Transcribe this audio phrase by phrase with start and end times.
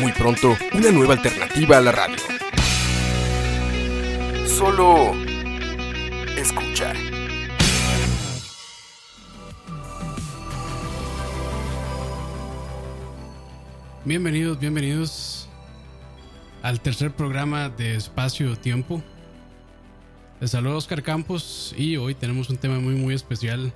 [0.00, 2.16] Muy pronto, una nueva alternativa a la radio.
[4.46, 5.14] Solo
[6.36, 6.96] escuchar.
[14.04, 15.48] Bienvenidos, bienvenidos
[16.62, 19.02] al tercer programa de Espacio Tiempo.
[20.40, 23.72] Les saludo Oscar Campos y hoy tenemos un tema muy muy especial.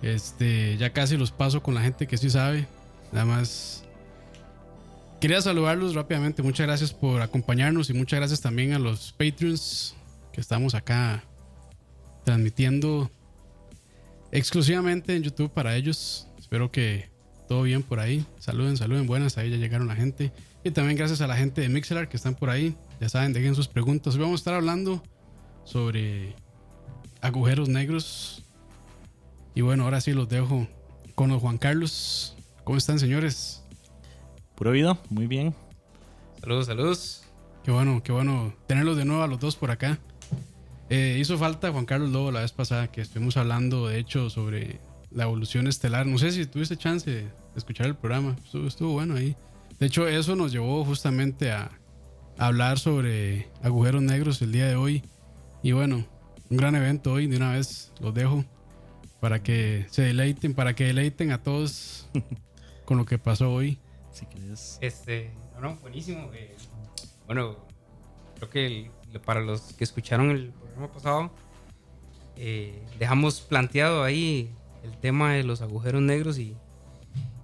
[0.00, 2.68] Este, ya casi los paso con la gente que sí sabe.
[3.12, 3.84] Nada más
[5.20, 6.42] quería saludarlos rápidamente.
[6.42, 9.94] Muchas gracias por acompañarnos y muchas gracias también a los Patreons
[10.32, 11.24] que estamos acá
[12.24, 13.10] transmitiendo
[14.32, 16.28] exclusivamente en YouTube para ellos.
[16.38, 17.10] Espero que
[17.48, 18.26] todo bien por ahí.
[18.38, 19.38] Saluden, saluden, buenas.
[19.38, 20.32] Ahí ya llegaron la gente.
[20.62, 22.76] Y también gracias a la gente de Mixelar que están por ahí.
[23.00, 24.14] Ya saben, dejen sus preguntas.
[24.14, 25.02] Hoy vamos a estar hablando
[25.64, 26.34] sobre
[27.20, 28.44] agujeros negros.
[29.54, 30.68] Y bueno, ahora sí los dejo
[31.14, 32.37] con los Juan Carlos.
[32.68, 33.62] ¿Cómo están, señores?
[34.54, 35.54] Pura vida, muy bien.
[36.38, 37.22] Saludos, saludos.
[37.64, 39.98] Qué bueno, qué bueno tenerlos de nuevo a los dos por acá.
[40.90, 44.80] Eh, hizo falta Juan Carlos Lobo la vez pasada que estuvimos hablando, de hecho, sobre
[45.10, 46.04] la evolución estelar.
[46.04, 48.36] No sé si tuviste chance de escuchar el programa.
[48.44, 49.34] Estuvo, estuvo bueno ahí.
[49.80, 51.70] De hecho, eso nos llevó justamente a
[52.36, 55.02] hablar sobre agujeros negros el día de hoy.
[55.62, 56.04] Y bueno,
[56.50, 57.28] un gran evento hoy.
[57.28, 58.44] De una vez los dejo
[59.20, 62.10] para que se deleiten, para que deleiten a todos
[62.88, 63.76] con lo que pasó hoy.
[64.10, 64.78] Si querés.
[64.80, 66.30] Este, no, no, buenísimo.
[66.32, 66.56] eh,
[67.26, 67.56] bueno,
[68.36, 68.66] creo que
[69.12, 71.30] el- para los que escucharon el programa pasado,
[72.36, 74.50] eh, dejamos planteado ahí
[74.82, 76.56] el tema de los agujeros negros y,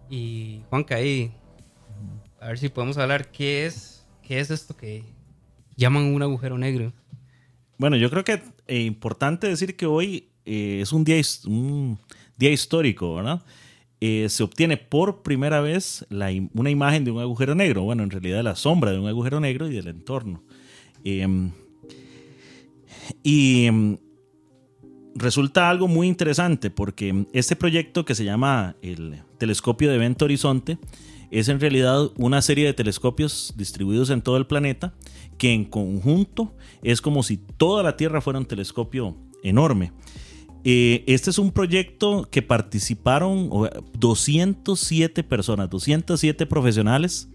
[0.08, 1.30] y Juanca ahí,
[2.40, 5.04] a ver si podemos hablar qué es, qué es esto que
[5.76, 6.90] llaman un agujero negro.
[7.76, 11.98] Bueno, yo creo que es importante decir que hoy eh, es un día, un
[12.38, 13.42] día histórico, ¿verdad?
[14.06, 18.44] Eh, se obtiene por primera vez una imagen de un agujero negro, bueno, en realidad
[18.44, 20.42] la sombra de un agujero negro y del entorno.
[21.04, 21.52] Em,
[23.22, 23.96] y em,
[25.14, 30.76] resulta algo muy interesante porque este proyecto que se llama el Telescopio de Evento Horizonte
[31.30, 34.92] es en realidad una serie de telescopios distribuidos en todo el planeta
[35.38, 39.92] que en conjunto es como si toda la Tierra fuera un telescopio enorme.
[40.66, 47.28] Eh, este es un proyecto que participaron o, 207 personas, 207 profesionales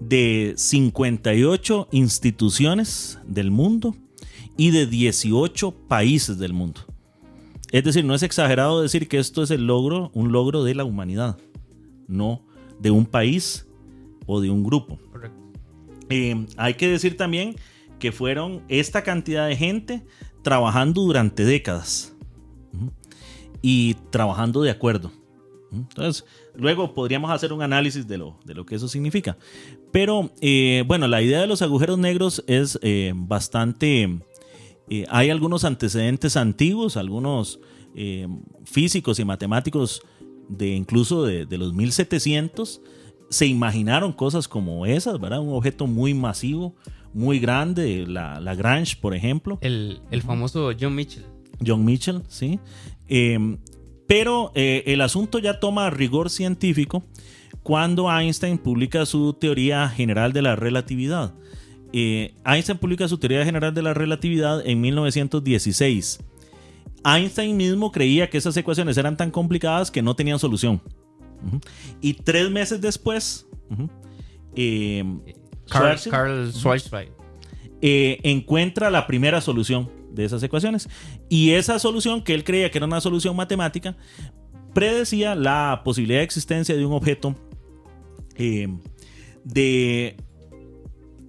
[0.00, 3.96] de 58 instituciones del mundo
[4.58, 6.82] y de 18 países del mundo.
[7.72, 10.84] Es decir, no es exagerado decir que esto es el logro, un logro de la
[10.84, 11.38] humanidad,
[12.06, 12.42] no
[12.80, 13.66] de un país
[14.26, 14.98] o de un grupo.
[16.10, 17.56] Eh, hay que decir también
[17.98, 20.02] que fueron esta cantidad de gente
[20.44, 22.14] trabajando durante décadas
[23.60, 25.10] y trabajando de acuerdo.
[25.72, 26.24] Entonces,
[26.54, 29.36] luego podríamos hacer un análisis de lo, de lo que eso significa.
[29.90, 34.20] Pero eh, bueno, la idea de los agujeros negros es eh, bastante...
[34.88, 37.58] eh, hay algunos antecedentes antiguos, algunos
[38.64, 40.02] físicos y matemáticos
[40.48, 42.80] de incluso de, de los 1700
[43.30, 45.38] se imaginaron cosas como esas, ¿verdad?
[45.40, 46.74] Un objeto muy masivo,
[47.14, 49.58] muy grande, la Lagrange, por ejemplo.
[49.60, 51.24] El, el famoso John Mitchell.
[51.64, 52.58] John Mitchell, sí.
[53.08, 53.56] Eh,
[54.06, 57.04] pero eh, el asunto ya toma rigor científico
[57.62, 61.34] cuando Einstein publica su teoría general de la relatividad.
[61.92, 66.20] Eh, Einstein publica su teoría general de la relatividad en 1916.
[67.04, 70.82] Einstein mismo creía que esas ecuaciones eran tan complicadas que no tenían solución.
[72.00, 73.90] Y tres meses después, ujú,
[74.56, 75.04] eh,
[75.68, 77.10] Carl, Carl Schwarzschild.
[77.82, 80.88] eh, encuentra la primera solución de esas ecuaciones.
[81.28, 83.96] Y esa solución, que él creía que era una solución matemática,
[84.72, 87.34] predecía la posibilidad de existencia de un objeto
[88.36, 88.68] eh,
[89.44, 90.16] de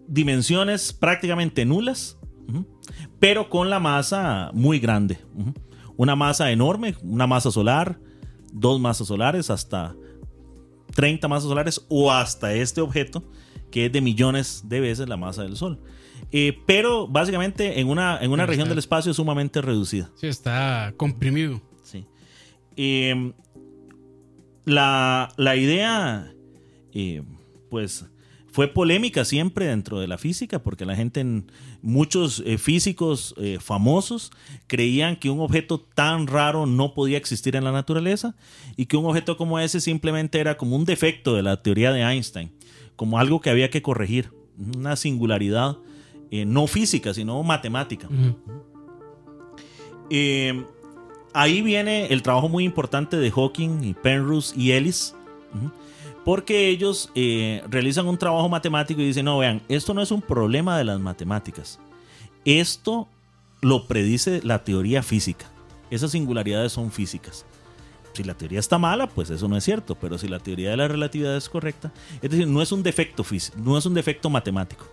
[0.07, 2.17] dimensiones prácticamente nulas,
[3.19, 5.17] pero con la masa muy grande.
[5.97, 7.99] Una masa enorme, una masa solar,
[8.51, 9.95] dos masas solares, hasta
[10.95, 13.23] 30 masas solares o hasta este objeto
[13.71, 15.79] que es de millones de veces la masa del Sol.
[16.31, 20.09] Eh, pero básicamente en una, en una región está- del espacio sumamente reducida.
[20.15, 21.61] Sí, está comprimido.
[21.83, 22.05] Sí.
[22.77, 23.31] Eh,
[24.65, 26.33] la, la idea,
[26.93, 27.21] eh,
[27.69, 28.05] pues
[28.51, 31.43] fue polémica siempre dentro de la física, porque la gente,
[31.81, 34.31] muchos eh, físicos eh, famosos
[34.67, 38.35] creían que un objeto tan raro no podía existir en la naturaleza
[38.77, 42.01] y que un objeto como ese simplemente era como un defecto de la teoría de
[42.01, 42.51] Einstein,
[42.95, 44.31] como algo que había que corregir,
[44.75, 45.77] una singularidad
[46.31, 48.07] eh, no física, sino matemática.
[51.33, 55.15] ahí viene el trabajo muy importante de Hawking y Penrose y Ellis
[56.25, 60.23] porque ellos eh, realizan un trabajo matemático y dicen, no, vean, esto no es un
[60.23, 61.79] problema de las matemáticas.
[62.43, 63.07] Esto
[63.61, 65.45] lo predice la teoría física.
[65.91, 67.45] Esas singularidades son físicas.
[68.15, 70.77] Si la teoría está mala, pues eso no es cierto, pero si la teoría de
[70.77, 71.91] la relatividad es correcta,
[72.21, 74.87] es decir, no es un defecto físico, no es un defecto matemático.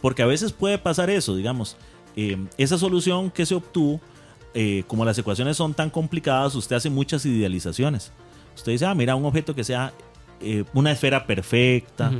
[0.00, 1.76] Porque a veces puede pasar eso, digamos,
[2.14, 4.00] eh, esa solución que se obtuvo,
[4.54, 8.12] eh, como las ecuaciones son tan complicadas, usted hace muchas idealizaciones.
[8.54, 9.92] Usted dice, ah, mira, un objeto que sea
[10.40, 12.12] eh, una esfera perfecta,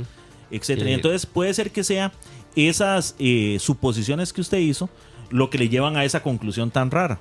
[0.51, 0.89] etcétera.
[0.91, 2.11] entonces puede ser que sea
[2.55, 4.89] esas eh, suposiciones que usted hizo
[5.29, 7.19] lo que le llevan a esa conclusión tan rara.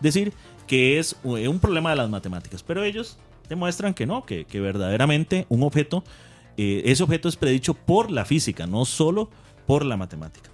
[0.00, 0.32] Decir
[0.72, 5.44] que es eh, un problema de las matemáticas, pero ellos demuestran que no, que, verdaderamente
[5.50, 6.02] un objeto,
[6.56, 9.28] ese objeto es predicho por la física, no solo
[9.66, 10.48] por la matemática.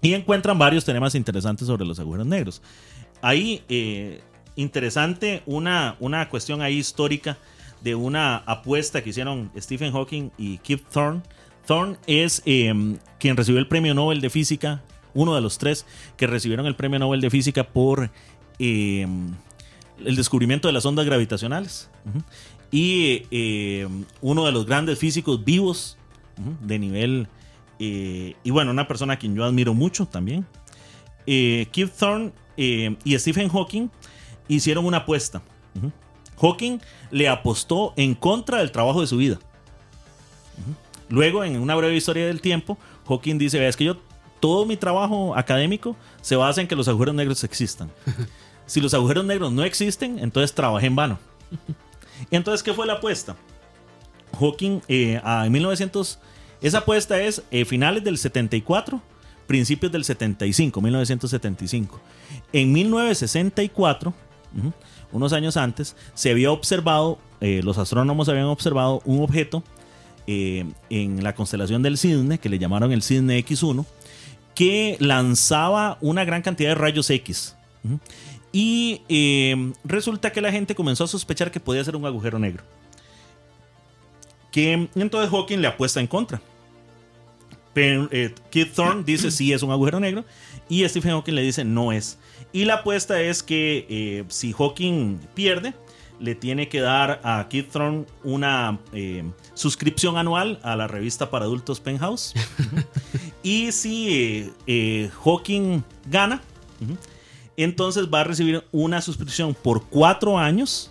[0.00, 2.62] Y encuentran varios temas interesantes sobre los agujeros negros.
[3.20, 3.62] Ahí,
[4.56, 7.38] interesante una, una cuestión ahí histórica
[7.80, 11.22] de una apuesta que hicieron Stephen Hawking y Kip Thorne.
[11.64, 14.82] Thorne es quien recibió el premio Nobel de Física,
[15.14, 15.86] uno de los tres
[16.16, 18.10] que recibieron el premio Nobel de Física por
[18.58, 19.32] em,
[20.04, 21.90] el descubrimiento de las ondas gravitacionales.
[22.70, 25.96] Y em, uno de los grandes físicos vivos
[26.60, 27.28] de nivel.
[27.78, 30.46] Eh, y bueno, una persona a quien yo admiro mucho también.
[31.26, 33.88] Eh, Kip Thorne y Stephen Hawking
[34.48, 35.42] hicieron una apuesta.
[36.40, 36.78] Hawking
[37.10, 39.38] le apostó en contra del trabajo de su vida.
[41.08, 43.96] Luego, en una breve historia del tiempo, Hawking dice, es que yo,
[44.40, 47.90] todo mi trabajo académico se basa en que los agujeros negros existan.
[48.66, 51.18] si los agujeros negros no existen, entonces trabajé en vano.
[52.30, 53.36] entonces, ¿qué fue la apuesta?
[54.38, 56.18] Hawking, eh, en 1900,
[56.62, 59.02] esa apuesta es eh, finales del 74,
[59.46, 62.00] principios del 75, 1975.
[62.52, 64.14] En 1964,
[65.12, 69.62] unos años antes, se había observado, eh, los astrónomos habían observado un objeto
[70.26, 73.84] eh, en la constelación del Cisne, que le llamaron el Cisne X1,
[74.54, 77.56] que lanzaba una gran cantidad de rayos X.
[78.52, 82.62] Y eh, resulta que la gente comenzó a sospechar que podía ser un agujero negro.
[84.50, 86.40] Que entonces Hawking le apuesta en contra.
[87.72, 88.08] Pero,
[88.50, 90.24] Keith Thorne dice sí es un agujero negro
[90.68, 92.18] y Stephen Hawking le dice no es.
[92.52, 95.74] Y la apuesta es que eh, si Hawking pierde,
[96.20, 99.24] le tiene que dar a Keith Thorne una eh,
[99.54, 102.34] suscripción anual a la revista para adultos Penthouse.
[103.42, 106.42] y si eh, Hawking gana,
[107.56, 110.90] entonces va a recibir una suscripción por cuatro años.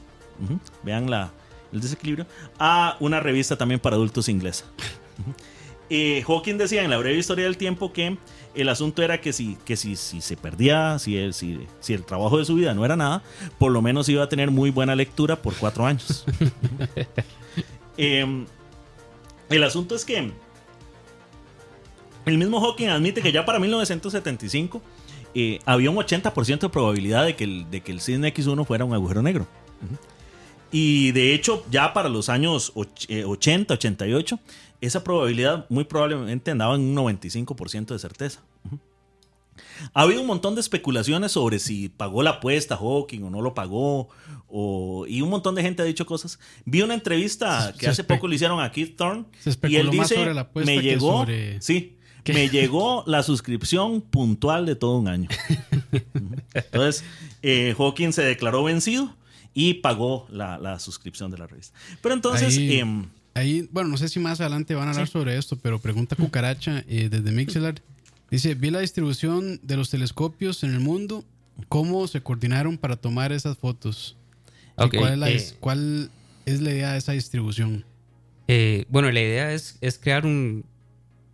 [0.83, 1.31] Vean la,
[1.71, 2.25] el desequilibrio.
[2.59, 4.65] A una revista también para adultos inglesa.
[6.25, 8.17] Hawking decía en la breve historia del tiempo que
[8.53, 12.03] el asunto era que si, que si, si se perdía, si el, si, si el
[12.03, 13.23] trabajo de su vida no era nada,
[13.57, 16.25] por lo menos iba a tener muy buena lectura por cuatro años.
[17.97, 18.45] Em,
[19.49, 20.31] el asunto es que
[22.25, 24.81] el mismo Hawking admite que ya para 1975
[25.33, 28.85] eh, había un 80% de probabilidad de que, el, de que el Cisne X1 fuera
[28.85, 29.47] un agujero negro.
[30.71, 36.75] Y de hecho, ya para los años 80, 88, eh, esa probabilidad muy probablemente andaba
[36.75, 38.41] en un 95% de certeza.
[39.93, 43.53] Ha habido un montón de especulaciones sobre si pagó la apuesta Hawking o no lo
[43.53, 44.09] pagó,
[45.07, 46.39] y un montón de gente ha dicho cosas.
[46.65, 49.25] Vi una entrevista que hace poco le hicieron a Keith Thorne
[49.63, 50.17] y él dice,
[50.53, 51.25] me llegó,
[51.59, 51.97] sí,
[52.27, 55.29] me llegó la suscripción puntual de todo un año.
[56.53, 57.03] Entonces,
[57.41, 59.15] eh, Hawking se declaró vencido
[59.53, 61.77] y pagó la, suscripción de la revista.
[62.01, 62.57] Pero entonces...
[62.57, 66.17] Em, Ahí, bueno, no sé si más adelante van a hablar sobre esto, pero pregunta
[66.17, 67.75] Cucaracha eh, desde Mixelar.
[68.29, 71.23] Dice, vi la distribución de los telescopios en el mundo,
[71.69, 74.17] ¿cómo se coordinaron para tomar esas fotos?
[74.75, 76.11] cuál, es la, eh, ¿Cuál
[76.45, 77.85] es la idea de esa distribución?
[78.47, 80.65] Eh, bueno, la idea es, es crear un,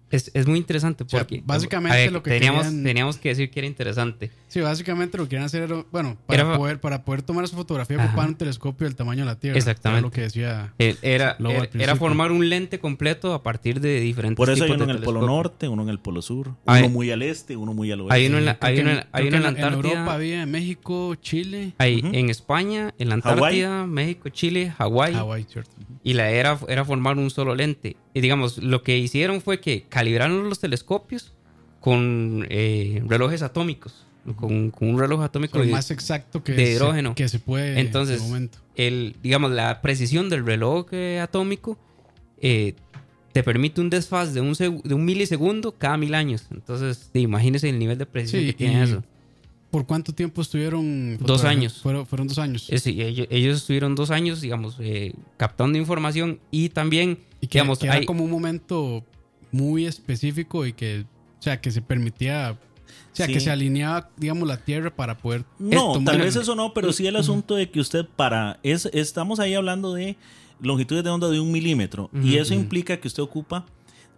[0.09, 4.31] es, es, muy interesante porque básicamente lo que teníamos, teníamos que decir que era interesante.
[4.47, 7.97] Sí, básicamente lo que querían hacer era, bueno, para, poder, para poder tomar esa fotografía
[7.97, 9.57] ocupaban un telescopio del tamaño de la Tierra.
[9.57, 9.99] Exactamente.
[9.99, 10.73] Era lo que decía.
[10.77, 11.37] Era,
[11.73, 14.99] era, formar un lente completo a partir de diferentes Por eso hay uno en el
[14.99, 18.15] polo norte, uno en el polo sur, uno muy al este, uno muy al oeste.
[18.15, 19.67] Hay uno en la, hay uno, hay uno en la Antártida.
[19.67, 21.73] En Europa había, en México, Chile.
[21.79, 25.13] Hay en España, en la Antártida, México, Chile, Hawái.
[25.13, 25.71] Hawái, cierto.
[26.03, 27.97] Y la era, era formar un solo lente.
[28.13, 31.33] eh, digamos, lo que hicieron fue que calibraron los telescopios
[31.79, 36.71] con eh, relojes atómicos, con, con un reloj atómico de- más exacto que, de se-
[36.73, 37.15] hidrógeno.
[37.15, 38.57] que se puede Entonces, en el momento.
[38.75, 41.79] el, digamos, la precisión del reloj eh, atómico
[42.41, 42.75] eh,
[43.31, 46.45] te permite un desfaz de un, seg- de un milisegundo cada mil años.
[46.51, 49.03] Entonces, sí, imagínese el nivel de precisión Sí, que tiene eso.
[49.71, 51.17] ¿Por cuánto tiempo estuvieron?
[51.17, 51.81] Dos años.
[51.81, 52.67] Fueron, fueron dos años.
[52.69, 57.87] Ellos, ellos estuvieron dos años, digamos, eh, captando información y también, y que, digamos, que
[57.87, 59.03] era hay- como un momento
[59.57, 61.05] muy específico y que,
[61.39, 63.33] o sea, que se permitía, o sea, Sí.
[63.33, 66.73] que se alineaba, digamos, la Tierra para poder No, tomar tal el- vez eso no,
[66.73, 68.59] pero sí el asunto de que usted para...
[68.63, 70.15] Es, estamos ahí hablando de
[70.59, 73.65] longitudes de onda de un milímetro y eso implica que usted ocupa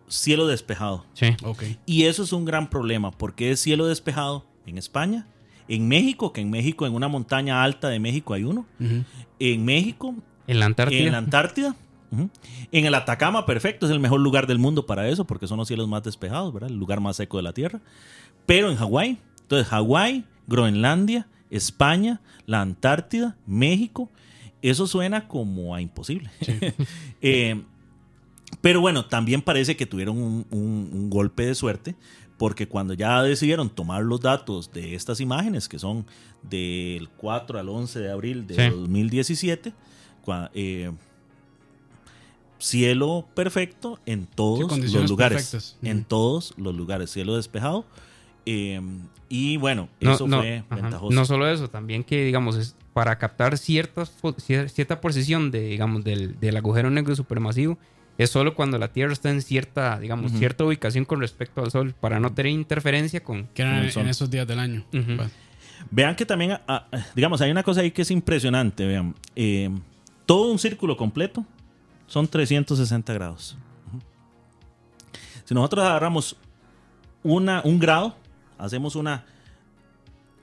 [0.08, 1.06] cielo despejado.
[1.14, 1.28] Sí.
[1.44, 1.64] Ok.
[1.86, 5.28] Y eso es un gran problema porque es cielo despejado en España,
[5.68, 8.66] en México, que en México, en una montaña alta de México hay uno,
[9.40, 10.16] en México,
[10.48, 11.00] En la Antártida.
[11.06, 11.76] en la Antártida,
[12.72, 15.68] en el Atacama, perfecto, es el mejor lugar del mundo para eso porque son los
[15.68, 16.70] cielos más despejados, ¿verdad?
[16.70, 17.80] El lugar más seco de la Tierra.
[18.46, 24.10] Pero en Hawái, entonces Hawái, Groenlandia, España, la Antártida, México,
[24.62, 26.30] eso suena como a imposible.
[27.22, 27.62] Eh,
[28.62, 31.96] pero bueno, también parece que tuvieron un, un- un golpe de suerte,
[32.38, 36.06] porque cuando ya decidieron tomar los datos de estas imágenes, que son
[36.42, 38.70] del 4 al 11 de abril de Sí.
[38.76, 39.74] 2017,
[40.26, 40.92] cua- eh,
[42.60, 45.38] cielo perfecto en Sí, todos los condiciones lugares.
[45.50, 45.78] perfectas.
[45.82, 47.86] En todos los lugares, cielo despejado.
[48.46, 48.80] eh,
[49.32, 50.76] y bueno, No, eso no, fue ajá.
[50.82, 51.14] ventajoso.
[51.14, 54.12] No solo eso, también que, digamos, es para captar ciertas,
[54.74, 57.78] cierta posición de, digamos, del, del agujero negro supermasivo,
[58.18, 60.40] es solo cuando la Tierra está en cierta, digamos, Ujú.
[60.40, 63.46] cierta ubicación con respecto al Sol, para no tener interferencia con...
[63.54, 64.08] Que Con el en, sol.
[64.08, 64.84] esos días del año.
[64.94, 65.18] Ujú.
[65.20, 65.30] Va.
[65.92, 68.86] Vean que también, ah, ah, digamos, hay una cosa ahí que es impresionante.
[68.88, 69.70] Vean, Eh,
[70.26, 71.46] todo un círculo completo
[72.10, 73.56] son 360 grados.
[75.46, 76.36] Si nosotros agarramos
[77.24, 78.16] una, un grado,
[78.58, 79.26] hacemos una,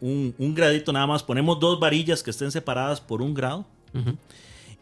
[0.00, 3.66] un, un gradito nada más, ponemos dos varillas que estén separadas por un grado,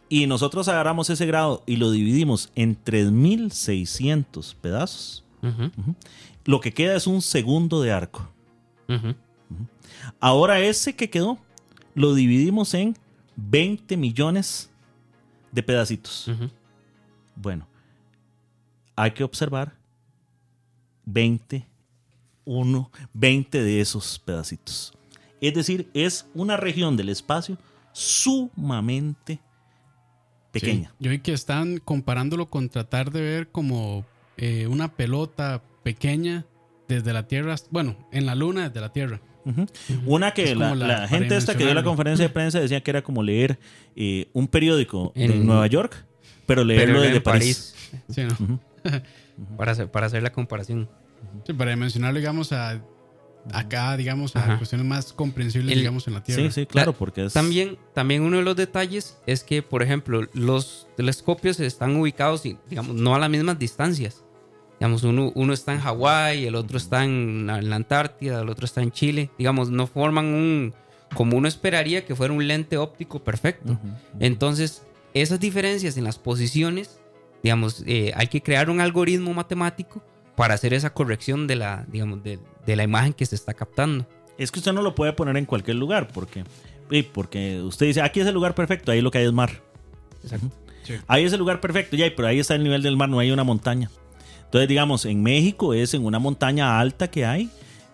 [0.09, 5.23] y nosotros agarramos ese grado y lo dividimos en 3600 pedazos,
[6.45, 8.29] lo que queda es un segundo de arco.
[10.19, 11.39] Ahora ese que quedó
[11.95, 12.95] lo dividimos en
[13.37, 14.69] 20 millones
[15.51, 16.29] de pedacitos.
[17.35, 17.67] Bueno,
[18.95, 19.73] hay que observar
[21.05, 21.67] 20,
[22.45, 24.93] 1, 20 de esos pedacitos.
[25.41, 27.57] Es decir, es una región del espacio
[27.91, 29.39] sumamente
[30.51, 30.89] pequeña.
[30.89, 30.95] Sí.
[30.99, 34.05] Yo vi que están comparándolo con tratar de ver como
[34.37, 36.45] eh, una pelota pequeña
[36.87, 39.21] desde la Tierra, bueno, en la Luna desde la Tierra.
[40.07, 43.03] Una que Es la, gente esta que dio la conferencia de prensa decía que era
[43.03, 43.59] como leer
[43.95, 46.03] eh, un periódico en, En- Nueva York,
[46.45, 47.73] pero leerlo desde en París.
[48.09, 48.33] Sí, ¿no?
[48.33, 48.59] Ujú.
[49.57, 50.89] para, hacer, para hacer la comparación.
[51.45, 52.81] Sí, para dimensionarlo, digamos, a
[53.53, 54.57] acá, digamos, a Ajá.
[54.57, 56.41] cuestiones más comprensibles, El- digamos, en la Tierra.
[56.43, 57.33] Sí, sí, claro, porque es...
[57.33, 62.57] También, también uno de los detalles es que, por ejemplo, los telescopios están ubicados, y,
[62.69, 64.23] digamos, no a las mismas distancias.
[64.79, 68.65] Digamos, uno, uno está en Hawái, el otro está en, en la Antártida, el otro
[68.65, 69.29] está en Chile.
[69.37, 70.73] Digamos, no forman un,
[71.13, 73.73] como uno esperaría que fuera un lente óptico perfecto.
[73.73, 73.87] Ujú.
[74.19, 74.83] Entonces,
[75.15, 76.99] esas diferencias en las posiciones,
[77.41, 80.03] digamos, eh, hay que crear un algoritmo matemático
[80.35, 84.05] para hacer esa corrección de la, digamos, de, de la imagen que se está captando.
[84.37, 86.43] Es que usted no lo puede poner en cualquier lugar, porque,
[86.91, 89.61] sí, porque usted dice, aquí es el lugar perfecto, ahí lo que hay es mar.
[90.21, 90.51] Exacto.
[90.83, 90.95] Sí.
[91.07, 93.31] Ahí es el lugar perfecto, ya, pero ahí está el nivel del mar, no hay
[93.31, 93.89] una montaña.
[94.43, 97.49] Entonces, digamos, en México es en una montaña alta que hay,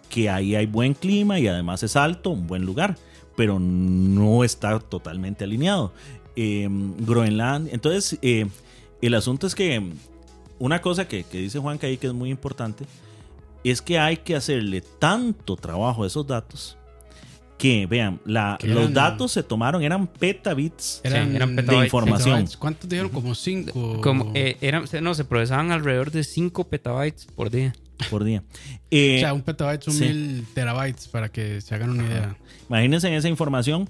[0.10, 2.98] que ahí hay buen clima y además es alto, un buen lugar,
[3.38, 5.94] pero no está totalmente alineado.
[6.36, 6.68] Eh,
[7.00, 8.48] Groenlandia, entonces, eh,
[9.02, 9.82] el asunto es que
[10.60, 12.86] una cosa que, que dice Juan ahí que es muy importante
[13.64, 16.78] es que hay que hacerle tanto trabajo a esos datos
[17.58, 21.86] que, vean, la- Que los eran- datos se tomaron, eran petabits Eran, eran de petabytes,
[21.86, 22.26] información.
[22.30, 22.58] petabytes.
[22.58, 23.12] ¿Cuántos dijeron?
[23.12, 24.02] Como cinco.
[24.02, 27.74] Como, eh, eran, no, se procesaban alrededor de 5 petabytes por día.
[28.10, 28.42] por día.
[28.90, 30.06] Eh, o sea, un petabyte son sí.
[30.06, 32.36] mil terabytes para que se hagan una idea.
[32.68, 33.88] Imagínense en esa información.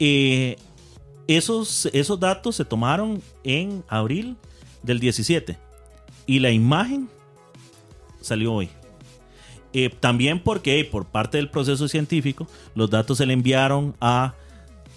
[0.00, 0.56] Eh,
[1.28, 4.36] esos, esos datos se tomaron en abril
[4.82, 5.56] del 17
[6.26, 7.08] y la imagen
[8.20, 8.68] salió hoy.
[9.72, 14.34] Eh, también porque por parte del proceso científico los datos se le enviaron a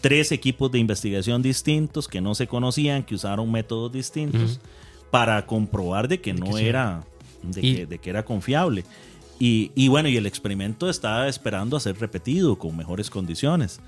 [0.02, 4.60] tres equipos de investigación distintos que no se conocían, que usaron métodos distintos
[5.12, 6.66] para comprobar de que no sí.
[6.66, 7.04] era
[7.44, 8.86] de, Y- que, de que era confiable.
[9.40, 13.80] Y, y bueno, y el experimento está esperando a ser repetido con mejores condiciones.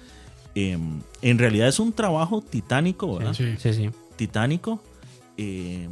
[0.56, 3.34] Em, en realidad es un trabajo titánico, ¿verdad?
[3.34, 3.56] Sí.
[3.58, 3.90] Sí, sí.
[4.16, 4.82] Titánico.
[5.38, 5.88] eh,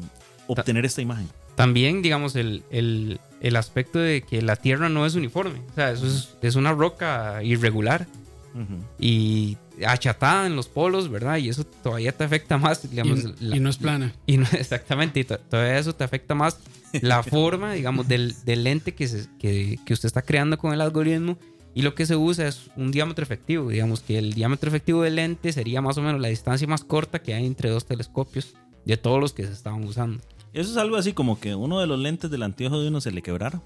[0.48, 1.28] obtener esta imagen.
[1.56, 5.60] También, digamos, el, el, el aspecto de que la Tierra no es uniforme.
[5.72, 8.08] O sea, eso es, es una roca irregular
[8.56, 8.82] Ujú.
[9.00, 11.38] y achatada en los polos, ¿verdad?
[11.38, 13.20] Y eso todavía te afecta más, digamos.
[13.40, 14.14] y, la- y no es plana.
[14.26, 16.60] y no- exactamente, y to- todavía eso te afecta más
[17.02, 20.82] la forma, digamos, del, del lente que, se- que, que usted está creando con el
[20.82, 21.38] algoritmo.
[21.80, 23.70] Y lo que se usa es un diámetro efectivo.
[23.70, 27.22] Digamos que el diámetro efectivo del lente sería más o menos la distancia más corta
[27.22, 30.22] que hay entre dos telescopios de todos los que se estaban usando.
[30.52, 33.12] Eso es algo así como que uno de los lentes del anteojo de uno se
[33.14, 33.62] le quebrara.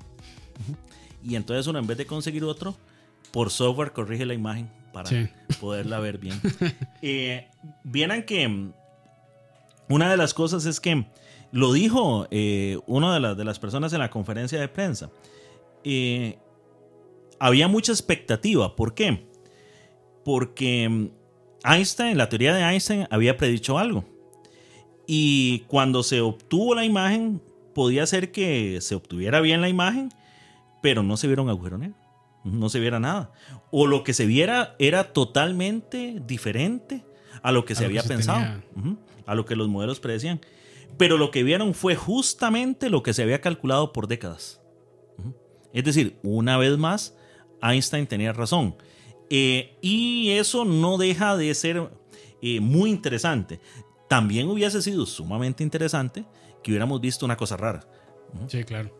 [1.24, 2.76] Y entonces uno en vez de conseguir otro,
[3.32, 5.28] por software corrige la imagen para Sí.
[5.60, 6.40] poderla ver bien.
[7.02, 7.48] Eh,
[7.84, 8.74] Vieran que mm,
[9.90, 11.08] una de las cosas es que
[11.52, 15.10] lo dijo eh, una de, las- de las personas en la conferencia de prensa.
[15.84, 16.38] Eh,
[17.44, 18.74] había mucha expectativa.
[18.74, 19.28] ¿Por qué?
[20.24, 21.10] Porque mm,
[21.66, 24.06] Einstein, la teoría de Einstein había predicho algo.
[25.06, 27.42] Y cuando se obtuvo la imagen,
[27.76, 30.08] podía ser que se obtuviera bien la imagen,
[30.82, 31.98] pero no se viera un agujero negro.
[32.46, 33.34] No se viera nada.
[33.72, 37.04] O lo que se viera era totalmente diferente
[37.42, 38.40] a lo que A se lo que había se pensado,
[38.74, 38.98] tenía.
[39.26, 40.40] A lo que los modelos predecían.
[40.98, 44.62] Pero lo que vieron fue justamente lo que se había calculado por décadas.
[45.74, 47.18] Es decir, una vez más,
[47.64, 48.76] Einstein tenía razón.
[49.30, 51.90] Eh, y eso no deja de ser
[52.42, 53.60] eh, muy interesante.
[54.10, 56.26] También hubiese sido sumamente interesante
[56.62, 57.88] que hubiéramos visto una cosa rara.
[58.48, 58.92] Sí, claro.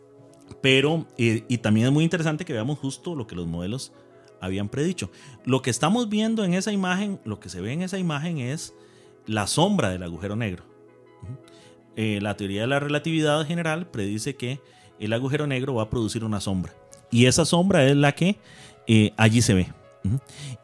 [0.60, 3.92] Pero, eh, y también es muy interesante que veamos justo lo que los modelos
[4.40, 5.10] habían predicho.
[5.44, 8.74] Lo que estamos viendo en esa imagen, lo que se ve en esa imagen es
[9.26, 10.64] la sombra del agujero negro.
[11.96, 14.60] Eh, la teoría de la relatividad general predice que
[14.98, 16.74] el agujero negro va a producir una sombra.
[17.14, 18.36] Y esa sombra es la que
[18.88, 19.68] eh, allí se ve.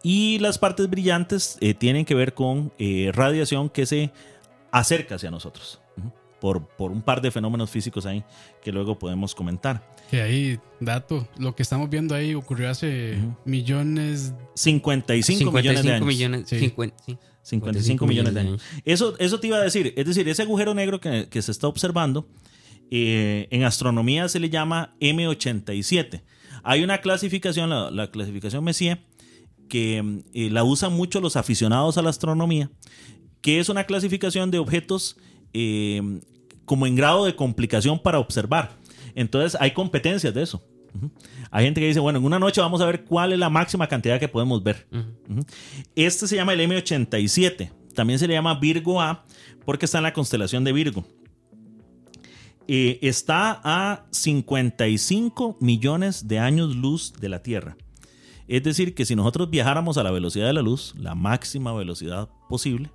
[0.02, 4.10] Y las partes brillantes eh, tienen que ver con eh, radiación que se
[4.72, 5.80] acerca hacia nosotros.
[6.40, 8.24] Por, por un par de fenómenos físicos ahí
[8.62, 9.82] que luego podemos comentar.
[10.10, 13.36] Que ahí, dato, lo que estamos viendo ahí ocurrió hace Ujú.
[13.44, 14.32] millones.
[14.54, 16.06] 55, millones de años.
[16.06, 16.58] millones, Sí.
[16.58, 17.18] 50, sí.
[17.42, 18.62] 55 millones de años.
[18.86, 19.92] Eso, eso te iba a decir.
[19.96, 22.26] Es decir, ese agujero negro que, que se está observando,
[22.90, 26.22] eh, en astronomía se le llama M87.
[26.62, 29.00] Hay una clasificación, la, la clasificación Messier,
[29.70, 32.70] que eh, la usan mucho los aficionados a la astronomía,
[33.40, 35.16] que es una clasificación de objetos
[35.54, 36.20] eh,
[36.66, 38.76] como en grado de complicación para observar.
[39.14, 40.62] Entonces hay competencias de eso.
[41.52, 43.86] Hay gente que dice, bueno, en una noche vamos a ver cuál es la máxima
[43.86, 44.88] cantidad que podemos ver.
[45.94, 47.70] Este se llama el M87.
[47.94, 49.24] También se le llama Virgo A
[49.64, 51.04] porque está en la constelación de Virgo.
[52.72, 57.76] Está a 55 millones de años luz de la Tierra.
[58.46, 62.28] Es decir, que si nosotros viajáramos a la velocidad de la luz, la máxima velocidad
[62.48, 62.92] posible,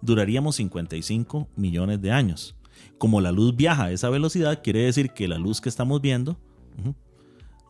[0.00, 2.56] duraríamos 55 millones de años.
[2.98, 6.36] Como la luz viaja a esa velocidad, quiere decir que la luz que estamos viendo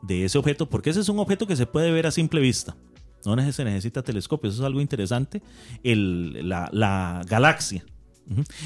[0.01, 2.79] de ese objeto, porque ese es un objeto que se puede ver a simple vista.
[3.27, 5.43] No se necesita telescopio, eso es algo interesante.
[5.83, 7.85] La, la galaxia.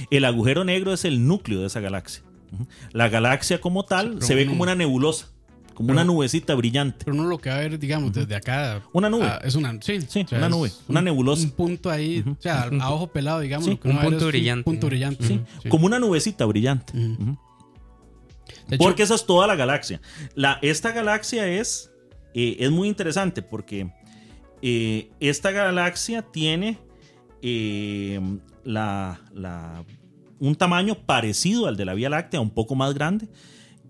[0.08, 2.25] El agujero negro es el núcleo de esa galaxia.
[2.92, 5.28] La galaxia como tal se ve como una nebulosa,
[5.74, 7.04] como Pero- una nubecita brillante.
[7.04, 8.82] Pero uno lo que va a ver, digamos, desde acá.
[8.92, 9.24] Una nube.
[9.26, 11.44] ah, es una, sí, Sí, o sea, una es nube, una un- nebulosa.
[11.44, 13.64] Un punto ahí, o sea, a, a ojo pelado, digamos.
[13.66, 14.64] Sí, lo que un va a ver punto brillante.
[14.64, 15.26] punto brillante.
[15.26, 15.68] Sí, sí.
[15.68, 16.92] Como una nubecita brillante.
[18.68, 20.00] Hecho, Porque esa es toda la galaxia.
[20.34, 21.90] La, esta galaxia es,
[22.34, 23.90] eh, es muy interesante porque
[24.62, 26.78] eh, esta galaxia tiene
[27.42, 28.20] eh,
[28.64, 29.84] la, la-
[30.38, 33.28] un tamaño parecido al de la Vía Láctea, un poco más grande.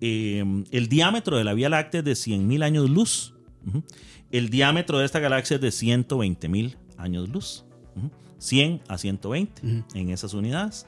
[0.00, 3.34] Eh, el diámetro de la Vía Láctea es de 100.000 años luz.
[4.30, 7.64] El diámetro de esta galaxia es de 120.000 años luz.
[7.96, 8.10] Ujú.
[8.38, 9.84] 100 a 120 Ujú.
[9.94, 10.86] en esas unidades.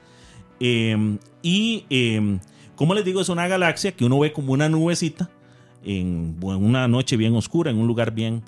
[0.60, 2.38] Eh, y, eh,
[2.76, 5.30] como les digo, es una galaxia que uno ve como una nubecita
[5.84, 8.42] en, en una noche bien oscura, en un lugar bien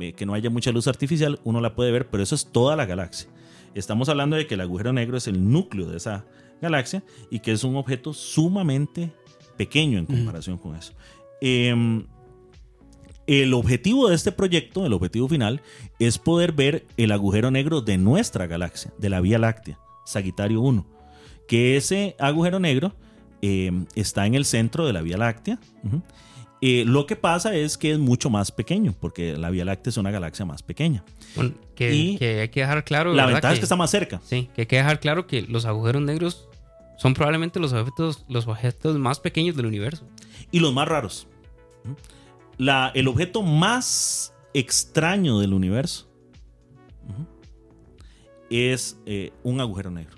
[0.00, 2.76] eh, que no haya mucha luz artificial, uno la puede ver, pero eso es toda
[2.76, 3.28] la galaxia.
[3.74, 6.24] Estamos hablando de que el agujero negro es el núcleo de esa
[6.62, 9.12] galaxia y que es un objeto sumamente
[9.58, 10.94] pequeño en comparación con eso.
[11.42, 11.74] Eh,
[13.26, 15.60] el objetivo de este proyecto, el objetivo final,
[15.98, 20.86] es poder ver el agujero negro de nuestra galaxia, de la Vía Láctea, Sagitario 1.
[21.46, 22.94] Que ese agujero negro
[23.40, 25.60] eh, está en el centro de la Vía Láctea.
[26.60, 29.96] Eh, lo que pasa es que es mucho más pequeño, porque la Vía Láctea es
[29.96, 31.04] una galaxia más pequeña.
[31.34, 33.14] Bueno, que, Y que hay que dejar claro.
[33.14, 34.20] La ventaja es que está más cerca.
[34.24, 36.48] Sí, que hay que dejar claro que los agujeros negros
[37.02, 40.06] son probablemente los objetos, los objetos más pequeños del universo.
[40.52, 41.26] y los más raros.
[42.58, 46.08] La, el objeto más extraño del universo
[48.50, 50.16] es eh, un agujero negro.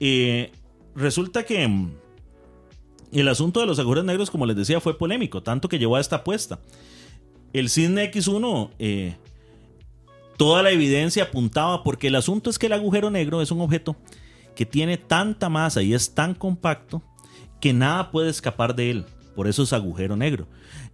[0.00, 0.50] Eh,
[0.94, 1.92] resulta que mm,
[3.12, 6.00] El asunto de los agujeros negros, como les decía, fue polémico, tanto que llevó a
[6.00, 6.58] esta apuesta.
[7.52, 9.16] El Cisne X1, eh,
[10.38, 13.94] toda la evidencia apuntaba, porque el asunto es que el agujero negro es un objeto
[14.56, 17.02] que tiene tanta masa y es tan compacto
[17.60, 19.04] que nada puede escapar de él.
[19.36, 20.48] Por eso es agujero negro.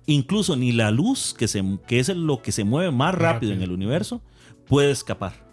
[0.04, 3.62] Incluso ni la luz, que, se, que es lo que se mueve más rápido, en
[3.62, 4.20] el universo,
[4.66, 5.48] puede escapar.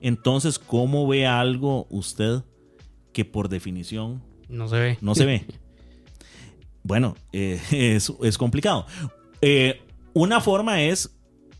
[0.00, 2.42] Entonces, ¿cómo ve algo usted
[3.12, 4.98] que por definición no se ve?
[5.00, 5.46] No se ve.
[6.82, 8.86] bueno, eh, es, complicado.
[9.40, 9.80] Eh,
[10.12, 11.16] una forma es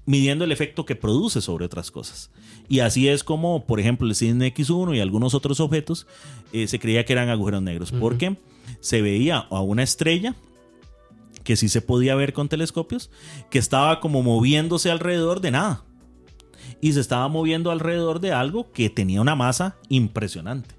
[0.06, 2.32] midiendo el efecto que produce sobre otras cosas.
[2.68, 6.06] Y así es como, por ejemplo, el Cisne X1 y algunos otros objetos
[6.52, 8.36] eh, se creía que eran agujeros negros, porque
[8.80, 10.34] se veía a una estrella
[11.44, 13.10] que sí se podía ver con telescopios,
[13.48, 15.84] que estaba como moviéndose alrededor de nada.
[16.80, 20.74] Y se estaba moviendo alrededor de algo que tenía una masa impresionante.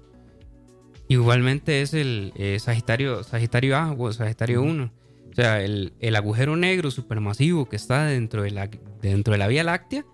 [1.08, 4.92] Igualmente es el eh, Sagitario, Sagitario A o Sagitario 1.
[5.30, 8.70] O sea, el, agujero negro supermasivo que está dentro de la,
[9.02, 10.04] dentro de la Vía Láctea,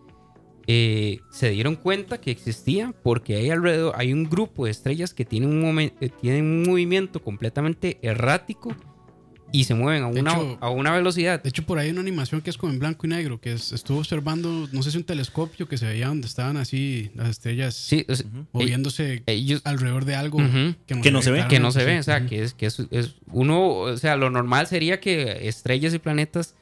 [0.67, 5.25] eh, se dieron cuenta que existía porque hay alrededor, hay un grupo de estrellas que
[5.25, 8.75] tienen un, eh, tienen un movimiento completamente errático
[9.53, 11.41] y se mueven a una, a una velocidad.
[11.41, 13.53] De hecho, por ahí hay una animación que es como en blanco y negro, que
[13.53, 17.89] estuvo observando, no sé si un telescopio que se veía donde estaban así las estrellas
[18.53, 19.23] moviéndose
[19.65, 20.39] alrededor de algo
[20.87, 21.47] que, no, se ve.
[21.49, 22.83] Que no se ve, o sea, que, es, que es,
[23.29, 26.57] uno, o sea, lo normal sería que estrellas y planetas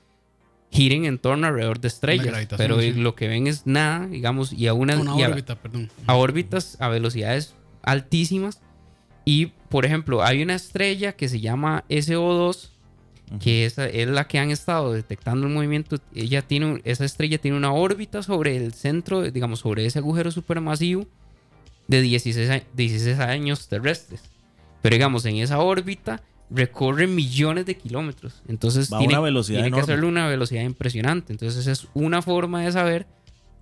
[0.75, 4.75] giren en torno alrededor de estrellas, pero lo que ven es nada, digamos, y a
[4.75, 5.89] una, órbita, perdón.
[6.07, 8.61] a órbitas a velocidades altísimas.
[9.25, 12.71] Y, por ejemplo, hay una estrella que se llama SO2
[13.41, 15.97] que esa es la que han estado detectando el movimiento.
[16.15, 21.07] Ella tiene, esa estrella tiene una órbita sobre el centro, digamos, sobre ese agujero supermasivo
[21.89, 24.23] de 16, 16 años terrestres.
[24.83, 26.23] Pero digamos, en esa órbita
[26.55, 28.43] recorre millones de kilómetros.
[28.49, 31.33] Entonces tiene, tiene que hacerle una velocidad impresionante.
[31.33, 33.07] Entonces es una forma de saber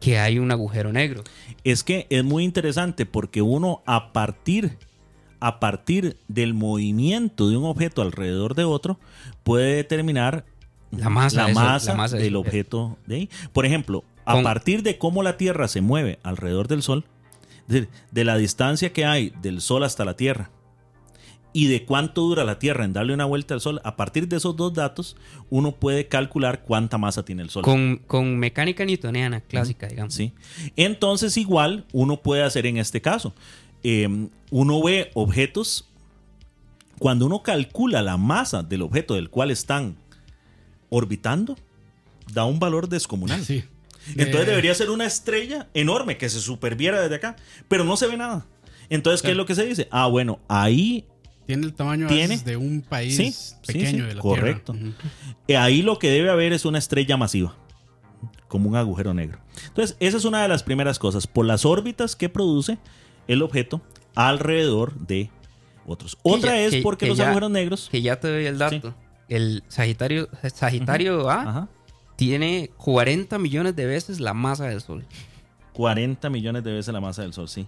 [0.00, 1.22] que hay un agujero negro.
[1.64, 4.76] Es que es muy interesante porque uno a partir
[5.42, 9.00] a partir del movimiento de un objeto alrededor de otro,
[9.42, 10.44] puede determinar
[10.92, 13.31] la masa, del objeto de ahí.
[13.52, 17.07] Por ejemplo, a partir de cómo la Tierra se mueve alrededor del Sol,
[17.66, 17.88] de,
[18.24, 20.50] la distancia que hay del Sol hasta la Tierra
[21.52, 24.36] y de cuánto dura la Tierra en darle una vuelta al Sol, a partir de
[24.36, 25.16] esos dos datos,
[25.50, 27.62] uno puede calcular cuánta masa tiene el Sol.
[27.62, 30.14] Con, mecánica newtoniana clásica, digamos.
[30.14, 30.32] Sí.
[30.76, 33.34] Entonces, igual, uno puede hacer en este caso.
[33.82, 35.88] Em, uno ve objetos,
[36.98, 39.96] cuando uno calcula la masa del objeto del cual están
[40.88, 41.56] orbitando,
[42.32, 43.44] da un valor descomunal.
[44.04, 44.16] Sí.
[44.16, 47.36] Entonces debería ser una estrella enorme que se superviera desde acá,
[47.68, 48.44] pero no se ve nada.
[48.88, 49.86] Entonces, ¿qué es lo que se dice?
[49.92, 51.06] Ah, bueno, ahí
[51.46, 54.74] tiene el tamaño de un país pequeño de la correcto.
[55.46, 55.64] Tierra.
[55.64, 57.55] Ahí lo que debe haber es una estrella masiva,
[58.48, 59.38] como un agujero negro.
[59.66, 61.26] Entonces, esa es una de las primeras cosas.
[61.26, 62.78] Por las órbitas que produce,
[63.28, 63.81] el objeto
[64.14, 65.31] alrededor de
[65.87, 66.18] otros.
[66.22, 67.88] Otra es porque los agujeros negros.
[67.90, 68.94] Que ya te doy el dato.
[69.28, 71.68] El Sagitario, Sagitario A
[72.16, 75.05] tiene 40 millones de veces la masa del Sol.
[75.72, 77.66] 40 millones de veces la masa del Sol, sí.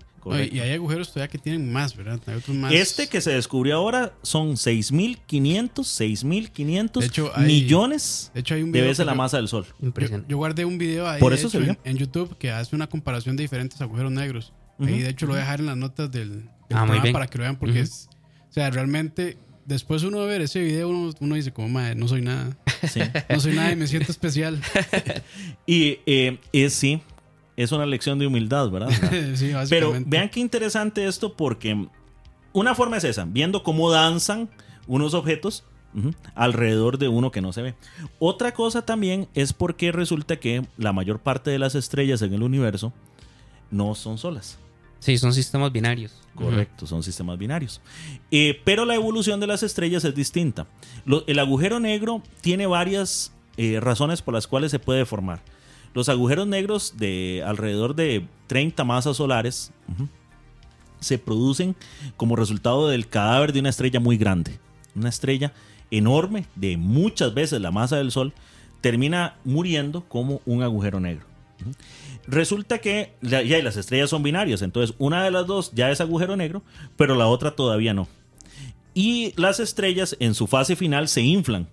[0.52, 2.20] y hay agujeros todavía que tienen más, ¿verdad?
[2.26, 2.72] Hay otros más.
[2.72, 9.06] Este que se descubrió ahora son 6.500, 6.500 millones de, hecho, hay un de veces
[9.06, 9.66] la masa del Sol.
[9.80, 10.30] Impresionante.
[10.30, 11.48] Yo, guardé un video ahí Por eso
[11.84, 14.52] en, YouTube que hace una comparación de diferentes agujeros negros.
[14.78, 17.38] Y de hecho lo voy a dejar en las notas del, ah, programa para que
[17.38, 18.08] lo vean porque es,
[18.50, 22.22] o sea, realmente después uno de ver ese video uno, dice como, madre, no soy
[22.22, 22.56] nada.
[23.30, 24.60] No soy nada y me siento especial.
[25.66, 27.00] y eh, es sí,
[27.56, 28.90] es una lección de humildad, ¿verdad?
[29.34, 29.68] sí, básicamente.
[29.68, 31.86] Pero vean qué interesante esto porque
[32.52, 34.48] una forma es esa, viendo cómo danzan
[34.86, 35.64] unos objetos
[36.34, 37.74] alrededor de uno que no se ve.
[38.18, 42.42] Otra cosa también es porque resulta que la mayor parte de las estrellas en el
[42.42, 42.92] universo
[43.70, 44.58] no son solas.
[44.98, 46.12] Sí, son sistemas binarios.
[46.34, 47.80] Correcto, son sistemas binarios.
[48.30, 50.66] Eh, pero la evolución de las estrellas es distinta.
[51.26, 55.42] el agujero negro tiene varias eh, razones por las cuales se puede formar.
[55.94, 59.72] Los agujeros negros de alrededor de 30 masas solares
[61.00, 61.76] se producen
[62.16, 64.58] como resultado del cadáver de una estrella muy grande.
[64.96, 65.52] Una estrella
[65.90, 68.32] enorme de muchas veces la masa del Sol
[68.80, 71.26] termina muriendo como un agujero negro.
[72.26, 76.36] Resulta que ya, las estrellas son binarias, entonces una de las dos ya es agujero
[76.36, 76.62] negro,
[76.96, 78.08] pero la otra todavía no.
[78.94, 81.68] Y las estrellas en su fase final se inflan.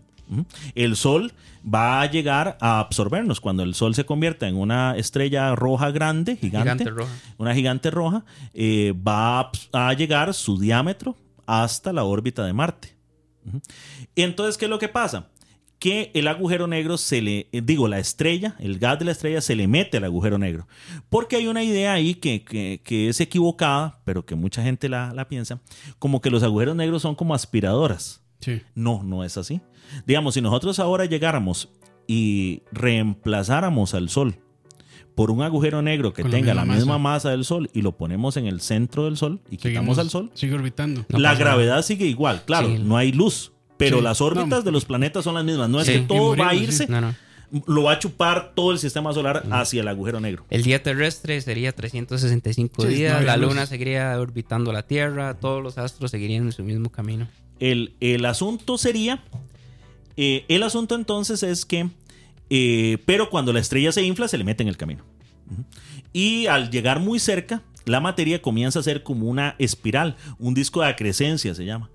[0.76, 5.54] El Sol va a llegar a absorbernos cuando el Sol se convierta en una estrella
[5.56, 6.84] roja grande, gigante,
[7.38, 11.16] una gigante roja, eh, va a llegar su diámetro
[11.46, 12.96] hasta la órbita de Marte.
[14.16, 15.28] Entonces, ¿qué es lo que pasa?
[15.80, 19.42] Que el agujero negro se le, eh, digo, la estrella, el gas de la estrella
[19.42, 20.68] se le mete al agujero negro.
[21.10, 25.12] Porque hay una idea ahí que, que- que es equivocada, pero que mucha gente la,
[25.14, 25.60] la piensa,
[25.98, 28.22] como que los agujeros negros son como aspiradoras.
[28.40, 28.62] Sí.
[28.76, 29.60] No, no es así.
[30.06, 31.70] Digamos, si nosotros ahora llegáramos
[32.08, 34.36] y reemplazáramos al Sol
[35.16, 37.28] por un agujero negro que Con tenga la misma misma masa.
[37.28, 40.32] masa del Sol y lo ponemos en el centro del Sol y quitamos al Sol,
[40.34, 41.06] Sigue orbitando.
[41.10, 42.44] No la gravedad sigue igual.
[42.46, 42.80] Claro, Sí.
[42.84, 44.04] no hay luz, pero Sí.
[44.04, 44.62] las órbitas No.
[44.62, 45.70] de los planetas son las mismas.
[45.70, 45.94] No es Sí.
[45.94, 46.92] que todo va a irse, sí.
[46.92, 47.14] No, no.
[47.68, 50.46] lo va a chupar todo el sistema solar hacia el agujero negro.
[50.50, 55.62] El día terrestre sería 365 Sí, no días, la luna seguiría orbitando la Tierra, todos
[55.62, 57.28] los astros seguirían en su mismo camino.
[57.60, 59.22] El, el asunto sería,
[60.18, 61.90] eh, el asunto entonces es que,
[62.50, 65.04] eh, pero cuando la estrella se infla, se le mete en el camino.
[66.14, 70.82] Y al llegar muy cerca, la materia comienza a ser como una espiral, un disco
[70.82, 71.90] de acrescencia se llama.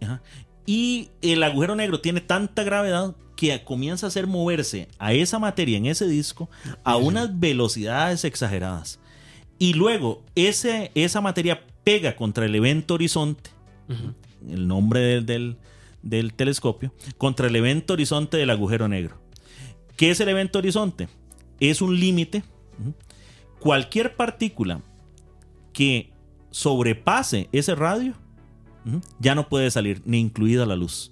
[0.00, 0.22] Ajá.
[0.66, 5.76] Y el agujero negro tiene tanta gravedad que comienza a hacer moverse a esa materia
[5.76, 6.48] en ese disco
[6.84, 9.00] a unas velocidades exageradas.
[9.58, 13.50] Y luego ese, esa materia pega contra el evento horizonte,
[14.48, 15.56] el nombre del, del-
[16.04, 19.20] del telescopio, contra el evento horizonte del agujero negro.
[19.96, 21.08] ¿Qué es el evento horizonte?
[21.60, 22.42] Es un límite.
[23.60, 24.80] Cualquier partícula
[25.72, 26.12] que
[26.50, 28.14] sobrepase ese radio
[29.18, 31.10] ya no puede salir, ni incluida la luz.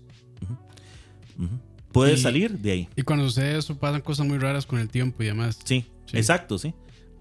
[1.93, 2.89] Puede Y- salir de ahí.
[2.97, 5.59] Y cuando sucede eso pasan cosas muy raras con el tiempo y demás.
[5.65, 6.17] Sí, Sí.
[6.19, 6.75] exacto, sí.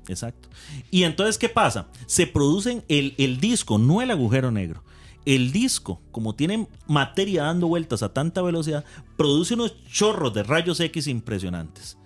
[0.07, 0.49] Exacto.
[0.89, 1.87] Y entonces, ¿qué pasa?
[2.05, 4.83] Se producen el, el disco, no el agujero negro.
[5.25, 8.83] El disco, como tiene materia dando vueltas a tanta velocidad,
[9.17, 11.97] produce unos chorros de rayos X impresionantes.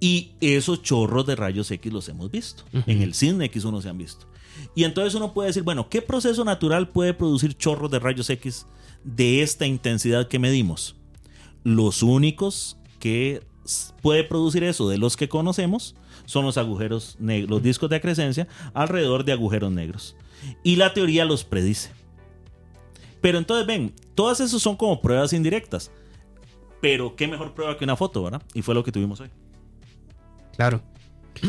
[0.00, 2.64] Y esos chorros de rayos X los hemos visto.
[2.86, 4.26] En el Cisne X1 se han visto.
[4.74, 8.66] Y entonces uno puede decir, bueno, ¿qué proceso natural puede producir chorros de rayos X
[9.04, 10.96] de esta intensidad que medimos?
[11.64, 13.42] Los únicos que
[14.02, 15.96] puede producir eso de los que conocemos
[16.26, 20.16] son los agujeros negros, los discos de acrescencia alrededor de agujeros negros.
[20.62, 21.90] Y la teoría los predice.
[23.26, 25.90] Pero entonces ven, todas esas son como pruebas indirectas.
[26.80, 28.40] Pero qué mejor prueba que una foto, ¿verdad?
[28.54, 29.30] Y fue lo que tuvimos hoy.
[30.54, 30.80] Claro.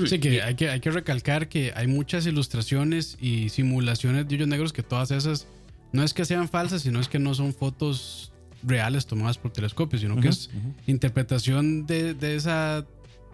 [0.08, 4.48] Sí, que hay, que hay que recalcar que hay muchas ilustraciones y simulaciones de hoyos
[4.48, 5.46] negros que todas esas
[5.92, 10.00] no es que sean falsas, sino es que no son fotos reales tomadas por telescopio,
[10.00, 10.50] sino que es
[10.88, 12.88] interpretación de, de esa,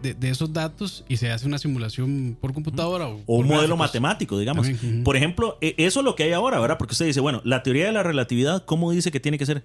[0.04, 3.46] de, de esos datos y se hace una simulación por computadora o, O por un
[3.48, 3.78] modelo gráficos.
[3.78, 4.66] matemático, digamos.
[4.68, 5.02] También.
[5.02, 6.78] Por ejemplo, e- eso es lo que hay ahora, ¿verdad?
[6.78, 9.64] Porque usted dice, bueno, la teoría de la relatividad, ¿cómo dice que tiene que ser?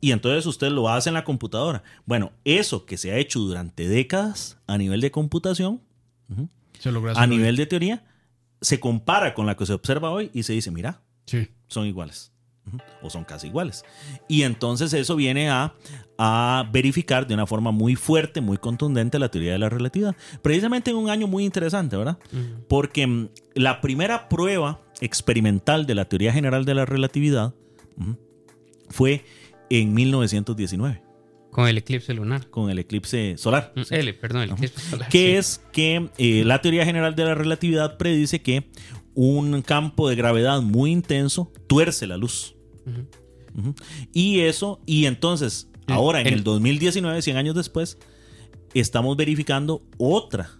[0.00, 1.82] Y entonces usted lo hace en la computadora.
[2.06, 5.80] Bueno, eso que se ha hecho durante décadas a nivel de computación,
[6.30, 6.48] ujú,
[6.78, 8.04] Se logra a nivel de teoría,
[8.60, 11.48] se compara con la que se observa hoy y se dice, mira, Sí.
[11.66, 12.30] son iguales.
[13.02, 13.84] O son casi iguales.
[14.28, 15.74] Y entonces eso viene a,
[16.18, 20.16] a verificar de una forma muy fuerte, muy contundente la teoría de la relatividad.
[20.42, 22.18] Precisamente en un año muy interesante, ¿verdad?
[22.68, 27.54] Porque mm, la primera prueba experimental de la teoría general de la relatividad
[28.88, 29.24] fue
[29.70, 31.02] en 1919,
[31.50, 32.48] Con el eclipse lunar.
[32.48, 33.72] con el eclipse solar.
[33.76, 35.08] Mm, L, perdón, el eclipse solar.
[35.08, 35.36] que sí.
[35.36, 38.70] es que eh, la teoría general de la relatividad predice que
[39.14, 42.54] un campo de gravedad muy intenso tuerce la luz.
[44.12, 47.98] Y eso, y entonces, El- ahora en el- el 2019, 100 años después,
[48.74, 50.50] estamos verificando otra,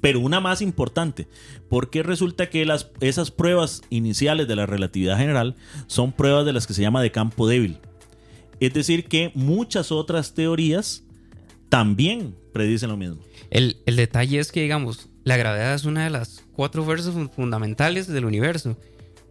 [0.00, 1.28] pero una más importante,
[1.68, 5.54] porque resulta que las, esas pruebas iniciales de la relatividad general
[5.86, 7.78] son pruebas de las que se llama de campo débil.
[8.58, 11.04] Es decir, que muchas otras teorías
[11.68, 13.18] también predicen lo mismo.
[13.50, 17.30] El, el detalle es que, digamos, la gravedad es una de las cuatro fuerzas fun-
[17.30, 18.76] fundamentales del universo.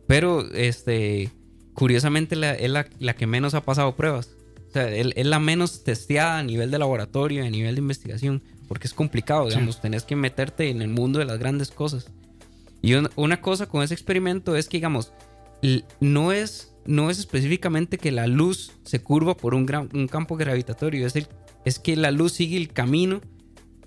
[0.07, 1.31] Pero, este,
[1.81, 4.29] curiosamente, la- es la, la que menos ha pasado pruebas.
[4.69, 8.43] O sea, es la menos testeada a nivel de laboratorio, a nivel de investigación.
[8.67, 9.49] Porque es complicado, Sí.
[9.55, 12.11] digamos, tenés que meterte en el mundo de las grandes cosas.
[12.83, 15.11] Y una, una cosa con ese experimento es que, digamos,
[15.99, 20.37] no es, no es específicamente que la luz se curva por un, gran, un campo
[20.37, 21.27] gravitatorio, es, el,
[21.65, 23.21] es que la luz sigue el camino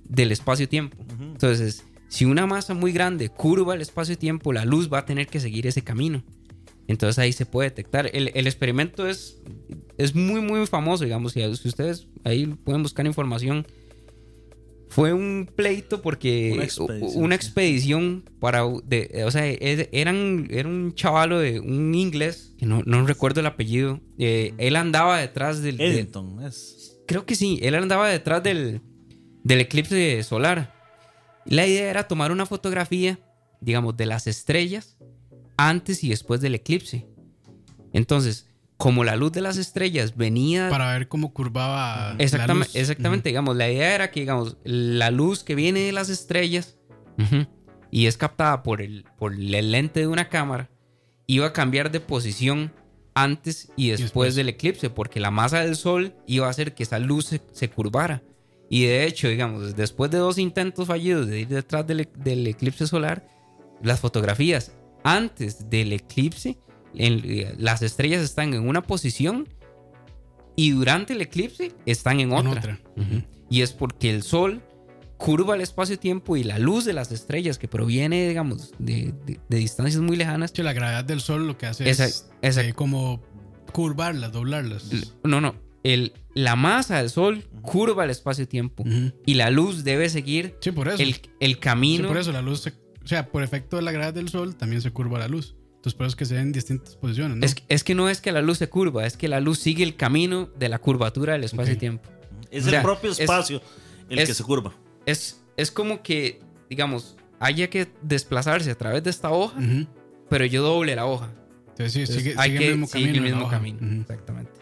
[0.04, 0.96] del espacio-tiempo.
[1.20, 5.38] Entonces, si una masa muy grande curva el espacio-tiempo, la luz va a tener que
[5.40, 6.22] seguir ese camino.
[6.86, 8.10] Entonces ahí se puede detectar.
[8.12, 9.40] El, el experimento es,
[9.96, 11.32] es muy, muy famoso, digamos.
[11.32, 13.66] Si ustedes ahí pueden buscar información.
[14.90, 16.62] Fue un pleito porque Una
[17.16, 22.80] una expedición, para, de, o sea, eran, era un chavalo de un inglés, que no,
[22.86, 24.00] no recuerdo el apellido.
[24.18, 26.96] eh, él andaba detrás del, de- Eddington es...
[27.08, 28.82] Creo que sí, él andaba detrás del,
[29.42, 30.72] del eclipse solar.
[31.44, 33.18] La idea era tomar una fotografía,
[33.60, 34.96] digamos, de las estrellas
[35.56, 37.06] antes y después del eclipse.
[37.92, 42.16] Entonces, como la luz de las estrellas venía Para ver cómo curvaba.
[42.18, 42.76] Exactamente, la luz.
[42.76, 46.76] exactamente digamos, la idea era que, digamos, la luz que viene de las estrellas
[47.90, 50.68] y es captada por el, por el lente de una cámara,
[51.26, 52.72] iba a cambiar de posición
[53.14, 54.34] antes y después, después.
[54.34, 57.70] del eclipse, porque la masa del Sol iba a hacer que esa luz se, se
[57.70, 58.22] curvara.
[58.68, 62.88] Y de hecho, digamos, después de dos intentos fallidos de ir detrás del, del eclipse
[62.88, 63.28] solar,
[63.80, 64.72] las fotografías
[65.04, 66.58] antes del eclipse,
[66.94, 69.48] en- eh, las estrellas están en una posición
[70.56, 72.80] y durante el eclipse están en En otra.
[73.50, 74.62] Y es porque el Sol
[75.16, 79.56] curva el espacio-tiempo y la luz de las estrellas que proviene, digamos, de, de- de
[79.56, 80.52] distancias muy lejanas.
[80.54, 83.22] Sí, la gravedad del sol lo que hace Esa- es esa- eh, como
[83.72, 84.90] curvarlas, doblarlas.
[85.22, 85.54] No, no.
[85.82, 88.84] El, la masa del Sol curva el espacio-tiempo
[89.26, 91.02] y la luz debe seguir Sí, por eso.
[91.02, 92.08] el, el Sí, camino.
[92.08, 92.72] por eso la luz, se-
[93.04, 95.54] o sea, por efecto de la gravedad del sol también se curva la luz.
[95.76, 97.44] Entonces por eso es que se ven en distintas posiciones, ¿no?
[97.44, 99.84] Es, es que no es que la luz se curva, es que la luz sigue
[99.84, 102.08] el camino de la curvatura del espacio-tiempo.
[102.50, 103.60] Es O sea, el propio es- espacio
[104.08, 104.72] el es- que se curva.
[105.04, 106.40] Es, es como que,
[106.70, 109.60] digamos, haya que desplazarse a través de esta hoja,
[110.30, 111.30] pero yo doble la hoja.
[111.68, 113.10] Entonces sí, Entonces, sigue, hay sigue que el mismo camino.
[113.10, 114.00] el en la mismo camino.
[114.00, 114.52] Exactamente.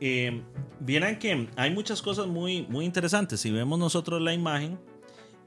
[0.00, 0.42] Eh,
[0.80, 3.40] vieran que hay muchas cosas muy, muy interesantes.
[3.40, 4.78] Si vemos nosotros la imagen,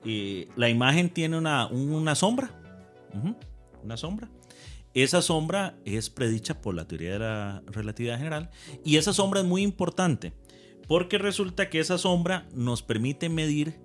[0.07, 2.51] eh, la imagen tiene una, una sombra.
[3.83, 4.29] Una sombra.
[4.93, 8.49] Esa sombra es predicha por la teoría de la relatividad general.
[8.85, 10.33] Y esa sombra es muy importante
[10.87, 13.79] porque resulta que esa sombra nos permite medir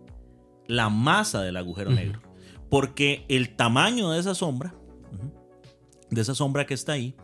[0.69, 2.23] la masa del agujero negro.
[2.71, 4.75] Porque el tamaño de esa sombra,
[6.09, 7.17] de esa sombra que está ahí,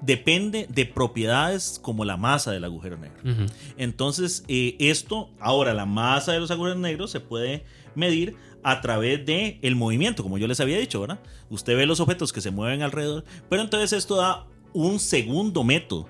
[0.00, 3.48] depende de propiedades como la masa del agujero negro.
[3.76, 9.24] Entonces, eh, esto, ahora la masa de los agujeros negros se puede medir a través
[9.26, 11.20] de el movimiento, como yo les había dicho, ¿verdad?
[11.50, 16.08] Usted ve los objetos que se mueven alrededor, pero entonces esto da un segundo método.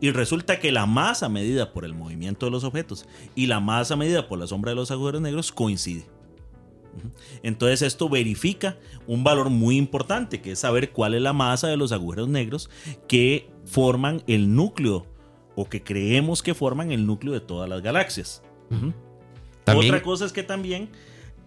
[0.00, 3.96] Y resulta que la masa medida por el movimiento de los objetos y la masa
[3.96, 6.06] medida por la sombra de los agujeros negros coincide.
[7.42, 11.76] Entonces esto verifica un valor muy importante, que es saber cuál es la masa de
[11.76, 12.70] los agujeros negros
[13.08, 15.06] que forman el núcleo
[15.54, 18.42] o que creemos que forman el núcleo de todas las galaxias.
[19.66, 20.90] Otra cosa es que también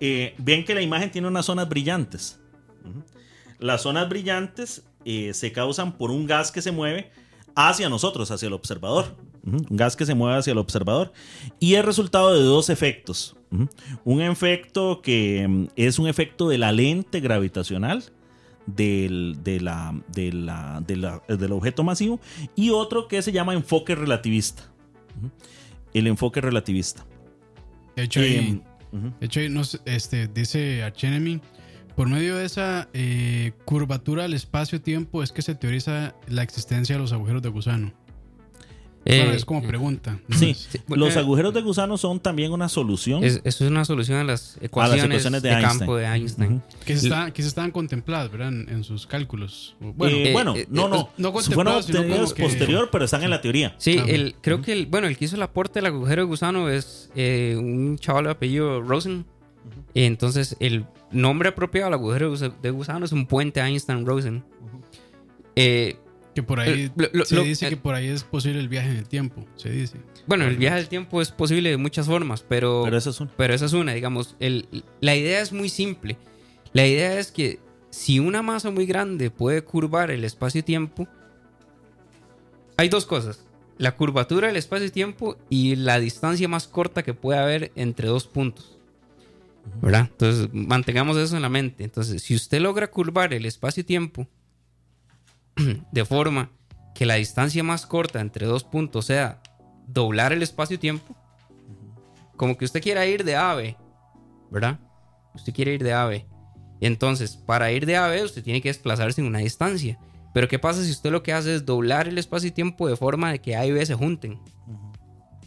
[0.06, 2.40] eh, ven que la imagen tiene unas zonas brillantes.
[3.60, 7.10] Las zonas brillantes eh, se causan por un gas que se mueve
[7.56, 9.16] hacia nosotros, hacia el observador.
[9.46, 11.14] Un gas que se mueve hacia el observador.
[11.60, 13.36] Y es resultado de dos efectos.
[14.04, 18.04] Un efecto que mm, es un efecto de la lente gravitacional
[18.66, 22.20] del, de la- de la- de la- del objeto masivo
[22.56, 24.64] y otro que se llama enfoque relativista.
[25.94, 27.06] El enfoque relativista.
[27.96, 28.62] De hecho, ahí-
[29.20, 29.40] De hecho
[29.86, 31.42] este, dice Archenemy,
[31.96, 37.02] por medio de esa eh, curvatura del espacio-tiempo es que se teoriza la existencia de
[37.02, 37.94] los agujeros de gusano.
[39.06, 40.18] Eh, es como pregunta.
[40.28, 40.38] ¿no?
[40.38, 43.24] Sí, Es- los eh, agujeros de gusano son también una solución.
[43.24, 45.78] es- eso es una solución a las ecuaciones, ecuaciones de de, Einstein.
[45.80, 46.62] campo de Einstein.
[46.86, 48.48] Que, se está- que se estaban contempladas, ¿verdad?
[48.50, 49.76] En, en sus cálculos.
[49.80, 53.30] Bueno, Eh, bueno, eh, no, eh, no, no fueron obtenidos que- posterior, pero están en
[53.30, 53.76] la teoría.
[53.78, 56.28] Sí, Ah, el, creo que el, bueno, el que hizo el aporte del agujero de
[56.28, 59.26] gusano es eh, un chaval de apellido Rosen.
[59.96, 64.44] Entonces, el nombre apropiado al agujero de gusano es un puente Einstein-Rosen.
[65.56, 65.98] Eh,
[66.36, 68.60] que por ahí eh, lo- lo- se lo- dice eh, que por ahí es posible
[68.60, 69.98] el viaje en el tiempo, se dice.
[70.28, 73.30] bueno, el viaje del tiempo es posible de muchas formas, pero, Pero eso es un.
[73.38, 74.36] pero esa es una, digamos.
[74.40, 74.68] El,
[75.02, 76.18] la idea es muy simple.
[76.74, 77.60] La idea es que
[77.92, 81.08] si una masa muy grande puede curvar el espacio-tiempo,
[82.78, 83.46] hay dos cosas.
[83.78, 88.78] La curvatura del espacio-tiempo y la distancia más corta que puede haber entre dos puntos.
[89.82, 90.10] ¿Verdad?
[90.12, 91.84] Entonces, mantengamos eso en la mente.
[91.84, 94.28] Entonces, si usted logra curvar el espacio-tiempo
[95.92, 96.52] de forma
[96.94, 99.42] que la distancia más corta entre dos puntos sea
[99.88, 101.16] doblar el espacio-tiempo,
[102.38, 103.78] como que usted quiera ir de ave,
[104.52, 104.80] ¿verdad?
[105.34, 106.28] Usted quiere ir de ave.
[106.82, 110.00] Entonces, para ir de ave, usted tiene que desplazarse en una distancia.
[110.34, 112.98] Pero, ¿qué pasa si usted lo que hace es doblar el espacio y tiempo de
[112.98, 114.40] forma de que A y B se junten?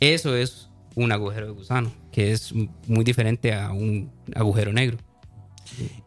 [0.00, 2.52] Eso es un agujero de gusano, que es
[2.86, 4.98] muy diferente a un agujero negro.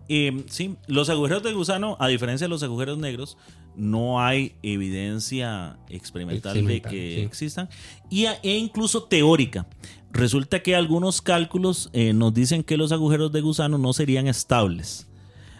[0.07, 3.38] Eh, sí, los agujeros de gusano, a diferencia de los agujeros negros,
[3.76, 7.22] no hay evidencia experimental, de que sí.
[7.22, 7.70] existan
[8.09, 9.67] y, e incluso teórica.
[10.11, 15.07] Resulta que algunos cálculos eh, nos dicen que los agujeros de gusano no serían estables.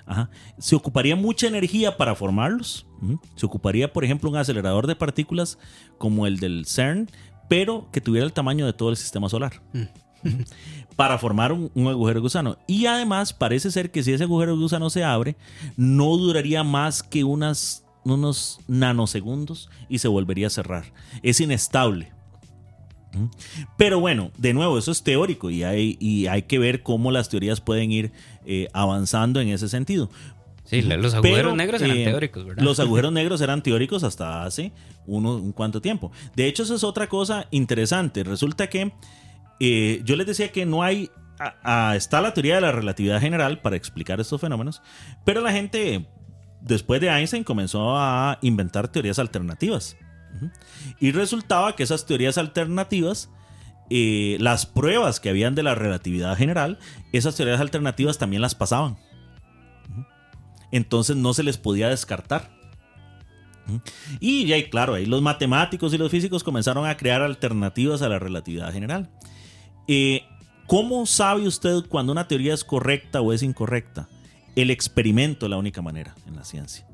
[0.05, 0.32] Ajá.
[0.57, 2.88] Se ocuparía mucha energía para formarlos.
[3.36, 5.60] Se ocuparía, por ejemplo, un acelerador de partículas
[5.99, 7.10] como el del CERN,
[7.47, 9.62] pero que tuviera el tamaño de todo el sistema solar
[10.95, 12.57] para formar un, un agujero de gusano.
[12.68, 15.38] Y además parece ser que si ese agujero de gusano se abre,
[15.78, 20.86] no duraría más que unas unos nanosegundos y se volvería a cerrar.
[21.24, 22.12] Es inestable.
[23.14, 23.26] ¿Mm?
[23.78, 27.30] Pero bueno, de nuevo, eso es teórico y hay, y hay que ver cómo las
[27.30, 28.12] teorías pueden ir
[28.45, 30.10] eh, avanzando en ese sentido.
[30.64, 32.64] Sí, los agujeros negros eran eh, teóricos, ¿verdad?
[32.64, 34.72] Los agujeros negros eran teóricos hasta hace
[35.08, 36.12] uno, un cuanto tiempo.
[36.36, 38.24] De hecho, eso es otra cosa interesante.
[38.24, 38.91] Resulta que
[39.60, 41.10] eh, yo les decía que no hay.
[41.95, 44.84] está la teoría de la relatividad general para explicar estos fenómenos,
[45.26, 46.06] pero la gente,
[46.62, 49.97] después de Einstein, comenzó a inventar teorías alternativas.
[50.99, 53.30] Y resultaba que esas teorías alternativas,
[53.89, 56.78] eh, las pruebas que habían de la relatividad general,
[57.12, 58.97] esas teorías alternativas también las pasaban
[60.72, 62.57] entonces no se les podía descartar.
[64.20, 68.18] Y ya, claro, ahí los matemáticos y los físicos comenzaron a crear alternativas a la
[68.18, 69.10] relatividad general.
[69.88, 70.24] Eh,
[70.66, 74.07] ¿Cómo sabe usted cuando una teoría es correcta o es incorrecta?
[74.56, 76.88] El experimento la única manera en la ciencia.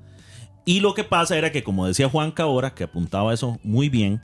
[0.65, 4.21] Y lo que pasa era que, como decía Juan Cabora, que apuntaba eso muy bien,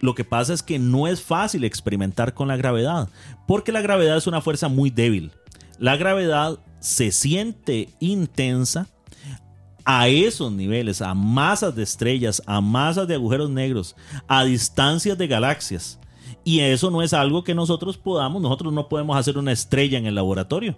[0.00, 3.08] lo que pasa es que no es fácil experimentar con la gravedad,
[3.46, 5.30] porque la gravedad es una fuerza muy débil.
[5.78, 8.88] La gravedad se siente intensa
[9.84, 13.94] a esos niveles, a masas de estrellas, a masas de agujeros negros,
[14.26, 16.00] a distancias de galaxias.
[16.44, 20.06] Y eso no es algo que nosotros podamos, nosotros no podemos hacer una estrella en
[20.06, 20.76] el laboratorio.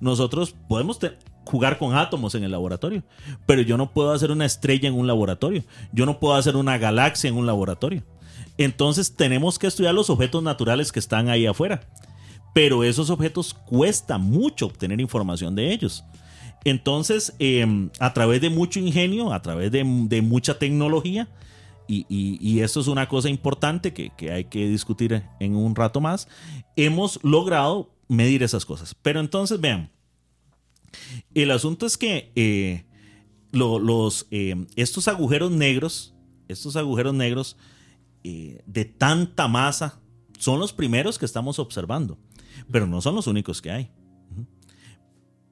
[0.00, 0.98] Nosotros podemos
[1.44, 3.02] jugar con átomos en el laboratorio,
[3.46, 5.64] pero yo no puedo hacer una estrella en un laboratorio.
[5.92, 8.02] Yo no puedo hacer una galaxia en un laboratorio.
[8.56, 11.80] Entonces tenemos que estudiar los objetos naturales que están ahí afuera
[12.58, 16.04] pero esos objetos cuesta mucho obtener información de ellos.
[16.64, 21.28] Entonces, em, a través de mucho ingenio, a través de, mucha tecnología,
[21.86, 26.26] y, esto es una cosa importante que, hay que discutir en un rato más,
[26.74, 28.94] hemos logrado medir esas cosas.
[28.94, 29.90] Pero entonces, vean,
[31.34, 32.84] el asunto es que eh,
[33.52, 36.14] los, em, estos agujeros negros,
[36.48, 37.56] estos agujeros negros
[38.24, 40.00] eh, de tanta masa,
[40.38, 42.18] son los primeros que estamos observando
[42.70, 43.90] pero no son los únicos que hay.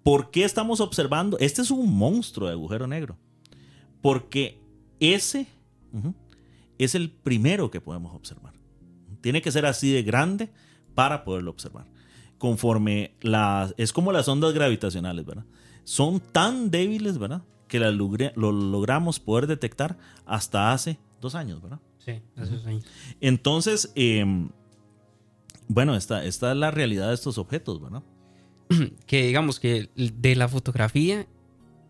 [0.02, 1.38] ¿Por qué estamos observando?
[1.38, 3.16] Este es un monstruo de agujero negro.
[4.00, 4.60] Porque
[5.00, 5.48] ese
[6.78, 8.54] es el primero que podemos observar.
[9.20, 10.50] Tiene que ser así de grande
[10.94, 11.86] para poderlo observar.
[12.38, 13.74] Conforme las...
[13.76, 15.44] Es como las ondas gravitacionales, ¿verdad?
[15.84, 17.42] Son tan débiles, ¿verdad?
[17.68, 21.80] Que lo logramos poder detectar hasta hace dos años, ¿verdad?
[21.98, 22.84] Sí, hace dos años.
[23.20, 24.48] Entonces, em,
[25.68, 28.02] bueno, esta, esta es la realidad de estos objetos, ¿verdad?
[29.06, 31.26] Que digamos que de la fotografía,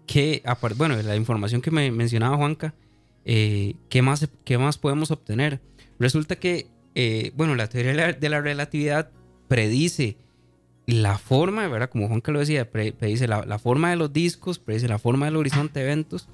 [0.06, 0.42] que,
[0.76, 2.74] bueno, de la información que me mencionaba Juanca,
[3.24, 5.60] eh, ¿qué, más, ¿qué más podemos obtener?
[5.98, 9.10] Resulta que, eh, bueno, la teoría de la, relatividad
[9.48, 10.16] predice
[10.86, 11.90] la forma, ¿verdad?
[11.90, 15.80] Como Juanca lo decía, predice la, forma de los discos, predice la forma del horizonte
[15.80, 16.28] de eventos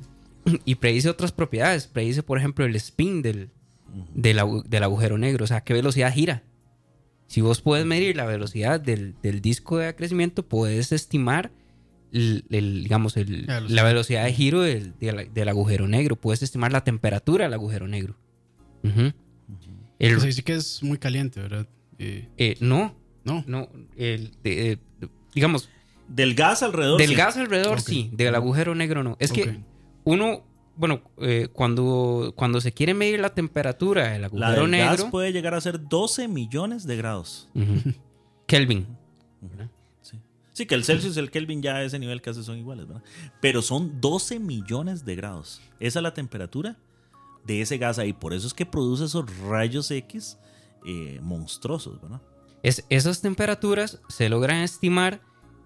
[0.64, 1.86] y predice otras propiedades.
[1.86, 3.50] Predice, por ejemplo, el spin del,
[4.14, 6.44] del, del agujero negro, o sea, qué velocidad gira.
[7.32, 11.50] Si vos puedes medir la velocidad del, disco de crecimiento, puedes estimar
[12.12, 16.16] el, digamos, la velocidad de giro del, agujero negro.
[16.16, 18.18] Puedes estimar la temperatura del agujero negro.
[19.98, 21.66] dice que es muy caliente, ¿verdad?
[21.98, 22.94] Eh, eh, no.
[23.24, 23.44] No.
[23.46, 23.68] No.
[25.34, 25.68] digamos.
[26.08, 26.98] Del gas alrededor.
[26.98, 28.10] Del gas alrededor, sí.
[28.12, 29.16] Del agujero negro, no.
[29.18, 29.60] Es que
[30.04, 30.44] uno
[30.76, 34.90] bueno, eh, cuando, cuando se quiere medir la temperatura del agujero la negro.
[34.90, 37.48] gas puede llegar a ser 12 millones de grados.
[38.46, 38.86] Kelvin.
[40.52, 40.66] sí.
[40.66, 43.02] que el Celsius y el Kelvin ya a ese nivel casi son iguales, ¿verdad?
[43.40, 45.60] Pero son 12 millones de grados.
[45.78, 46.78] Esa es la temperatura
[47.44, 48.12] de ese gas ahí.
[48.12, 50.38] Por eso es que produce esos rayos X
[50.86, 52.20] eh, monstruosos, ¿verdad?
[52.62, 55.20] Es, esas temperaturas se logran estimar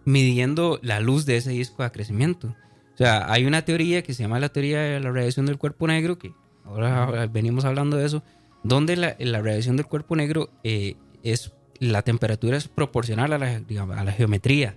[0.05, 2.55] midiendo la luz de ese disco de crecimiento.
[2.95, 5.87] O sea, hay una teoría que se llama la teoría de la radiación del cuerpo
[5.87, 6.33] negro, que
[6.65, 8.23] ahora venimos hablando de eso,
[8.63, 14.77] donde la, radiación del cuerpo negro eh, es la temperatura es proporcional a la, geometría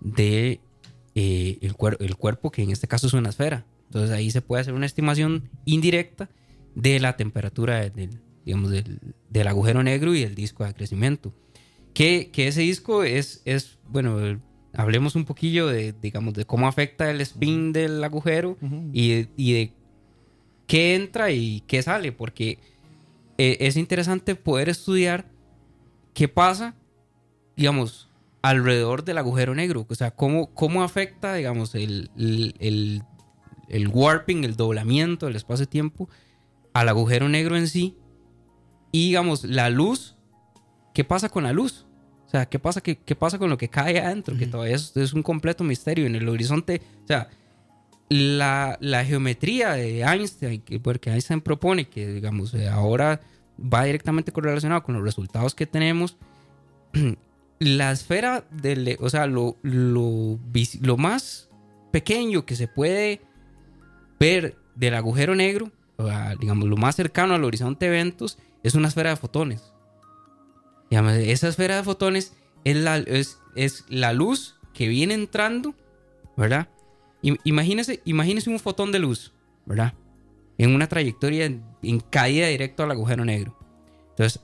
[0.00, 0.60] de
[1.14, 3.66] eh, el, cuerpo, que en este caso es una esfera.
[3.86, 6.28] Entonces ahí se puede hacer una estimación indirecta
[6.74, 11.34] de la temperatura del, digamos, del, agujero negro y el disco de crecimiento.
[11.94, 14.40] Que, que ese disco es, es bueno,
[14.74, 18.56] hablemos un poquillo de, digamos, de cómo afecta el spin del agujero
[18.92, 19.72] y, de,
[20.66, 22.58] qué entra y qué sale, porque
[23.38, 25.26] eh, es interesante poder estudiar
[26.14, 26.76] qué pasa,
[27.56, 28.08] digamos,
[28.42, 33.02] alrededor del agujero negro, o sea, cómo, cómo afecta, digamos, el, el,
[33.68, 36.08] el warping, el doblamiento del espacio-tiempo
[36.72, 37.96] al agujero negro en sí.
[38.92, 40.16] Y, digamos, la luz,
[40.98, 41.86] ¿qué pasa con la luz?
[42.26, 44.36] O sea, ¿qué pasa, qué, qué pasa con lo que cae adentro?
[44.36, 46.82] Que todavía es, un completo misterio en el horizonte.
[47.04, 47.28] O sea,
[48.08, 53.20] la, la geometría de Einstein, que, porque Einstein propone que, digamos, eh, ahora
[53.60, 56.16] va directamente correlacionado con los resultados que tenemos,
[57.60, 60.40] la esfera, del, o sea, lo, lo,
[60.80, 61.48] lo más
[61.92, 63.20] pequeño que se puede
[64.18, 68.74] ver del agujero negro, o sea, digamos, lo más cercano al horizonte de eventos, es
[68.74, 69.72] una esfera de fotones.
[70.90, 72.34] Digamos, esa esfera de fotones
[72.64, 75.74] es la, es, es la luz que viene entrando,
[76.36, 76.68] ¿verdad?
[77.44, 79.32] Imagínese, imagínese un fotón de luz,
[79.66, 79.94] ¿verdad?
[80.56, 83.56] En una trayectoria en, en caída directo al agujero negro.
[84.10, 84.40] Entonces,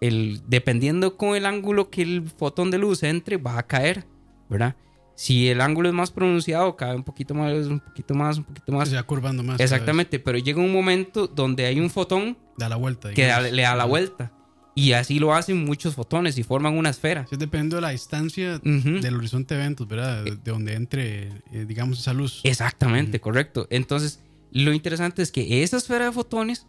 [0.00, 4.04] el, dependiendo con el ángulo que el fotón de luz entre, va a caer,
[4.48, 4.76] ¿verdad?
[5.14, 8.72] Si el ángulo es más pronunciado, cae un poquito más, un poquito más, un poquito
[8.72, 8.88] más.
[8.88, 9.60] Se va curvando más.
[9.60, 13.12] Exactamente, pero llega un momento donde hay un fotón Da la vuelta.
[13.12, 14.32] que da- le da la vuelta.
[14.74, 17.26] Y así lo hacen muchos fotones y forman una esfera.
[17.28, 20.24] Sí, depende de la distancia del horizonte de eventos, ¿verdad?
[20.24, 22.40] De, de donde entre, eh, digamos, esa luz.
[22.44, 23.66] Exactamente, correcto.
[23.70, 24.20] Entonces,
[24.50, 26.66] lo interesante es que esa esfera de fotones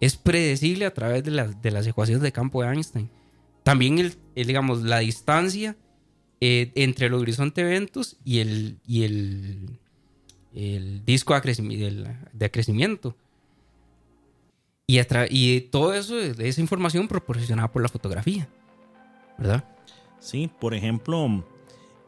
[0.00, 3.10] es predecible a través de, las- de las ecuaciones de campo de Einstein.
[3.64, 5.76] También, el, el, digamos, la distancia
[6.40, 9.78] eh, entre el horizonte de eventos y el, y el,
[10.54, 13.16] el disco de, acrecimi- del- de acrecimiento.
[15.30, 18.48] Y, todo eso, esa información proporcionada por la fotografía.
[19.38, 19.64] ¿Verdad?
[20.20, 21.44] Sí, por ejemplo,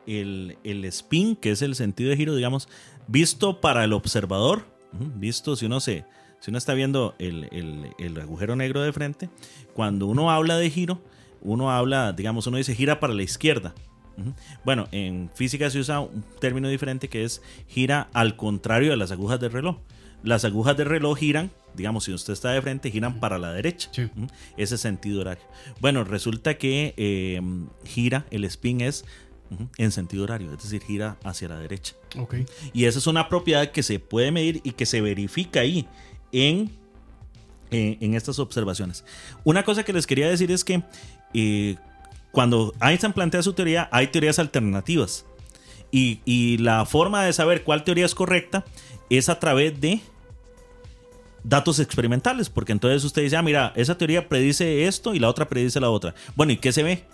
[0.07, 2.69] el, el spin, que es el sentido de giro, digamos,
[3.07, 4.65] visto para el observador,
[5.17, 6.05] visto si uno se,
[6.41, 9.29] si uno está viendo el, el- el agujero negro de frente,
[9.73, 11.01] cuando uno habla de giro,
[11.43, 13.75] uno habla, digamos, uno dice gira para la izquierda.
[14.65, 19.11] Bueno, en física se usa un término diferente que es gira al contrario de las
[19.11, 19.79] agujas del reloj.
[20.25, 23.91] Las agujas del reloj giran, digamos, si usted está de frente, giran para la derecha.
[23.93, 24.09] Sí.
[24.57, 25.45] Ese sentido horario.
[25.81, 27.43] Bueno, resulta que eh,
[27.85, 29.05] gira, el spin es
[29.77, 31.95] en sentido horario, es decir, gira hacia la derecha.
[32.73, 35.87] Y esa es una propiedad que se puede medir y que se verifica ahí
[36.33, 36.71] en,
[37.71, 39.05] eh, en estas observaciones.
[39.45, 40.83] Una cosa que les quería decir es que
[41.35, 41.77] eh,
[42.33, 45.27] cuando Einstein plantea su teoría, hay teorías alternativas.
[45.93, 48.65] Y, y la forma de saber cuál teoría es correcta
[49.11, 50.01] es a través de
[51.45, 55.49] datos experimentales, porque entonces usted dice, ah, mira, esa teoría predice esto y la otra
[55.49, 56.15] predice la otra.
[56.35, 57.05] Bueno, ¿y qué se ve?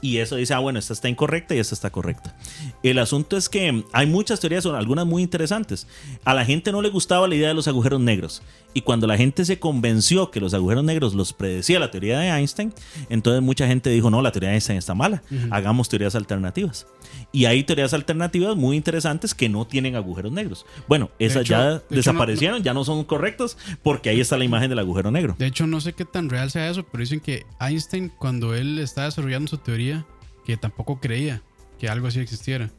[0.00, 2.36] Y eso dice, ah, bueno, esta está incorrecta y esta está correcta.
[2.82, 5.86] El asunto es que hay muchas teorías, son algunas muy interesantes.
[6.24, 8.42] A la gente no le gustaba la idea de los agujeros negros.
[8.74, 12.28] Y cuando la gente se convenció que los agujeros negros los predecía la teoría de
[12.28, 12.74] Einstein,
[13.08, 16.86] entonces mucha gente dijo, no, la teoría de Einstein está mala, hagamos teorías alternativas.
[17.30, 20.66] Y hay teorías alternativas muy interesantes que no tienen agujeros negros.
[20.88, 24.36] Bueno, esas hecho- ya de hecho, no- desaparecieron, ya no son correctas, porque ahí está
[24.36, 25.36] la imagen del agujero negro.
[25.38, 28.78] De hecho, no sé qué tan real sea eso, pero dicen que Einstein, cuando él
[28.80, 30.04] estaba desarrollando su teoría,
[30.44, 31.42] que tampoco creía
[31.78, 32.70] que algo así existiera.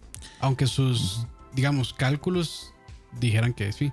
[0.41, 2.73] Aunque sus, digamos, cálculos
[3.19, 3.91] dijeran que sí.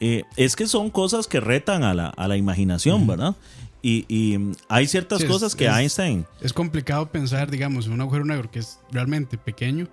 [0.00, 3.36] Eh, es que son cosas que retan a la, a la imaginación, ¿verdad?
[3.82, 6.26] Y, y, mm, hay ciertas Sí, es- cosas que es- Einstein...
[6.40, 9.88] Es complicado pensar, digamos, en un agujero negro que es realmente pequeño,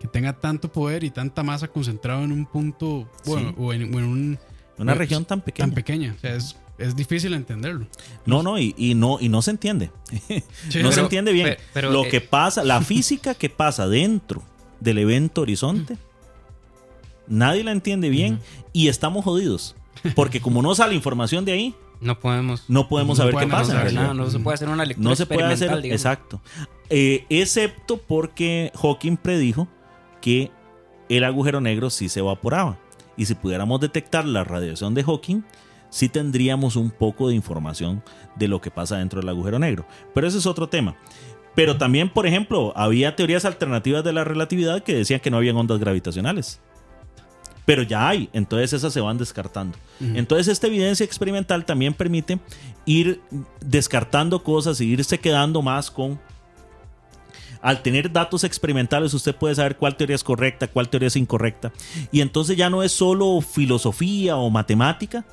[0.00, 3.54] que tenga tanto poder y tanta masa concentrado en un punto, bueno, Sí.
[3.58, 4.38] o, en, o en un,
[4.78, 5.66] Una pues, región tan pequeña.
[5.66, 6.14] tan pequeña.
[6.16, 7.86] O sea, es, es difícil entenderlo.
[8.26, 9.90] No, no, y, y no, y no se entiende.
[10.68, 11.46] Sí, no se pero- entiende bien.
[11.46, 14.42] pero- pero, Lo eh, que pasa, la física que pasa dentro
[14.80, 15.96] del evento horizonte,
[17.28, 18.40] nadie la entiende bien
[18.72, 19.74] y estamos jodidos.
[20.14, 22.64] Porque como no sale información de ahí, No podemos.
[22.68, 23.84] no podemos No saber qué pasa.
[23.92, 25.86] nada, no se puede hacer una lectura No se puede hacer, digamos.
[25.90, 26.40] exacto.
[26.90, 29.66] Eh, excepto porque Hawking predijo
[30.20, 30.50] que
[31.08, 32.78] el agujero negro sí se evaporaba.
[33.16, 35.42] Y si pudiéramos detectar la radiación de Hawking,
[35.88, 38.02] sí tendríamos un poco de información
[38.36, 39.86] de lo que pasa dentro del agujero negro.
[40.14, 40.96] Pero ese es otro tema.
[41.54, 45.56] Pero también, por ejemplo, había teorías alternativas de la relatividad que decían que no habían
[45.56, 46.60] ondas gravitacionales.
[47.66, 49.76] Pero ya hay, entonces esas se van descartando.
[50.00, 52.38] Entonces esta evidencia experimental también permite
[52.86, 53.20] ir
[53.60, 56.18] descartando cosas e irse quedando más con...
[57.60, 61.72] Al tener datos experimentales usted puede saber cuál teoría es correcta, cuál teoría es incorrecta.
[62.12, 65.24] Y entonces ya no es solo filosofía o matemática,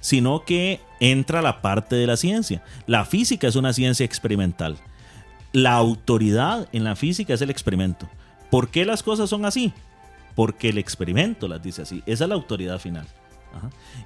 [0.00, 2.62] sino que entra la parte de la ciencia.
[2.86, 4.76] La física es una ciencia experimental.
[5.52, 8.08] La autoridad en la física es el experimento.
[8.50, 9.72] ¿Por qué las cosas son así?
[10.34, 12.02] Porque el experimento las dice así.
[12.06, 13.06] Esa es la autoridad final.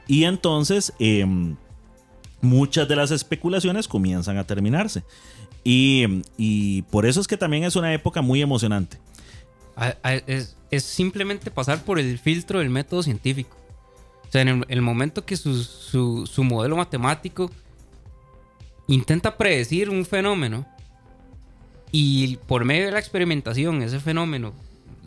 [0.07, 1.57] Y entonces em,
[2.41, 5.05] muchas de las especulaciones comienzan a terminarse.
[5.63, 8.99] Y, por eso es que también es una época muy emocionante.
[10.27, 13.57] Es, simplemente pasar por el filtro del método científico.
[14.29, 17.51] O sea, en el, el momento que su- su modelo matemático
[18.89, 20.67] intenta predecir un fenómeno
[21.93, 24.53] y por medio de la experimentación ese fenómeno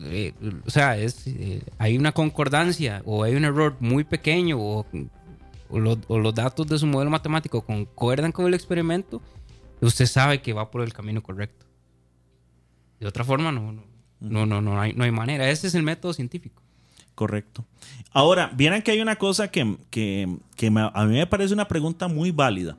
[0.02, 0.32] eh,
[0.66, 4.86] o sea, es, eh, hay una concordancia o hay un error muy pequeño o,
[5.70, 9.20] o lo- o los datos de su modelo matemático concuerdan con el experimento,
[9.80, 11.66] usted sabe que va por el camino correcto.
[13.00, 13.84] De otra forma, no, no,
[14.20, 15.48] no, no, no hay, no hay manera.
[15.50, 16.62] Ese es el método científico.
[17.14, 17.64] Correcto.
[18.12, 21.68] Ahora, vieran que hay una cosa que, que- que me- a mí me parece una
[21.68, 22.76] pregunta muy válida.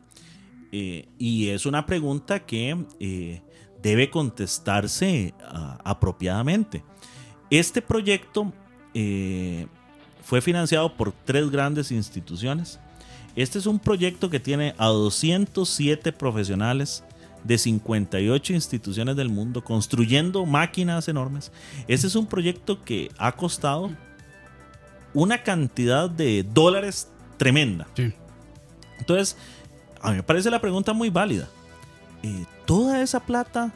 [0.71, 3.41] Eh, y es una pregunta que eh,
[3.81, 6.83] debe contestarse ah, apropiadamente.
[7.49, 8.53] Este proyecto
[8.93, 9.67] eh,
[10.23, 12.79] fue financiado por tres grandes instituciones.
[13.35, 17.03] Este es un proyecto que tiene a 207 profesionales
[17.43, 21.51] de 58 instituciones del mundo construyendo máquinas enormes.
[21.87, 23.91] Este es un proyecto que ha costado
[25.13, 27.87] una cantidad de dólares tremenda.
[27.95, 28.13] Sí.
[28.99, 29.37] Entonces,
[30.01, 31.47] a mí me parece la pregunta muy válida.
[32.21, 33.71] Eh, toda esa plata,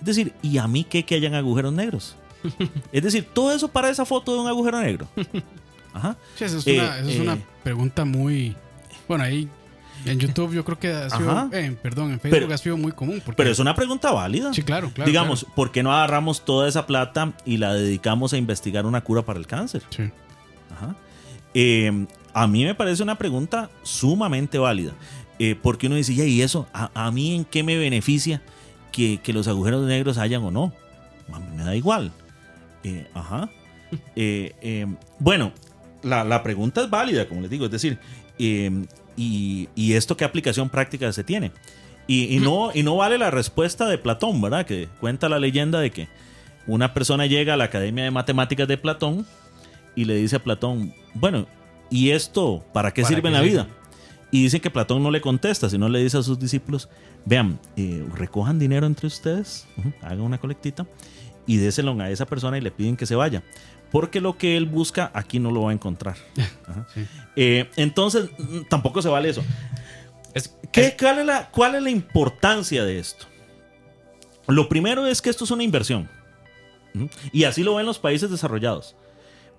[0.00, 2.16] es decir, ¿y a mí qué que hayan agujeros negros?
[2.92, 5.08] es decir, todo eso para esa foto de un agujero negro.
[5.92, 6.16] Ajá.
[6.36, 7.20] Sí, esa es, Eh, una, esa es eh.
[7.22, 8.54] una pregunta muy.
[9.08, 9.48] Bueno, ahí
[10.04, 11.30] en YouTube yo creo que ha sido.
[11.30, 11.48] Ajá.
[11.52, 13.22] eh, perdón, en Facebook Pero- ha sido muy común.
[13.24, 14.52] Porque, Pero es una pregunta válida.
[14.52, 15.08] Sí, claro, claro.
[15.08, 19.22] Digamos, ¿por qué no agarramos toda esa plata y la dedicamos a investigar una cura
[19.22, 19.82] para el cáncer?
[19.90, 20.10] Sí.
[20.74, 20.94] Ajá.
[21.54, 24.92] Eh, a mí me parece una pregunta sumamente válida.
[25.38, 26.66] Eh, porque uno dice, "Ya, ¿y eso?
[26.74, 28.42] ¿A, a mí en qué me beneficia
[28.92, 30.72] que, que los agujeros negros hayan o no?
[31.32, 32.12] A mí me da igual.
[32.84, 33.50] Eh, ajá.
[34.14, 34.86] Eh, eh,
[35.18, 35.52] bueno,
[36.02, 37.66] la, la pregunta es válida, como les digo.
[37.66, 37.98] Es decir,
[38.38, 38.70] eh,
[39.16, 41.52] y, y esto qué aplicación práctica se tiene?
[42.06, 44.64] Y, y no, y no vale la respuesta de Platón, ¿verdad?
[44.64, 46.08] Que cuenta la leyenda de que
[46.66, 49.26] una persona llega a la Academia de Matemáticas de Platón
[49.96, 51.46] y le dice a Platón, bueno,
[51.90, 53.66] ¿y esto para qué ¿Para sirve en la vida?
[54.30, 56.88] Y dice que Platón no le contesta, sino le dice a sus discípulos,
[57.24, 59.66] vean, eh, recojan dinero entre ustedes,
[60.02, 60.86] hagan una colectita
[61.46, 63.42] y déselo a esa persona y le piden que se vaya.
[63.92, 66.16] Porque lo que él busca aquí no lo va a encontrar.
[66.68, 66.86] Ajá.
[66.92, 67.06] Sí.
[67.36, 69.44] Eh, entonces, mm, tampoco se vale eso.
[70.34, 73.26] Es, ¿Qué- es- cuál, es la, ¿Cuál es la importancia de esto?
[74.48, 76.08] Lo primero es que esto es una inversión.
[77.30, 78.96] Y así lo ven los países desarrollados.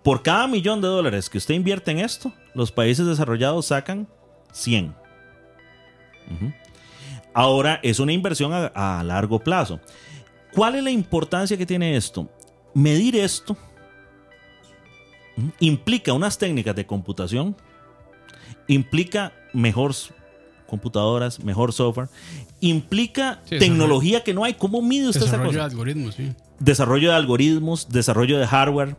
[0.04, 4.08] Por cada millón de dólares que usted invierte en esto, los países desarrollados sacan
[4.54, 4.96] 100.
[6.32, 6.52] Ujú.
[7.34, 9.80] Ahora es una inversión a, a largo plazo.
[10.58, 12.28] ¿Cuál es la importancia que tiene esto?
[12.74, 13.56] Medir esto
[15.60, 17.56] implica unas técnicas de computación,
[18.68, 19.94] implica mejor
[20.66, 22.10] computadoras, mejor software,
[22.60, 24.56] implica Sí, tecnología que no hay.
[24.56, 25.66] ¿Cómo mide usted esa Desarrollo de cosa?
[25.66, 26.32] algoritmos, sí.
[26.60, 28.96] Desarrollo de algoritmos, desarrollo de hardware,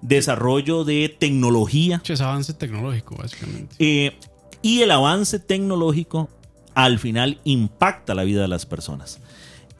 [0.00, 3.76] desarrollo de tecnología Sí, es avance tecnológico, básicamente.
[3.78, 4.16] eh,
[4.62, 6.30] y el avance tecnológico
[6.72, 9.20] al final impacta la vida de las personas.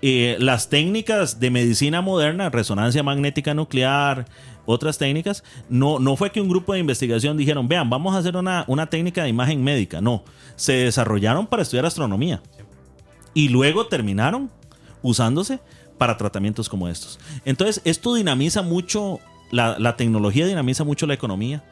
[0.01, 4.27] Eh, las técnicas de medicina moderna, resonancia magnética nuclear,
[4.65, 8.37] otras técnicas, no, no fue que un grupo de investigación dijeron, vean, vamos a hacer
[8.37, 10.01] una, una técnica de imagen médica.
[10.01, 10.25] No,
[10.57, 12.43] se desarrollaron para estudiar astronomía.
[13.35, 14.51] Y luego terminaron
[15.03, 15.59] usándose
[15.97, 17.19] para tratamientos como estos.
[17.45, 19.21] Entonces, esto dinamiza mucho,
[19.51, 21.65] la, la tecnología dinamiza mucho la economía.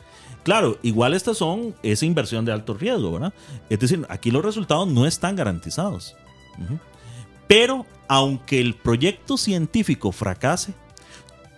[0.42, 3.32] Claro, igual estas son esa inversión de alto riesgo, ¿verdad?
[3.68, 6.16] Es decir, aquí los resultados no están garantizados.
[6.58, 6.78] Ujú.
[7.46, 10.74] Pero aunque el proyecto científico fracase,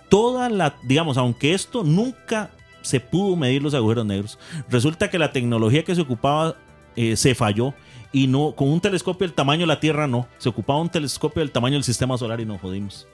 [0.08, 2.50] toda la, digamos, aunque esto nunca
[2.82, 6.56] se pudo medir los agujeros negros, resulta que la tecnología que se ocupaba
[6.96, 7.74] eh, se falló
[8.12, 11.40] y no, con un telescopio del tamaño de la Tierra no, se ocupaba un telescopio
[11.40, 13.06] del tamaño del sistema solar y nos jodimos.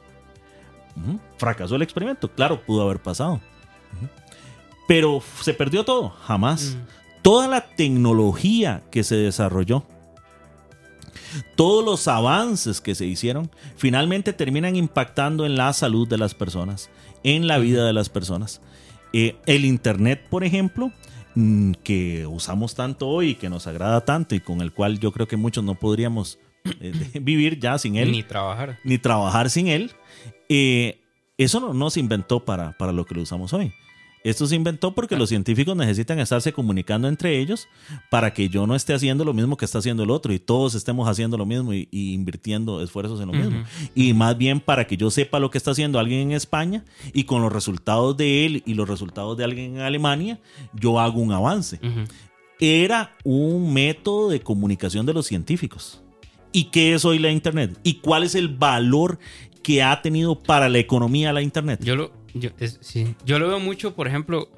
[1.39, 3.41] Fracasó el experimento, claro, pudo haber pasado.
[4.87, 6.77] Pero se perdió todo, jamás.
[7.23, 9.85] Toda la tecnología que se desarrolló,
[11.57, 16.91] todos los avances que se hicieron, finalmente terminan impactando en la salud de las personas,
[17.23, 18.61] en la vida de las personas.
[19.13, 20.93] Eh, el Internet, por ejemplo,
[21.35, 25.13] mm, que usamos tanto hoy y que nos agrada tanto y con el cual yo
[25.13, 26.39] creo que muchos no podríamos
[26.81, 28.79] eh, vivir ya sin él ni trabajar.
[28.85, 29.93] ni trabajar sin él,
[30.49, 31.01] eh,
[31.39, 33.73] eso no, no se inventó para, para lo que lo usamos hoy.
[34.25, 37.69] Esto se inventó porque los científicos necesitan estarse comunicando entre ellos
[38.11, 40.75] para que yo no esté haciendo lo mismo que está haciendo el otro y todos
[40.75, 43.65] estemos haciendo lo mismo y, y invirtiendo esfuerzos en lo mismo.
[43.95, 47.25] Y más bien para que yo sepa lo que está haciendo alguien en España y
[47.25, 50.41] con los resultados de él y los resultados de alguien en Alemania,
[50.73, 51.79] yo hago un avance.
[52.59, 56.03] Era un método de comunicación de los científicos.
[56.51, 57.79] ¿Y qué es hoy la Internet?
[57.83, 59.19] ¿Y cuál es el valor
[59.63, 61.85] que ha tenido para la economía la Internet?
[61.85, 64.49] Yo lo, yo, es, sí, yo lo veo mucho, por ejemplo,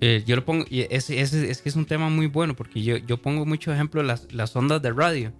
[0.00, 2.82] eh, yo lo pongo, y es, es, es que es un tema muy bueno porque
[2.82, 5.32] yo, yo pongo mucho ejemplo las, las ondas de radio.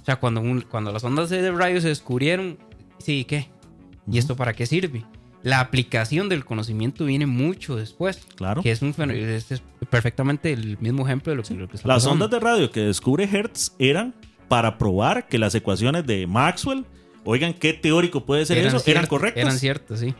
[0.00, 2.58] O sea, cuando, un- cuando las ondas de radio se descubrieron,
[2.98, 3.48] sí, ¿qué?
[4.10, 5.04] ¿Y esto para qué sirve?
[5.42, 8.26] la aplicación del conocimiento viene mucho después.
[8.34, 8.62] Claro.
[8.62, 11.82] Que es, un, es- es perfectamente el mismo ejemplo de lo que, lo que Las
[11.82, 12.12] pasando.
[12.24, 14.12] ondas de radio que descubre Hertz eran
[14.48, 16.84] para probar que las ecuaciones de Maxwell,
[17.26, 19.42] oigan, qué teórico puede ser eso, eran correctas.
[19.42, 20.14] Eran ciertas, sí.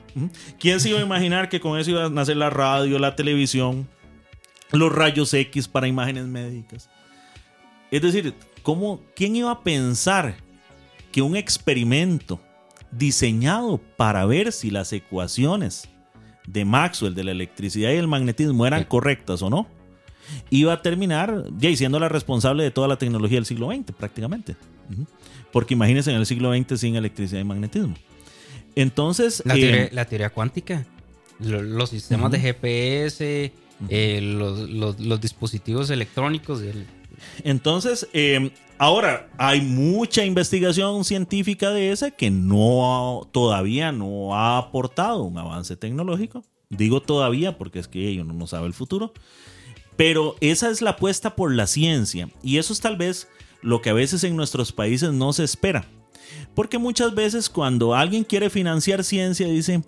[0.58, 3.88] ¿Quién se iba a imaginar que con eso iba a nacer la radio, la televisión,
[4.72, 6.90] los rayos X para imágenes médicas?
[7.90, 10.34] Es decir, ¿cómo, ¿quién iba a pensar
[11.12, 12.40] que un experimento
[12.90, 15.88] diseñado para ver si las ecuaciones
[16.46, 18.86] de Maxwell, de la electricidad y el magnetismo eran Sí.
[18.86, 19.66] correctas o no,
[20.50, 24.56] iba a terminar ya siendo la responsable de toda la tecnología del siglo XX prácticamente?
[24.92, 25.06] Ujú.
[25.56, 27.94] Porque imagínense en el siglo XX sin electricidad y magnetismo.
[28.74, 30.84] Entonces, La, eh, teoría, la teoría cuántica,
[31.40, 32.38] lo- los sistemas de.
[32.40, 33.52] GPS,
[33.88, 36.86] eh, los, los- los dispositivos electrónicos, el-
[37.42, 45.22] Entonces, eh, ahora hay mucha investigación científica de esa que no todavía no ha aportado
[45.22, 46.44] un avance tecnológico.
[46.68, 49.14] Digo todavía porque es que uno no sabe el futuro.
[49.96, 53.28] Pero esa es la apuesta por la ciencia y eso es tal vez
[53.62, 55.86] lo que a veces en nuestros países no se espera.
[56.54, 59.82] Porque muchas veces cuando alguien quiere financiar ciencia dice,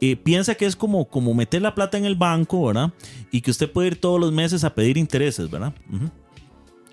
[0.00, 2.92] eh, piensa que es como, como meter la plata en el banco, ¿verdad?
[3.30, 5.74] Y que usted puede ir todos los meses a pedir intereses, ¿verdad?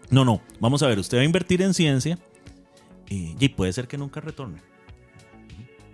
[0.10, 2.18] No, no, vamos a ver, usted va a invertir en ciencia
[3.10, 4.62] eh, y puede ser que nunca retorne.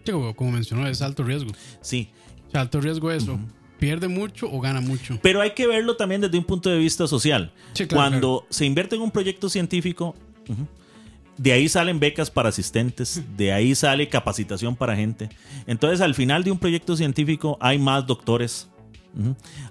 [0.04, 1.52] Sí, como, mencionó, es alto riesgo.
[1.82, 2.10] Sí,
[2.48, 3.40] O sea, alto riesgo eso.
[3.84, 5.20] ¿Pierde mucho o gana mucho?
[5.22, 7.52] pero hay que verlo también desde un punto de vista social.
[7.74, 10.16] Sí, claro, Cuando se invierte en un proyecto científico,
[11.38, 15.30] de ahí salen becas para asistentes, de ahí sale capacitación para gente.
[15.68, 18.70] Entonces, al final de un proyecto científico hay más doctores.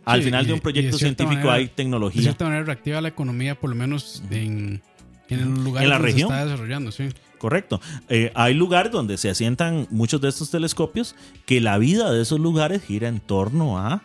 [0.05, 2.23] Al Sí, final y- de un de proyecto científico manera- hay De tecnología.
[2.23, 4.83] cierta manera reactiva la economía, por lo menos en,
[5.31, 6.29] en el lugar En la donde región.
[6.29, 7.09] se está desarrollando, sí.
[7.43, 7.80] Correcto.
[8.09, 12.38] Eh, hay lugares donde se asientan muchos de estos telescopios que la vida de esos
[12.38, 14.01] lugares gira en torno a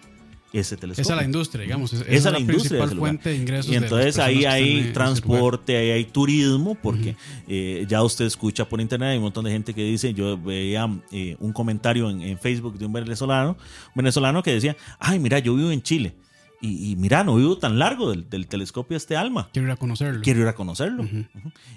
[0.54, 1.04] ese telescopio.
[1.04, 1.94] Esa es la industria, digamos.
[1.94, 3.68] Esa, Esa es la industria principal fuente de ingresos.
[3.68, 7.16] Y de entonces ahí hay transporte, ahí hay turismo, porque
[7.48, 10.90] eh, ya usted escucha por internet, hay un montón de gente que dice, yo veía
[11.12, 15.38] eh, un comentario en, en Facebook de un venezolano, un venezolano que decía, ay, mira,
[15.38, 16.16] yo vivo en Chile.
[16.60, 19.50] Y, y mira, no vivo tan largo del, del telescopio este alma.
[19.54, 20.22] Quiero ir a conocerlo.
[20.24, 21.08] Quiero ir a conocerlo.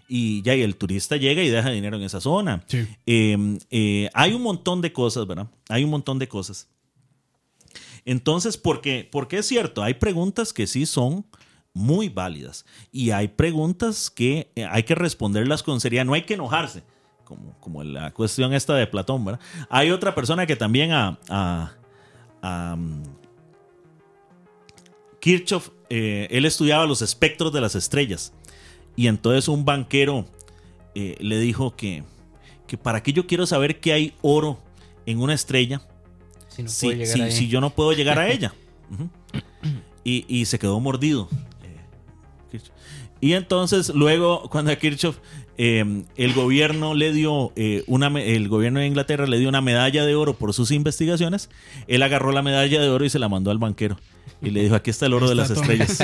[0.08, 2.62] Y ya, y el turista llega y deja dinero en esa zona.
[2.66, 2.86] Sí.
[3.06, 5.48] Eh, eh, hay un montón de cosas, ¿verdad?
[5.68, 6.68] Hay un montón de cosas.
[8.04, 11.26] Entonces, porque, porque es cierto, hay preguntas que sí son
[11.72, 16.34] muy válidas y hay preguntas que eh, hay que responderlas con seriedad, no hay que
[16.34, 16.82] enojarse,
[17.24, 19.40] como, como la cuestión esta de Platón, ¿verdad?
[19.68, 21.72] Hay otra persona que también a, a-
[22.42, 23.02] a, um,
[25.20, 28.32] Kirchhoff, eh, él estudiaba los espectros de las estrellas
[28.96, 30.26] y entonces un banquero
[30.94, 32.02] eh, le dijo que,
[32.66, 34.58] que para qué yo quiero saber que hay oro
[35.06, 35.80] en una estrella
[36.48, 38.54] si no si, si- si yo no puedo llegar a ella.
[40.04, 41.28] Y, y se quedó mordido.
[41.62, 42.60] eh.
[43.20, 45.18] Y entonces luego cuando a Kirchhoff
[45.62, 50.06] eh, el gobierno le dio eh, una el gobierno de Inglaterra le dio una medalla
[50.06, 51.50] de oro por sus investigaciones,
[51.86, 53.98] él agarró la medalla de oro y se la mandó al banquero
[54.42, 55.98] y le dijo aquí está el oro de las estrellas.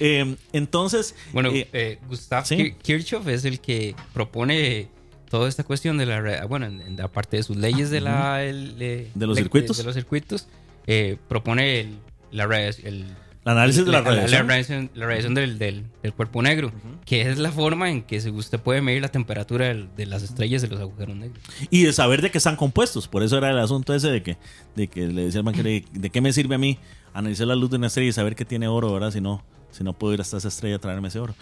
[0.00, 2.74] Eh, entonces Bueno, eh, eh, Gustav sí.
[2.82, 4.88] Kirchhoff es el que propone
[5.28, 8.00] toda esta cuestión de la re- bueno, en, en la parte de sus leyes de
[8.00, 9.76] la el, eh, De los circuitos.
[9.76, 10.46] de, los circuitos,
[10.86, 11.98] eh, propone el,
[12.30, 13.04] la el
[13.44, 14.48] el análisis de la radiación.
[14.48, 16.72] radiación, la radiación del, del- del cuerpo negro,
[17.04, 20.68] que es la forma en que usted puede medir la temperatura de las estrellas de
[20.68, 21.38] los agujeros negros.
[21.70, 23.06] y de saber de qué están compuestos.
[23.08, 24.36] Por eso era el asunto ese de que,
[24.76, 26.78] de que le decía al banquero, ¿de de qué me sirve a mí
[27.12, 29.10] analizar la luz de una estrella y saber que tiene oro, ¿verdad?
[29.10, 31.34] Si no, si no puedo ir hasta esa estrella a traerme ese oro.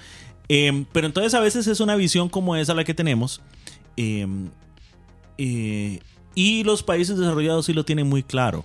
[0.49, 3.41] Eh, pero entonces a veces es una visión como esa la que tenemos.
[3.97, 4.27] eh,
[5.39, 6.01] eh,
[6.35, 8.65] y los países desarrollados sí lo tienen muy claro.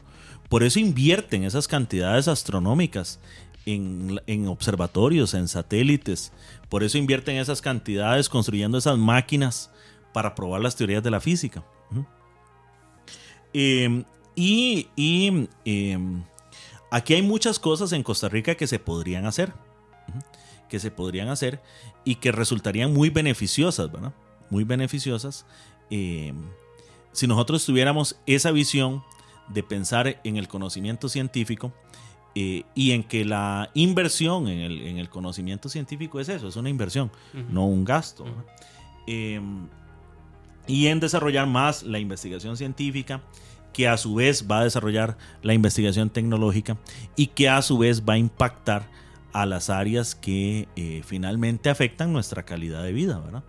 [0.50, 3.20] Por eso invierten esas cantidades astronómicas
[3.66, 6.32] en, en observatorios, en satélites.
[6.70, 9.70] Por eso invierten esas cantidades construyendo esas máquinas
[10.14, 11.64] para probar las teorías de la física.
[13.54, 14.04] Eh,
[14.36, 15.98] y y, eh,
[16.91, 19.54] aquí hay muchas cosas en Costa Rica que se podrían hacer.
[20.70, 21.62] Que se podrían hacer
[22.04, 24.14] y que resultarían muy beneficiosas, ¿verdad?
[24.50, 25.45] Muy beneficiosas.
[25.89, 26.34] eh,
[27.14, 29.04] si nosotros tuviéramos esa visión
[29.50, 31.74] de pensar en el conocimiento científico
[32.36, 36.56] eh, y en que la inversión en el, en el conocimiento científico es eso, es
[36.56, 37.12] una inversión,
[37.50, 38.26] no un gasto.
[39.08, 39.41] Eh,
[40.68, 43.22] y en desarrollar más la investigación científica,
[43.74, 46.78] que a su vez va a desarrollar la investigación tecnológica
[47.16, 48.89] y que a su vez va a impactar
[49.34, 53.43] a las áreas que eh, finalmente afectan nuestra calidad de vida, ¿verdad?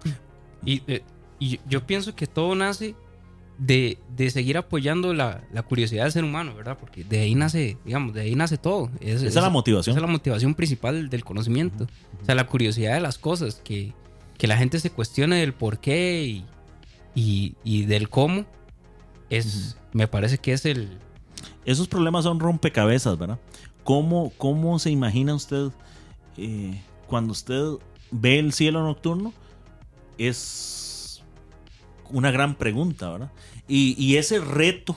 [0.65, 1.03] Y, eh,
[1.39, 2.95] y yo pienso que todo nace
[3.59, 6.79] de, de seguir apoyando la, la curiosidad del ser humano, ¿verdad?
[6.79, 8.91] Porque de ahí nace, digamos, de ahí nace todo.
[9.01, 9.93] Esa es la motivación.
[9.93, 11.89] Esa es la motivación principal del conocimiento.
[12.23, 13.93] O sea, la curiosidad de las cosas, que,
[14.39, 16.45] que la gente se cuestione del por qué y,
[17.15, 18.47] y, y del cómo,
[19.29, 20.99] es, me parece que es el...
[21.65, 23.39] Esos problemas son rompecabezas, ¿verdad?
[23.85, 25.71] ¿Cómo, cómo se imagina usted
[26.37, 27.63] eh, cuando usted
[28.11, 29.33] ve el cielo nocturno?
[30.17, 30.78] Es
[32.11, 33.33] una gran pregunta, ¿verdad?
[33.67, 34.97] Y, y ese reto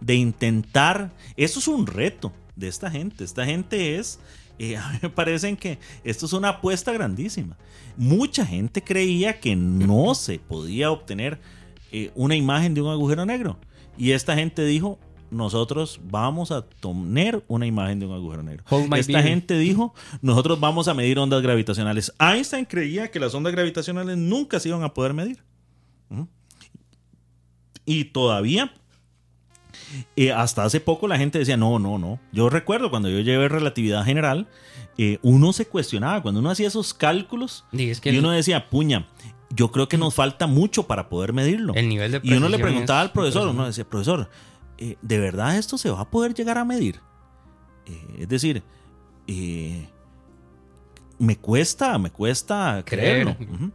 [0.00, 3.24] de intentar, eso es un reto de esta gente.
[3.24, 4.18] Esta gente es,
[4.58, 7.56] eh, a mí me parece que esto es una apuesta grandísima.
[7.96, 11.40] Mucha gente creía que no se podía obtener
[11.92, 13.58] eh, una imagen de un agujero negro.
[13.98, 14.98] Y esta gente dijo,
[15.30, 18.64] nosotros vamos a tener una imagen de un agujero negro.
[18.96, 19.24] Esta beer.
[19.24, 22.12] gente dijo, nosotros vamos a medir ondas gravitacionales.
[22.18, 25.42] Einstein creía que las ondas gravitacionales nunca se iban a poder medir.
[27.86, 28.72] Y todavía,
[30.16, 32.20] eh, hasta hace poco la gente decía, no, no, no.
[32.32, 34.48] Yo recuerdo cuando yo llevé relatividad general,
[34.98, 38.30] eh, uno se cuestionaba, cuando uno hacía esos cálculos, Y es que y el- uno
[38.30, 39.08] decía, puña,
[39.50, 41.74] yo creo que nos falta mucho para poder medirlo.
[41.74, 44.30] El nivel de y uno le preguntaba al profesor, uno decía, profesor,
[44.78, 47.00] eh, ¿de verdad esto se va a poder llegar a medir?
[47.86, 48.62] Eh, es decir,
[49.26, 49.88] eh,
[51.18, 53.34] me cuesta, me cuesta Creer.
[53.34, 53.72] creerlo.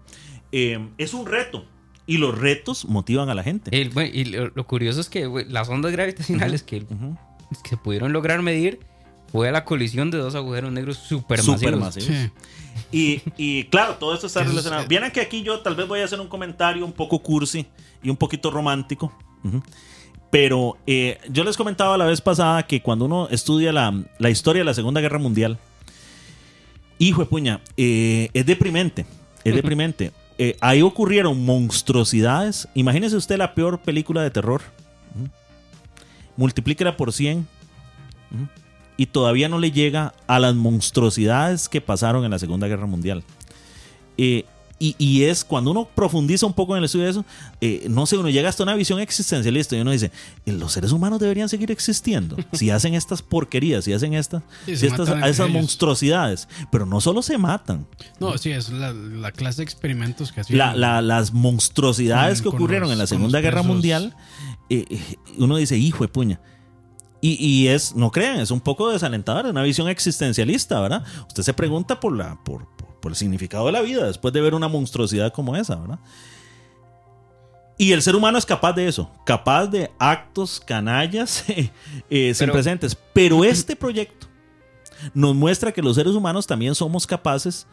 [0.97, 1.65] Es un reto.
[2.07, 3.69] Y los retos motivan a la gente.
[3.79, 6.85] El- bueno, y lo, lo curioso es que las ondas gravitacionales que,
[7.67, 8.79] se pudieron lograr medir
[9.31, 11.59] fue la colisión de dos agujeros negros supermasivos.
[11.59, 12.09] Supermasivos.
[12.09, 12.31] Sí.
[12.91, 14.85] Y, y claro, todo esto está relacionado.
[14.87, 17.65] Vieran que aquí yo tal vez voy a hacer un comentario un poco cursi
[18.03, 19.11] y un poquito romántico.
[20.31, 24.61] Pero eh, yo les comentaba la vez pasada que cuando uno estudia la, la historia
[24.61, 25.57] de la Segunda Guerra Mundial,
[26.99, 29.05] hijo de puña, eh, es deprimente.
[29.43, 30.11] Es deprimente.
[30.38, 32.67] Eh, ahí ocurrieron monstruosidades.
[32.73, 34.61] Imagínese usted la peor película de terror.
[35.15, 35.29] Ujú.
[36.38, 37.47] Multiplíquela por 100
[38.31, 38.47] Ujú.
[38.97, 43.23] y todavía no le llega a las monstruosidades que pasaron en la Segunda Guerra Mundial.
[44.17, 44.45] Eh,
[44.78, 47.26] y, y es cuando uno profundiza un poco en el estudio de eso,
[47.61, 50.11] eh, no sé, uno llega hasta una visión existencialista y uno dice,
[50.45, 52.36] "Eh, los seres humanos deberían seguir existiendo.
[52.51, 55.49] Si hacen estas porquerías, si hacen estas, Sí, si estas esas ellos.
[55.51, 57.88] monstruosidades, pero no solo se matan,
[58.19, 60.57] No, sí, es la, la clase de experimentos que hacían.
[60.59, 63.63] la- la- las monstruosidades Con- que ocurrieron los- en la Segunda Guerra.
[63.63, 64.15] Mundial,
[64.69, 66.41] eh, eh, uno dice, hijo de puña.
[67.21, 71.03] Y, y es, no crean, es un poco desalentador, es una visión existencialista, ¿verdad?
[71.28, 74.41] Usted se pregunta por, la, por, por- por el significado de la vida después de
[74.41, 75.99] ver una monstruosidad como esa, ¿verdad?
[77.77, 81.69] Y el ser humano es capaz de eso, capaz de actos canallas eh,
[82.09, 82.97] eh, sin Pero- presentes.
[83.13, 84.25] Pero este proyecto
[85.13, 87.67] nos muestra que los seres humanos también somos capaces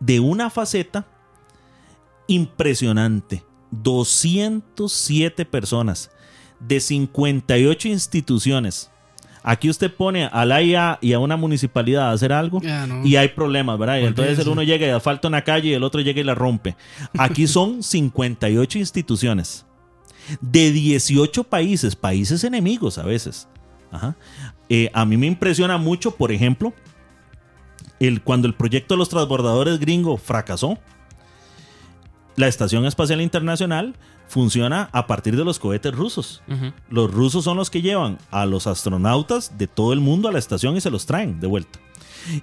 [0.00, 1.06] de una faceta
[2.26, 3.42] impresionante.
[3.70, 6.10] 207 personas
[6.60, 8.90] de 58 instituciones.
[9.46, 13.04] Aquí usted pone a la IA y a una municipalidad a hacer algo no.
[13.04, 13.98] y hay problemas, ¿verdad?
[13.98, 16.34] Y entonces el uno llega y asfalta una calle y el otro llega y la
[16.34, 16.76] rompe.
[17.18, 19.66] Aquí son 58 instituciones
[20.40, 23.46] de 18 países, países enemigos a veces.
[23.90, 24.16] Ajá.
[24.70, 26.72] Eh, a mí me impresiona mucho, por ejemplo,
[28.00, 30.78] el, cuando el proyecto de los transbordadores gringo fracasó.
[32.36, 33.94] La Estación Espacial Internacional
[34.26, 36.42] funciona a partir de los cohetes rusos.
[36.90, 40.38] Los rusos son los que llevan a los astronautas de todo el mundo a la
[40.38, 41.78] estación y se los traen de vuelta.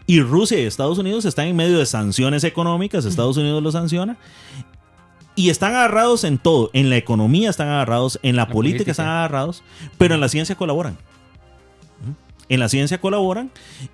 [0.05, 4.17] Y Rusia y Estados Unidos están en medio de sanciones económicas, Estados Unidos los sanciona.
[5.35, 6.69] Y están agarrados en todo.
[6.73, 8.91] En la economía están agarrados, en la, La política, política.
[8.91, 9.63] están agarrados,
[9.97, 10.97] pero en la ciencia colaboran.
[12.51, 13.49] En la ciencia colaboran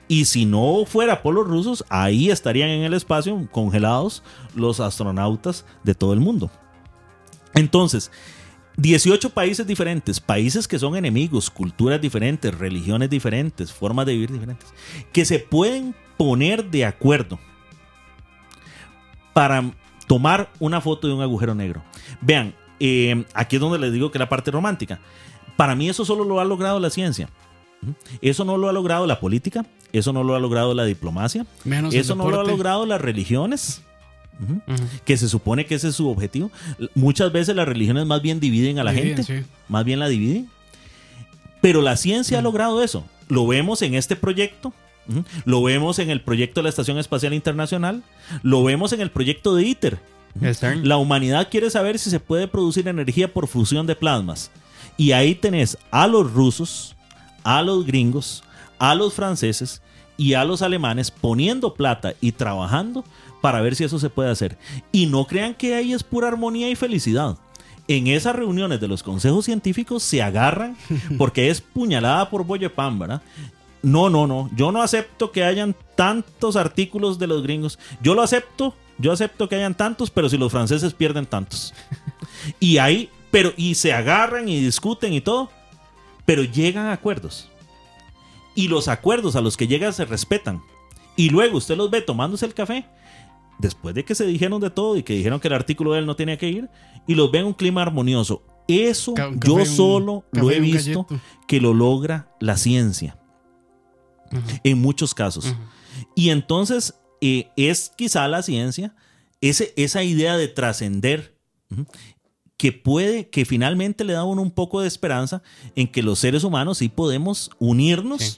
[0.08, 4.24] y si no fuera por los rusos, ahí estarían en el espacio congelados
[4.56, 6.50] los astronautas de todo el mundo.
[7.54, 8.12] Entonces,
[8.78, 14.74] 18 países diferentes, países que son enemigos, culturas diferentes, religiones diferentes, formas de vivir diferentes,
[15.14, 17.38] que se pueden poner de acuerdo
[19.34, 19.72] para
[20.08, 21.84] tomar una foto de un agujero negro.
[22.22, 25.00] Vean, eh, aquí es donde les digo que la parte romántica.
[25.56, 27.30] Para mí eso solo lo ha logrado la ciencia.
[28.22, 31.94] Eso no lo ha logrado la política, eso no lo ha logrado la diplomacia, Menos
[31.94, 33.82] eso no lo ha logrado las religiones.
[35.04, 36.52] Que se supone que ese es su objetivo.
[36.94, 39.50] Muchas veces las religiones más bien dividen a la Dividen, gente, sí.
[39.68, 40.48] más bien la dividen.
[41.60, 43.04] Pero la ciencia ha logrado eso.
[43.30, 44.74] Lo vemos en este proyecto,
[45.46, 48.04] lo vemos en el proyecto de la Estación Espacial Internacional,
[48.44, 50.00] lo vemos en el proyecto de ITER.
[50.84, 54.52] La humanidad quiere saber si se puede producir energía por fusión de plasmas.
[54.98, 56.96] Y ahí tenés a los rusos,
[57.48, 58.44] a los gringos,
[58.78, 59.82] a los franceses
[60.18, 63.06] y a los alemanes poniendo plata y trabajando
[63.40, 64.58] para ver si eso se puede hacer.
[64.92, 67.38] Y no crean que ahí es pura armonía y felicidad.
[67.88, 70.76] en esas reuniones de los consejos científicos se agarran
[71.18, 73.22] porque es puñalada por bollo pan, ¿verdad?
[73.82, 74.50] No, no, no.
[74.54, 77.80] Yo no acepto que hayan tantos artículos de los gringos.
[78.02, 81.74] Yo lo acepto, yo acepto que hayan tantos, pero si los franceses pierden tantos.
[82.60, 85.50] Y ahí, pero, y se agarran y discuten y todo,
[86.28, 87.50] pero llegan a acuerdos.
[88.54, 90.62] Y los acuerdos a los que llegan se respetan.
[91.16, 92.86] Y luego usted los ve tomándose el café,
[93.58, 96.06] después de que se dijeron de todo y que dijeron que el artículo de él
[96.06, 96.70] no tenía que ir,
[97.08, 98.44] y los ve en un clima armonioso.
[98.68, 101.22] Eso yo un- solo lo he visto galleto.
[101.48, 103.18] que lo logra la ciencia
[104.64, 105.56] en muchos casos.
[106.14, 108.94] Y entonces eh, es quizá la ciencia
[109.40, 111.36] ese, esa idea de trascender
[112.58, 115.42] que puede, que finalmente le da a uno un poco de esperanza
[115.76, 118.38] en que los seres humanos sí podemos unirnos Sí.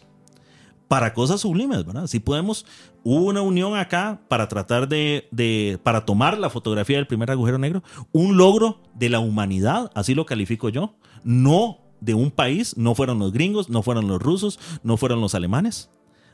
[0.90, 2.08] para cosas sublimes, ¿verdad?
[2.08, 2.66] Sí podemos,
[3.04, 7.58] hubo una unión acá para tratar de, de- para tomar la fotografía del primer agujero
[7.58, 12.96] negro, un logro de la humanidad, así lo califico yo, no de un país, no
[12.96, 15.90] fueron los gringos, no fueron los rusos, no fueron los alemanes.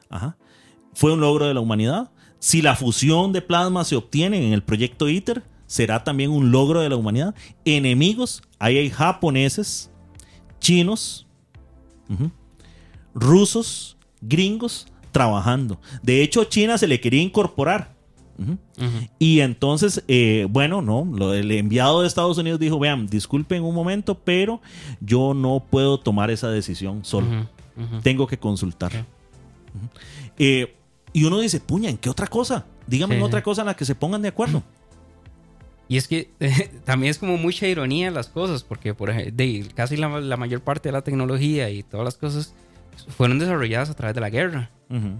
[0.09, 0.37] Ajá.
[0.93, 2.11] Fue un logro de la humanidad.
[2.39, 5.43] Si la fusión de plasma se obtiene en el proyecto ITER,
[5.75, 7.35] será también un logro de la humanidad.
[7.65, 9.91] Enemigos, ahí hay japoneses,
[10.61, 11.27] chinos,
[13.13, 15.77] rusos, gringos trabajando.
[16.01, 17.93] De hecho, China se le quería incorporar.
[19.19, 23.73] Y entonces, eh, bueno, no, lo- el enviado de Estados Unidos dijo, vean, disculpen un
[23.75, 24.61] momento, pero
[25.01, 27.27] yo no puedo tomar esa decisión solo.
[28.01, 29.05] Tengo que consultar.
[30.37, 30.73] Eh,
[31.11, 32.65] y uno dice, puña, ¿en qué otra cosa?
[33.15, 33.25] En sí.
[33.25, 34.63] otra cosa en la que se pongan de acuerdo.
[35.87, 36.29] Y es que
[36.85, 40.61] también es como mucha ironía las cosas, porque por ejemplo, de, casi la, la mayor
[40.61, 42.53] parte de la tecnología y todas las cosas
[43.17, 44.71] fueron desarrolladas a través de la guerra.
[44.89, 45.11] Ujú.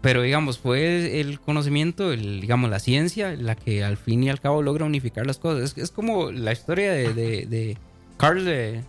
[0.00, 4.40] Pero digamos, fue el conocimiento, el, digamos, la ciencia, la que al fin y al
[4.40, 5.72] cabo logra unificar las cosas.
[5.72, 7.78] Es, es como la historia de, de, de
[8.16, 8.82] Carl eh,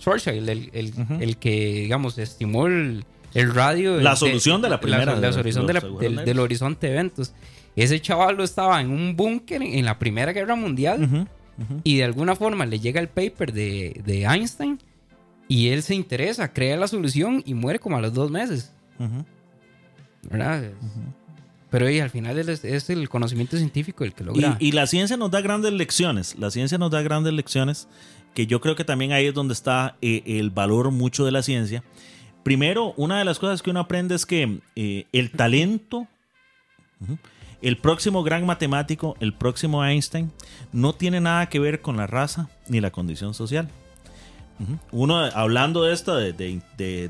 [0.00, 1.14] Schwarzschild, el, el, Ujú.
[1.20, 1.50] el que,
[1.82, 3.04] digamos, estimó el,
[3.34, 4.00] el radio.
[4.00, 7.32] La solución de la primera La, de solución de la- del, del horizonte de eventos.
[7.76, 11.16] Ese chaval estaba en un búnker en, la Primera Guerra Mundial Ujú.
[11.62, 11.80] Ujú.
[11.84, 14.78] y de alguna forma le llega el paper de, de Einstein
[15.48, 18.72] y él se interesa, crea la solución y muere como a los dos meses.
[18.98, 19.24] Ujú.
[20.30, 20.70] ¿verdad?
[21.70, 24.56] Pero y al final es, es el conocimiento científico el que logra.
[24.60, 26.36] Y, y la ciencia nos da grandes lecciones.
[26.38, 27.88] La ciencia nos da grandes lecciones
[28.34, 31.42] que yo creo que también ahí es donde está eh, el valor mucho de la
[31.42, 31.82] ciencia.
[32.42, 36.08] Primero, una de las cosas que uno aprende es que eh, el talento,
[37.00, 37.18] ujú,
[37.62, 40.30] el próximo gran matemático, el próximo Einstein,
[40.72, 43.68] no tiene nada que ver con la raza ni la condición social.
[44.92, 46.32] Uno, hablando de esta, de,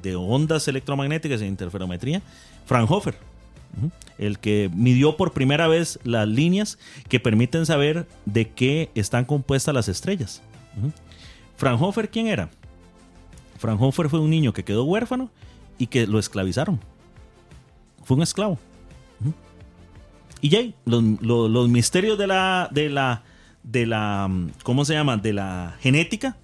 [0.03, 2.23] de- ondas electromagnéticas e interferometría,
[2.65, 3.15] Fraunhofer,
[4.17, 6.79] el que midió por primera vez las líneas
[7.09, 10.41] que permiten saber de qué están compuestas las estrellas.
[11.57, 12.49] Fraunhofer, ¿quién era?
[13.59, 15.31] Fraunhofer fue un niño que quedó huérfano
[15.79, 16.81] y que lo esclavizaron.
[18.05, 18.59] Fue un esclavo.
[20.43, 23.23] Y ya, los, misterios de la, de la,
[23.63, 25.17] de la, mm, ¿cómo se llama?
[25.17, 26.37] De la genética,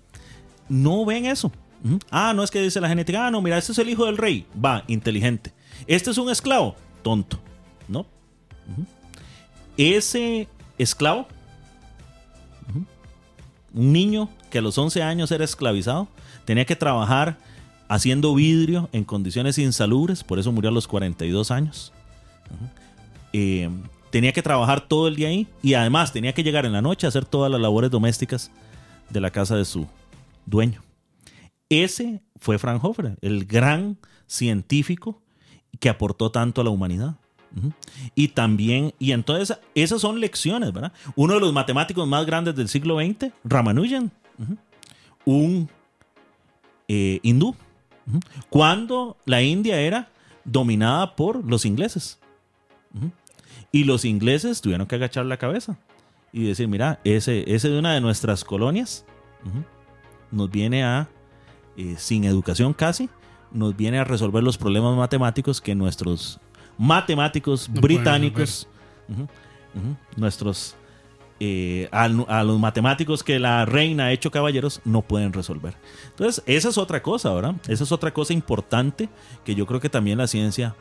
[0.68, 1.50] no ven eso.
[2.08, 4.16] Ah, no es que dice la genética, ah, no, mira, este es el hijo del
[4.16, 5.52] rey, va, inteligente.
[5.88, 7.40] Este es un esclavo, tonto,
[7.88, 8.06] ¿no?
[9.76, 10.46] Ese
[10.78, 11.26] esclavo,
[13.74, 16.06] un niño que a los 11 años era esclavizado,
[16.44, 17.36] tenía que trabajar
[17.88, 21.92] haciendo vidrio en condiciones insalubres, por eso murió a los 42 años.
[23.32, 23.68] Eh,
[24.10, 27.06] tenía que trabajar todo el día ahí y además tenía que llegar en la noche
[27.06, 28.50] a hacer todas las labores domésticas
[29.10, 29.86] de la casa de su
[30.46, 30.82] dueño.
[31.68, 35.22] Ese fue Fraunhofer, el gran científico
[35.80, 37.16] que aportó tanto a la humanidad.
[38.14, 40.92] Y también, y entonces esas son lecciones, ¿verdad?
[41.16, 44.12] Uno de los matemáticos más grandes del siglo XX, Ramanujan,
[45.24, 45.68] un
[46.88, 47.56] eh, hindú,
[48.50, 50.10] cuando la India era
[50.44, 52.18] dominada por los ingleses.
[53.70, 55.76] Y los ingleses tuvieron que agachar la cabeza
[56.32, 59.04] y decir, mira, ese, ese de una de nuestras colonias
[60.30, 61.08] nos viene a,
[61.76, 63.08] eh, sin educación casi,
[63.52, 66.40] nos viene a resolver los problemas matemáticos que nuestros
[66.76, 68.68] matemáticos No británicos,
[70.16, 70.76] nuestros,
[71.40, 75.74] eh, a, a los matemáticos que la reina ha hecho caballeros, no pueden resolver.
[76.10, 77.54] Entonces, esa es otra cosa, ¿verdad?
[77.68, 79.08] Esa es otra cosa importante
[79.44, 80.74] que yo creo que también la ciencia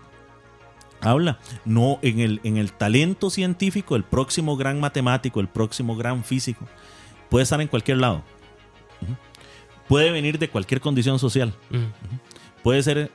[1.01, 1.39] habla.
[1.65, 6.65] No en el, en el talento científico, el próximo gran matemático, el próximo gran físico,
[7.29, 8.23] puede estar en cualquier lado.
[9.87, 11.53] Puede venir de cualquier condición social.
[12.63, 13.11] Puede ser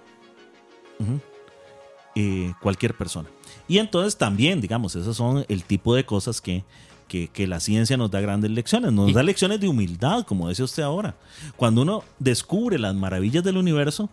[2.14, 3.28] eh, cualquier persona.
[3.68, 6.64] Y entonces también, digamos, esos son el tipo de cosas que,
[7.08, 10.62] que, que la ciencia nos da grandes lecciones, nos da lecciones de humildad, como dice
[10.62, 11.14] usted ahora.
[11.56, 14.08] Cuando uno descubre las maravillas del universo,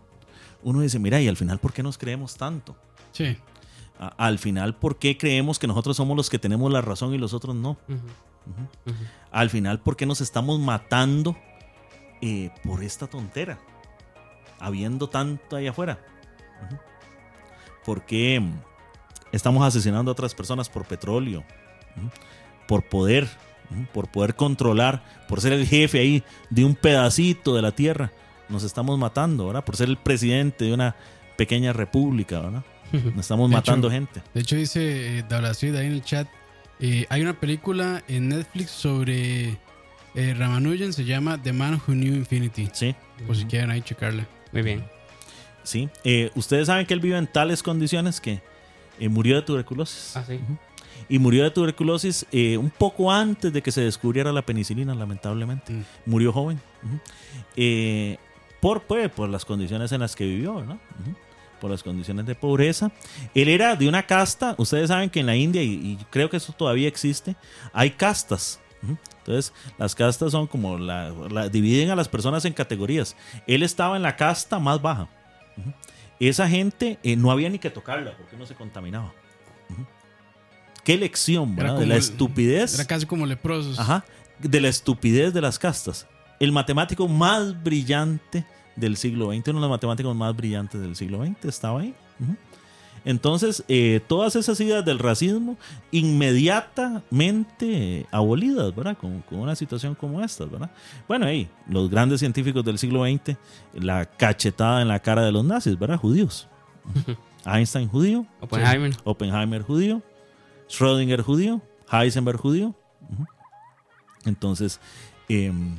[0.62, 2.76] uno dice, mira, y al final, ¿por qué nos creemos tanto?
[3.12, 3.38] Sí.
[4.00, 7.18] A- al final, ¿por qué creemos que nosotros somos los que tenemos la razón y
[7.18, 7.78] los otros no?
[9.32, 11.38] Al final, ¿por qué nos estamos matando
[12.22, 13.60] eh, por esta tontera?
[14.60, 16.00] Habiendo tanto ahí afuera.
[17.86, 18.41] ¿Por qué
[19.32, 21.43] estamos asesinando a otras personas por petróleo?
[22.68, 23.28] Por poder,
[23.93, 28.12] por poder controlar, por ser el jefe ahí de un pedacito de la tierra.
[28.47, 29.64] Nos estamos matando, ¿verdad?
[29.64, 30.95] Por ser el presidente de una
[31.38, 32.64] pequeña república, ¿verdad?
[32.92, 34.22] Nos estamos De matando hecho, gente.
[34.34, 36.28] De hecho, dice eh, Dablacid ahí en el chat.
[36.80, 39.58] eh, hay una película en Netflix sobre
[40.16, 42.70] eh, Ramanujan, se llama The Man Who Knew Infinity.
[42.74, 42.96] Sí.
[43.28, 44.28] Por si quieren ahí checarla.
[44.52, 44.84] Muy bien.
[45.64, 48.42] Sí, Eh, ustedes saben que él vive en tales condiciones que
[49.00, 50.16] eh, murió de tuberculosis.
[50.18, 50.40] Ah, sí.
[51.08, 55.72] Y murió de tuberculosis eh, un poco antes de que se descubriera la penicilina, lamentablemente.
[55.74, 55.84] Mm.
[56.06, 56.60] Murió joven.
[57.56, 58.18] Eh,
[58.60, 60.78] por, pues, por las condiciones en las que vivió, ¿verdad?
[61.02, 61.16] Ujú.
[61.60, 62.91] Por las condiciones de pobreza.
[63.36, 66.38] Él era de una casta, ustedes saben que en la India, y, y creo que
[66.38, 67.36] eso todavía existe,
[67.74, 68.60] hay castas.
[69.20, 73.16] Entonces, las castas son como la, la- dividen a las personas en categorías.
[73.45, 75.10] Él estaba en la casta más baja.
[76.20, 79.14] Esa gente eh, no había ni que tocarla porque no se contaminaba.
[80.84, 81.78] Qué lección, ¿verdad?
[81.80, 82.74] De la el- estupidez.
[82.76, 83.78] Era casi como leprosos.
[83.80, 84.05] Ajá.
[84.39, 86.07] De la estupidez de las castas.
[86.39, 88.45] El matemático más brillante
[88.80, 91.94] del siglo XX, uno de los matemáticos más brillantes del siglo XX, estaba ahí.
[93.06, 95.56] Entonces, eh, todas esas ideas del racismo
[95.92, 98.98] inmediatamente abolidas, ¿verdad?
[98.98, 100.70] Con, con una situación como esta, ¿verdad?
[101.08, 103.38] Bueno, hey, los grandes científicos del siglo XX,
[103.74, 105.98] la cachetada en la cara de los nazis, ¿verdad?
[105.98, 106.50] Judíos.
[107.46, 108.98] Einstein judío, Oppenheimer.
[109.04, 110.02] Oppenheimer judío,
[110.70, 111.62] Schrödinger judío,
[111.92, 112.76] Heisenberg judío.
[114.26, 114.80] Entonces,
[115.30, 115.78] em,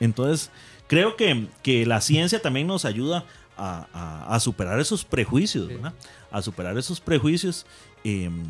[0.00, 0.50] entonces
[0.88, 3.24] creo que, que la ciencia también nos ayuda
[3.56, 5.74] a, a- a superar esos prejuicios, Sí.
[5.74, 5.94] ¿verdad?
[6.32, 7.64] A superar esos prejuicios.
[8.04, 8.44] em,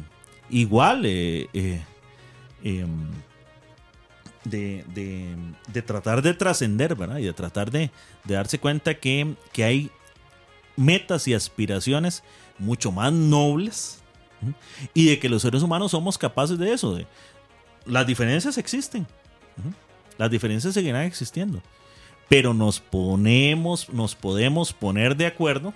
[0.50, 1.82] igual, eh, eh,
[2.64, 3.06] em,
[4.44, 5.36] de, de-
[5.72, 7.18] de tratar de trascender, ¿verdad?
[7.18, 7.90] Y de tratar de,
[8.24, 9.90] de darse cuenta que, que hay
[10.76, 12.22] metas y aspiraciones
[12.58, 13.98] mucho más nobles
[14.40, 14.54] ¿sí?
[14.94, 16.94] y de que los seres humanos somos capaces de eso.
[16.94, 17.06] de-
[17.84, 19.04] las diferencias existen,
[19.56, 19.70] ¿sí?
[20.18, 21.62] las diferencias seguirán existiendo,
[22.28, 25.72] pero nos ponemos, nos podemos poner de acuerdo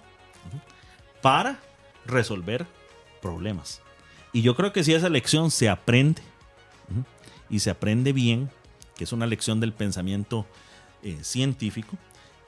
[1.20, 1.58] para
[2.06, 2.66] resolver
[3.20, 3.80] problemas.
[4.32, 6.22] Y yo creo que si esa lección se aprende
[7.48, 8.50] y se aprende bien,
[8.96, 10.46] que es una lección del pensamiento
[11.02, 11.96] eh, científico,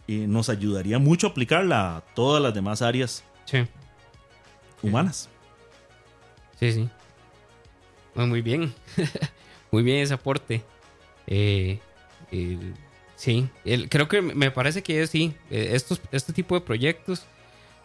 [0.09, 3.67] eh, nos ayudaría mucho a aplicarla a todas las demás áreas Sí.
[4.83, 5.29] humanas.
[6.59, 6.89] Sí, sí.
[8.15, 8.75] Bueno, muy bien.
[9.71, 10.65] muy bien ese aporte.
[11.27, 11.79] Eh,
[13.17, 13.49] sí,
[13.89, 17.27] creo que me parece que sí, eh, estos, este tipo de proyectos,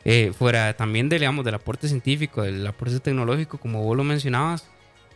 [0.05, 4.65] eh, fuera también de, del aporte científico, del aporte tecnológico, como vos lo mencionabas,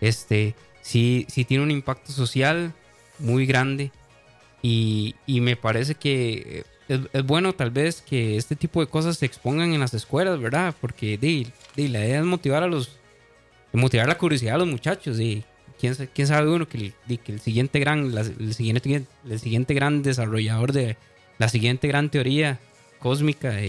[0.01, 2.73] este, sí, sí tiene un impacto social
[3.19, 3.91] muy grande.
[4.61, 9.17] Y, y me parece que es, es bueno tal vez que este tipo de cosas
[9.17, 10.73] se expongan en las escuelas, ¿verdad?
[10.79, 12.97] Porque di, di, la idea es motivar a los,
[13.73, 15.43] motivar la curiosidad a los muchachos y
[15.79, 19.73] quién, quién sabe uno que el, que el siguiente gran la- el siguiente el siguiente
[19.73, 20.97] gran desarrollador de
[21.37, 22.59] la siguiente gran teoría
[22.99, 23.59] cósmica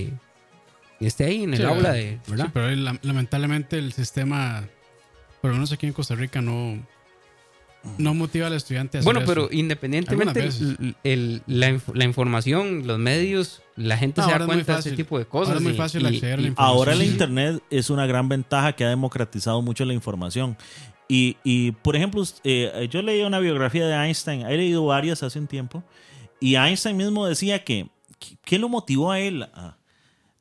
[1.01, 1.95] esté ahí en el Sí, aula ¿verdad?
[1.95, 2.45] de ¿verdad?
[2.47, 2.71] Sí, pero
[3.03, 4.65] lamentablemente el sistema,
[5.41, 6.79] por lo menos aquí en Costa Rica, no,
[7.99, 9.27] no motiva al estudiante a hacer bueno eso.
[9.35, 10.79] pero independientemente Algunas veces.
[10.81, 14.81] el- el- la, la información los medios la gente No, se da ahora cuenta de
[14.81, 16.77] ese tipo de Ahora cosas es muy y- fácil y- acceder a la y- información.
[16.79, 17.11] Ahora la Sí.
[17.11, 20.57] Internet es una gran ventaja que ha democratizado mucho la información.
[21.09, 25.39] Y, y, por ejemplo, eh, yo leí una biografía de Einstein, he leído varias hace
[25.39, 25.83] un tiempo,
[26.41, 27.89] y Einstein mismo decía que,
[28.45, 29.47] ¿qué lo motivó a él?
[29.55, 29.77] Ah,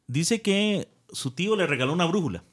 [0.07, 2.43] dice que su tío le regaló una brújula.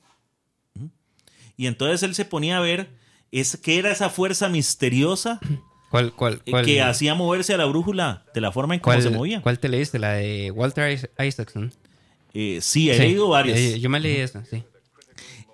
[1.56, 2.88] Y entonces él se ponía a ver
[3.30, 5.38] es, qué era esa fuerza misteriosa
[5.90, 9.00] ¿Cuál, cuál, eh, cuál- que hacía moverse a la brújula de la forma en cómo
[9.00, 9.42] se movía.
[9.42, 9.98] cuál te leíste?
[9.98, 11.72] La de Walter Is- Isaacson.
[12.32, 13.58] Eh, sí, he Sí, leído varias.
[13.58, 14.62] eh, yo me leí esa, sí.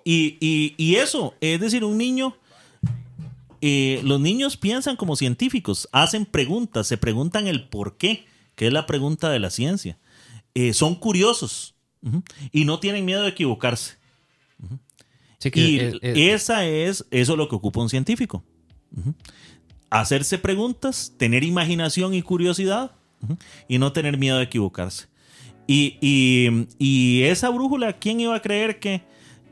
[0.05, 2.37] Y, y- y eso, es decir, un niño,
[3.61, 8.25] eh, los niños piensan como científicos, hacen preguntas, se preguntan el por qué,
[8.55, 9.97] que es la pregunta de la ciencia.
[10.55, 11.75] Eh, son curiosos
[12.51, 13.95] y no tienen miedo de equivocarse.
[15.39, 18.43] Sí, que Y es- es- esa es, eso es lo que ocupa un científico.
[19.89, 22.91] Hacerse preguntas, tener imaginación y curiosidad
[23.67, 25.07] y no tener miedo de equivocarse.
[25.65, 29.01] Y, y- y esa brújula, ¿quién iba a creer que,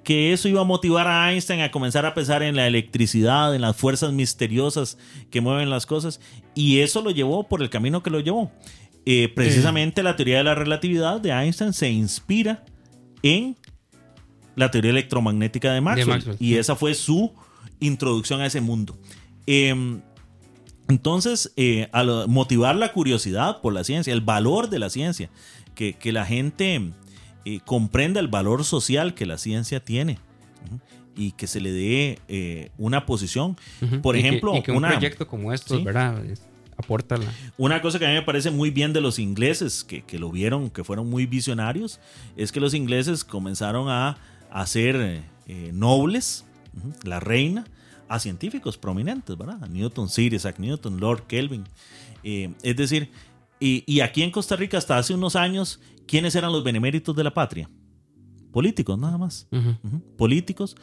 [0.06, 3.62] que eso iba a motivar a Einstein a comenzar a pensar en la electricidad, en
[3.62, 5.00] las fuerzas misteriosas
[5.32, 6.22] que mueven las cosas,
[6.54, 8.52] y eso lo llevó por el camino que lo llevó.
[9.08, 12.64] Eh, precisamente la teoría de la relatividad de Einstein se inspira
[13.24, 13.58] en
[14.56, 17.34] la teoría electromagnética de Maxwell, De Maxwell, y esa fue su
[17.80, 18.98] introducción a ese mundo.
[19.48, 20.02] Em,
[20.88, 25.32] entonces, eh, al motivar la curiosidad por la ciencia, el valor de la ciencia,
[25.74, 26.94] que, que la gente
[27.46, 30.18] eh, comprenda el valor social que la ciencia tiene
[31.16, 33.56] y que se le dé eh, una posición.
[34.02, 35.84] Por Y que- ejemplo, y que un una, proyecto como estos, Sí.
[35.84, 36.22] ¿verdad?
[36.78, 37.32] Aporta la.
[37.58, 40.30] una cosa que a mí me parece muy bien de los ingleses, que, que lo
[40.30, 42.02] vieron, que fueron muy visionarios,
[42.36, 44.18] es que los ingleses comenzaron a
[44.52, 46.44] hacer eh, nobles,
[47.04, 47.64] la reina,
[48.10, 49.70] a científicos prominentes, ¿verdad?
[49.70, 51.64] Newton, Sir Isaac Newton, Lord Kelvin.
[52.26, 53.10] Eh, es decir,
[53.60, 57.24] y, y aquí en Costa Rica hasta hace unos años, ¿quiénes eran los beneméritos de
[57.24, 57.70] la patria?
[58.52, 59.48] Políticos, nada más.
[60.18, 60.76] Políticos.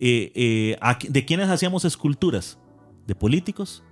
[0.00, 2.58] Eh, eh, ¿a qui- ¿De quiénes hacíamos esculturas?
[3.06, 3.82] De políticos.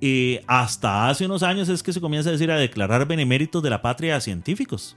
[0.00, 3.70] Eh, hasta hace unos años es que se comienza a decir a declarar beneméritos de
[3.70, 4.96] la patria a científicos.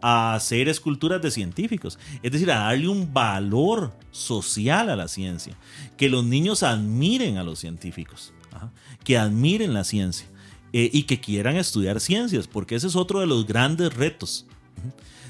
[0.00, 1.98] A hacer esculturas de científicos.
[2.22, 5.56] Es decir, a darle un valor social a la ciencia.
[5.98, 8.32] Que los niños admiren a los científicos.
[8.50, 8.72] Ajá.
[9.04, 10.26] Que admiren la ciencia.
[10.72, 14.46] Eh, y que quieran estudiar ciencias, porque ese es otro de los grandes retos.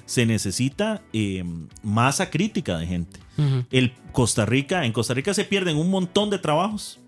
[0.07, 1.45] Se necesita eh,
[1.83, 3.21] masa crítica de gente.
[3.71, 7.01] El Costa Rica, en Costa Rica se pierden un montón de trabajos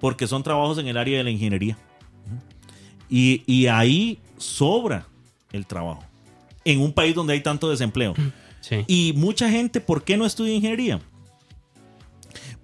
[0.00, 1.78] porque son trabajos en el área de la ingeniería.
[3.08, 5.06] Y, y ahí sobra
[5.52, 6.02] el trabajo
[6.64, 8.14] en un país donde hay tanto desempleo.
[8.60, 8.84] Sí.
[8.86, 11.00] Y mucha gente, ¿por qué no estudia ingeniería?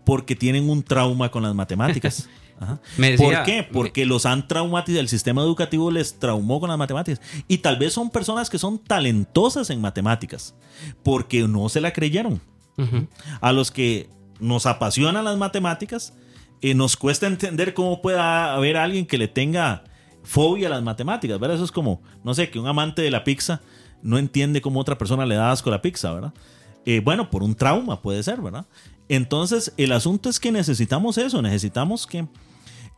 [0.05, 2.28] Porque tienen un trauma con las matemáticas.
[2.60, 2.80] Ajá.
[2.97, 3.62] Me ¿Por qué?
[3.62, 7.20] Porque los han traumatizado, el sistema educativo les traumó con las matemáticas.
[7.47, 10.55] Y tal vez son personas que son talentosas en matemáticas,
[11.02, 12.40] porque no se la creyeron.
[13.40, 14.09] A los que
[14.39, 16.14] nos apasionan las matemáticas,
[16.60, 19.85] eh, nos cuesta entender cómo puede haber alguien que le tenga
[20.22, 21.56] fobia a las matemáticas, ¿verdad?
[21.56, 23.60] Eso es como, no sé, que un amante de la pizza
[24.02, 26.32] no entiende cómo otra persona le da asco a la pizza, ¿verdad?
[26.85, 28.66] Eh, bueno, por un trauma puede ser, ¿verdad?
[29.09, 32.26] Entonces, el asunto es que necesitamos eso, necesitamos que,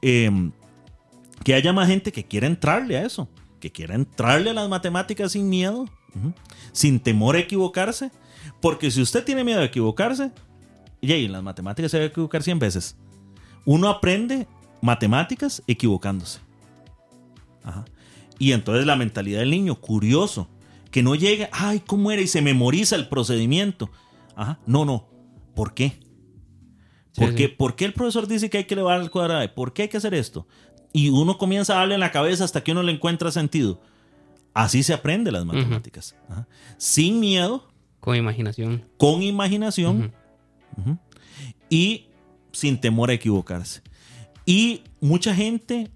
[0.03, 0.51] eh,
[1.45, 3.29] que haya más gente que quiera entrarle a eso,
[3.61, 5.87] que quiera entrarle a las matemáticas sin miedo,
[6.73, 8.11] sin temor a equivocarse,
[8.61, 10.33] porque si usted tiene miedo a equivocarse,
[11.01, 12.97] y en las matemáticas se va a equivocar 100 veces.
[13.65, 14.47] Uno aprende
[14.83, 16.41] matemáticas equivocándose.
[18.39, 20.49] Y entonces la mentalidad del niño, curioso,
[20.91, 22.23] que no llegue, ay, ¿cómo era?
[22.23, 23.91] Y se memoriza el procedimiento.
[24.35, 24.59] Ajá.
[24.67, 25.09] No, no.
[25.55, 26.01] ¿Por qué?
[27.13, 27.49] Sí, ¿Por, qué?
[27.49, 27.55] sí.
[27.57, 29.53] ¿Por qué el profesor dice que hay que elevar al cuadrado?
[29.55, 30.47] ¿Por qué hay que hacer esto?
[30.93, 33.81] Y uno comienza a darle en la cabeza hasta que uno le encuentra sentido.
[34.55, 36.17] Así se aprende las matemáticas.
[36.29, 36.47] Ajá.
[36.79, 37.69] Sin miedo,
[38.01, 38.85] Con imaginación.
[38.97, 40.13] con imaginación
[40.77, 40.91] Ujú.
[40.91, 40.99] ujú,
[41.69, 42.07] y
[42.53, 43.83] sin temor a equivocarse.
[44.47, 45.89] Y mucha gente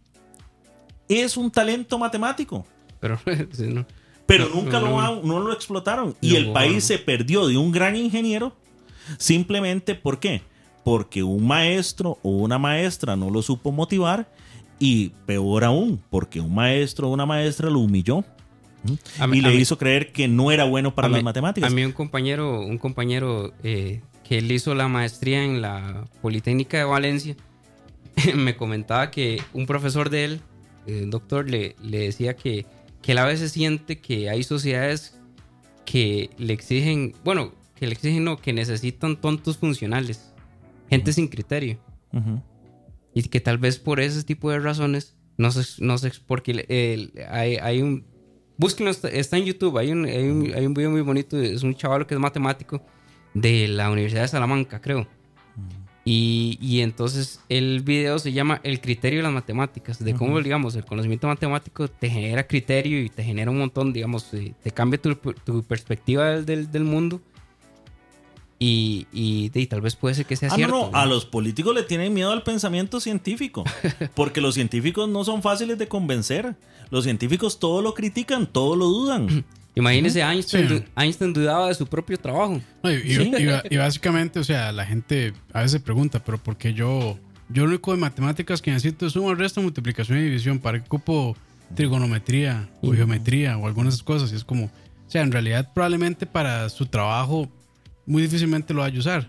[1.08, 2.64] es un talento matemático,
[3.00, 3.18] Pero
[3.52, 3.86] sí, no.
[4.26, 5.40] pero No, nunca no, lo, no.
[5.40, 6.14] lo explotaron.
[6.20, 8.56] Y el país se perdió de un gran ingeniero
[9.18, 10.42] simplemente ¿por qué?
[10.84, 14.30] Porque un maestro o una maestra no lo supo motivar
[14.78, 18.24] y peor aún, porque un maestro o una maestra lo humilló
[19.28, 21.70] mí- y le mí- hizo creer que no era bueno para las mí- matemáticas.
[21.72, 26.76] A mí un compañero, un compañero eh, que él hizo la maestría en la Politécnica
[26.78, 27.34] de Valencia,
[28.34, 30.40] me comentaba que un profesor de él,
[30.86, 32.66] el doctor, le, le decía que,
[33.00, 35.18] que él a veces siente que hay sociedades
[35.86, 40.30] que le exigen, bueno, que le exigen no, que necesitan tontos funcionales,
[40.88, 41.78] gente sin criterio.
[43.14, 47.12] Y que tal vez por ese tipo de razones, no sé, no sé porque el-
[47.30, 48.04] hay, hay un...
[48.56, 51.62] Búsquenlo, está, está en YouTube, hay un, hay, un, hay un video muy bonito, es
[51.64, 52.82] un chaval que es matemático
[53.34, 55.06] de la Universidad de Salamanca, creo.
[56.06, 60.76] Y, y entonces el video se llama El criterio de las matemáticas, de cómo, digamos,
[60.76, 65.00] el conocimiento matemático te genera criterio y te genera un montón, digamos, eh, te cambia
[65.00, 67.22] tu, tu perspectiva del, del mundo.
[68.66, 70.74] Y, y, y tal vez puede ser que sea Ah, cierto.
[70.74, 73.62] no, no, a los políticos le tienen miedo al pensamiento científico,
[74.14, 76.54] porque los científicos no son fáciles de convencer.
[76.90, 79.44] Los científicos todo lo critican, todo lo dudan.
[79.74, 80.84] Imagínese, Einstein, Sí.
[80.96, 82.60] Einstein dudaba de su propio trabajo.
[82.82, 83.32] No, y, y- Sí.
[83.38, 87.18] y ba- y básicamente, o sea, la gente a veces pregunta, pero ¿por qué yo,
[87.50, 90.58] yo lo único de matemáticas que necesito es suma, resta, multiplicación y división?
[90.58, 91.36] ¿Para qué ocupo
[91.74, 94.32] trigonometría o geometría o algunas cosas?
[94.32, 94.70] Y es como, o
[95.10, 97.48] sea, en realidad probablemente para su trabajo
[98.06, 99.28] muy difícilmente lo vaya a usar.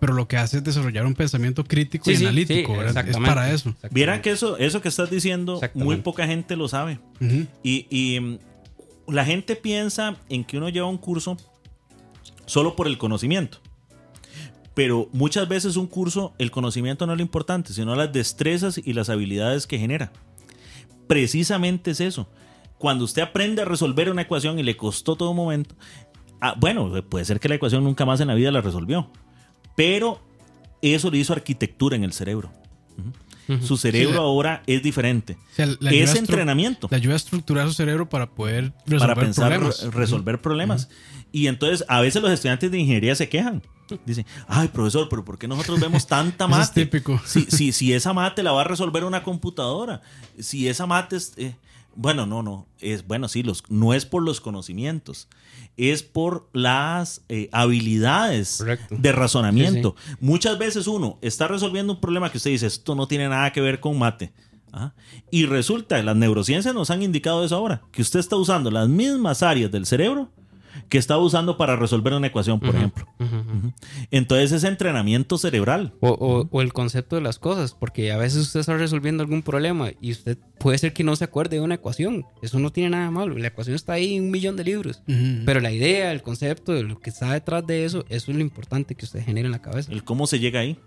[0.00, 3.08] Pero lo que hace es desarrollar un pensamiento crítico y analítico, ¿verdad?
[3.08, 3.74] Es para eso.
[3.90, 6.98] Vieran que eso, eso que estás diciendo, muy poca gente lo sabe.
[7.62, 8.38] Y, mm,
[9.06, 11.36] la gente piensa en que uno lleva un curso
[12.46, 13.58] solo por el conocimiento.
[14.74, 18.92] Pero muchas veces un curso, el conocimiento no es lo importante, sino las destrezas y
[18.92, 20.12] las habilidades que genera.
[21.06, 22.28] Precisamente es eso.
[22.76, 25.74] Cuando usted aprende a resolver una ecuación y le costó todo un momento,
[26.48, 29.10] ah, bueno, puede ser que la ecuación nunca más en la vida la resolvió,
[29.76, 30.20] pero
[30.82, 32.50] eso le hizo arquitectura en el cerebro.
[33.62, 35.36] Su cerebro Sí, la- ahora es diferente.
[35.52, 38.30] O sea, la es ayuda a estru- entrenamiento Le ayuda a estructurar su cerebro para
[38.30, 39.82] poder resolver para pensar, problemas.
[39.82, 40.88] re- resolver problemas.
[41.30, 43.62] Y entonces a veces los estudiantes de ingeniería se quejan.
[44.06, 46.86] Dicen, ay, profesor, pero ¿por qué nosotros vemos tanta Eso es mate?
[46.86, 47.20] típico.
[47.26, 50.00] Si, si, si esa mate la va a resolver una computadora.
[50.38, 51.34] Si esa mate es...
[51.36, 51.54] eh,
[51.96, 52.66] bueno, no, no.
[52.80, 55.28] Es, bueno, sí, los, no es por los conocimientos.
[55.76, 58.96] Es por las eh, habilidades Correcto.
[58.98, 59.96] de razonamiento.
[60.20, 63.60] Muchas veces uno está resolviendo un problema que usted dice, esto no tiene nada que
[63.60, 64.32] ver con mate.
[64.72, 64.94] Ajá.
[65.30, 69.42] Y resulta, las neurociencias nos han indicado eso ahora, que usted está usando las mismas
[69.42, 70.30] áreas del cerebro
[70.88, 73.06] que está usando para resolver una ecuación, por ejemplo.
[73.18, 73.56] Ujú, ujú.
[73.58, 73.72] Ujú.
[74.10, 75.92] Entonces es entrenamiento cerebral.
[76.00, 79.42] O, o- o el concepto de las cosas, porque a veces usted está resolviendo algún
[79.42, 82.24] problema y usted puede ser que no se acuerde de una ecuación.
[82.42, 83.36] Eso no tiene nada malo.
[83.38, 85.02] La ecuación está ahí en un millón de libros.
[85.44, 88.42] Pero la idea, el concepto de lo que está detrás de eso, eso es lo
[88.42, 89.92] importante que usted genere en la cabeza.
[89.92, 90.78] el cómo se llega ahí.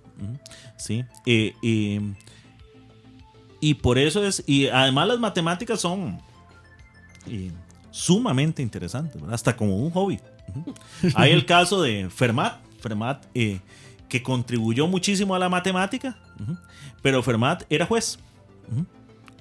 [0.78, 1.04] Sí.
[1.26, 2.02] Eh, eh,
[3.60, 6.20] y por eso es, y además las matemáticas son
[7.28, 7.52] eh,
[7.98, 9.34] sumamente interesantes, ¿verdad?
[9.34, 10.20] hasta como un hobby.
[11.16, 13.60] Hay el caso de Fermat, Fermat eh,
[14.08, 16.18] que contribuyó muchísimo a la matemática,
[17.02, 18.20] pero Fermat era juez.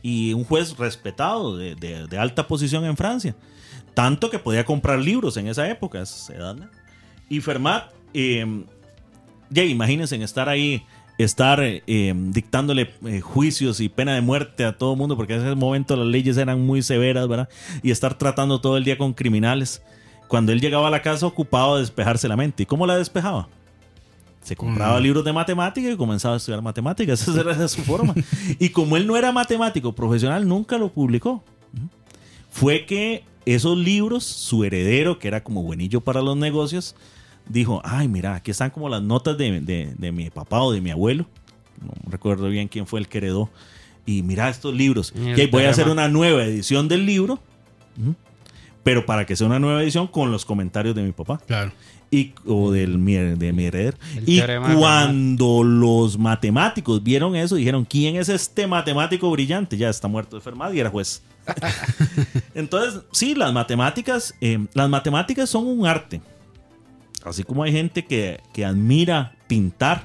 [0.02, 3.34] Y un juez respetado de, de- de alta posición en Francia.
[3.94, 6.00] Tanto que podía comprar libros en esa época.
[6.00, 6.68] esa edad, ¿no?
[7.28, 8.64] Y Fermat, eh,
[9.50, 10.84] ya imagínense en estar ahí,
[11.18, 15.34] estar eh, eh, dictándole eh, juicios y pena de muerte a todo el mundo, porque
[15.34, 17.48] en ese momento las leyes eran muy severas, ¿verdad?
[17.82, 19.82] Y estar tratando todo el día con criminales.
[20.28, 22.64] Cuando él llegaba a la casa ocupado de despejarse la mente.
[22.64, 23.48] ¿Y cómo la despejaba?
[24.42, 27.20] Se compraba Con- libros de matemática y comenzaba a estudiar matemáticas.
[27.28, 28.14] Esa era su forma.
[28.58, 31.42] Y como él no era matemático profesional, nunca lo publicó.
[32.50, 36.96] Fue que esos libros, su heredero, que era como buenillo para los negocios,
[37.48, 40.80] dijo, ay, mira, aquí están como las notas de, de- de mi papá o de
[40.80, 41.26] mi abuelo.
[41.80, 43.50] No recuerdo bien quién fue el que heredó.
[44.06, 45.12] Y mira estos libros.
[45.16, 47.40] Y voy a hacer una nueva edición del libro.
[48.82, 51.72] Pero para que sea una nueva edición con los comentarios de mi papá Claro.
[52.08, 52.92] y, o del,
[53.36, 53.96] de mi heredero.
[54.16, 54.40] El Y
[54.76, 59.76] cuando los matemáticos vieron eso, dijeron, ¿quién es este matemático brillante?
[59.76, 61.20] Ya está muerto de Fermat y era juez.
[62.54, 66.20] Entonces, sí, las matemáticas, eh, las matemáticas son un arte.
[67.26, 70.04] Así como hay gente que, que admira pintar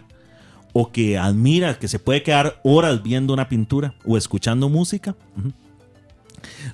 [0.74, 5.16] o que admira que se puede quedar horas viendo una pintura o escuchando música.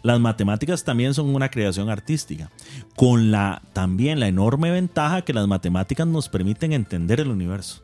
[0.02, 2.50] Las matemáticas también son una creación artística,
[2.96, 7.84] con la también la enorme ventaja que las matemáticas nos permiten entender el universo.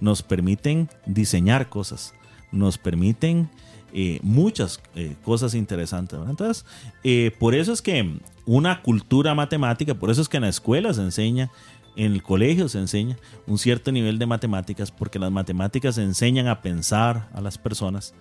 [0.00, 2.14] Nos permiten diseñar cosas,
[2.52, 3.50] nos permiten
[3.92, 6.18] eh, muchas eh, cosas interesantes.
[6.18, 6.30] ¿verdad?
[6.30, 6.64] Entonces,
[7.04, 10.92] eh, por eso es que una cultura matemática, por eso es que en la escuela
[10.92, 11.50] se enseña,
[11.96, 16.62] en el colegio se enseña un cierto nivel de matemáticas, porque las matemáticas enseñan a
[16.62, 18.14] pensar a las personas.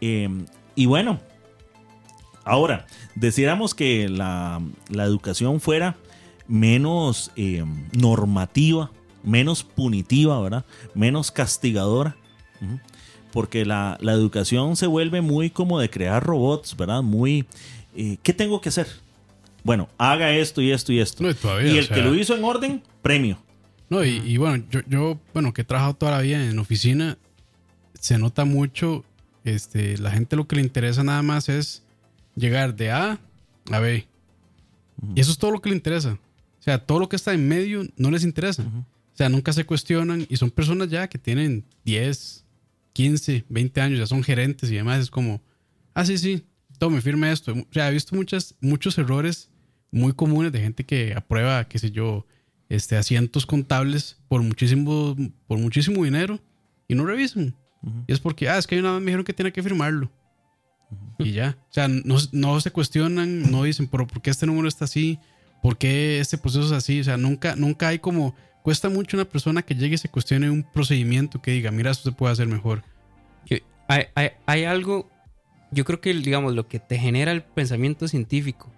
[0.00, 0.28] Eh,
[0.74, 1.20] y bueno,
[2.44, 5.96] ahora, deciéramos que la, la educación fuera
[6.48, 8.90] menos eh, normativa,
[9.22, 10.64] menos punitiva, ¿verdad?
[10.94, 12.16] Menos castigadora.
[13.32, 17.02] Porque la, la educación se vuelve muy como de crear robots, ¿verdad?
[17.02, 17.46] Muy,
[17.96, 18.86] eh, ¿qué tengo que hacer?
[19.64, 21.22] Bueno, haga esto y esto y esto.
[21.22, 23.38] No, y todavía, y el que lo hizo en orden, premio.
[23.88, 27.18] No, y, y bueno, yo, yo, bueno, que he trabajado toda la vida en oficina,
[27.98, 29.04] se nota mucho,
[29.44, 31.82] este, la gente lo que le interesa nada más es
[32.36, 33.18] llegar de A
[33.70, 34.06] a B.
[35.14, 36.12] Y eso es todo lo que le interesa.
[36.12, 38.62] O sea, todo lo que está en medio no les interesa.
[38.62, 42.41] O sea, nunca se cuestionan y son personas ya que tienen 10,
[42.92, 45.00] 15, 20 años, ya son gerentes y demás.
[45.00, 45.42] Es como,
[45.94, 46.44] ah, sí, sí,
[46.78, 47.52] tome, firme esto.
[47.52, 49.50] O sea, he visto muchas, muchos errores
[49.90, 52.26] muy comunes de gente que aprueba, qué sé yo,
[52.68, 55.14] este, asientos contables por muchísimo,
[55.46, 56.40] por muchísimo dinero
[56.88, 57.54] y no revisan.
[58.06, 60.10] Y es porque, ah, es que hay una vez me dijeron que tiene que firmarlo.
[61.18, 61.58] Y ya.
[61.70, 65.18] O sea, no, no se cuestionan, no dicen, pero ¿por qué este número está así?
[65.62, 67.00] ¿Por qué este proceso es así?
[67.00, 68.34] O sea, nunca, nunca hay como.
[68.62, 72.10] Cuesta mucho una persona que llegue y se cuestione un procedimiento que diga, mira, esto
[72.10, 72.82] se puede hacer mejor.
[73.88, 75.10] Hay, hay- hay algo,
[75.72, 78.70] yo creo que, digamos, lo que te genera el pensamiento científico,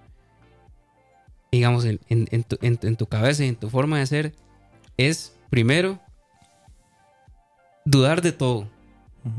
[1.52, 4.06] digamos, en, en- en tu, en tu- en tu cabeza y en tu forma de
[4.06, 4.32] ser,
[4.96, 6.00] es primero
[7.84, 8.68] dudar de todo.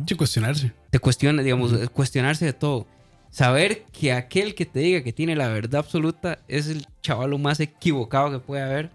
[0.08, 0.72] Sí, cuestionarse.
[0.92, 2.88] Te cuestiona, digamos, cuestionarse de todo.
[3.30, 7.60] Saber que aquel que te diga que tiene la verdad absoluta es el chavalo más
[7.60, 8.92] equivocado que puede haber.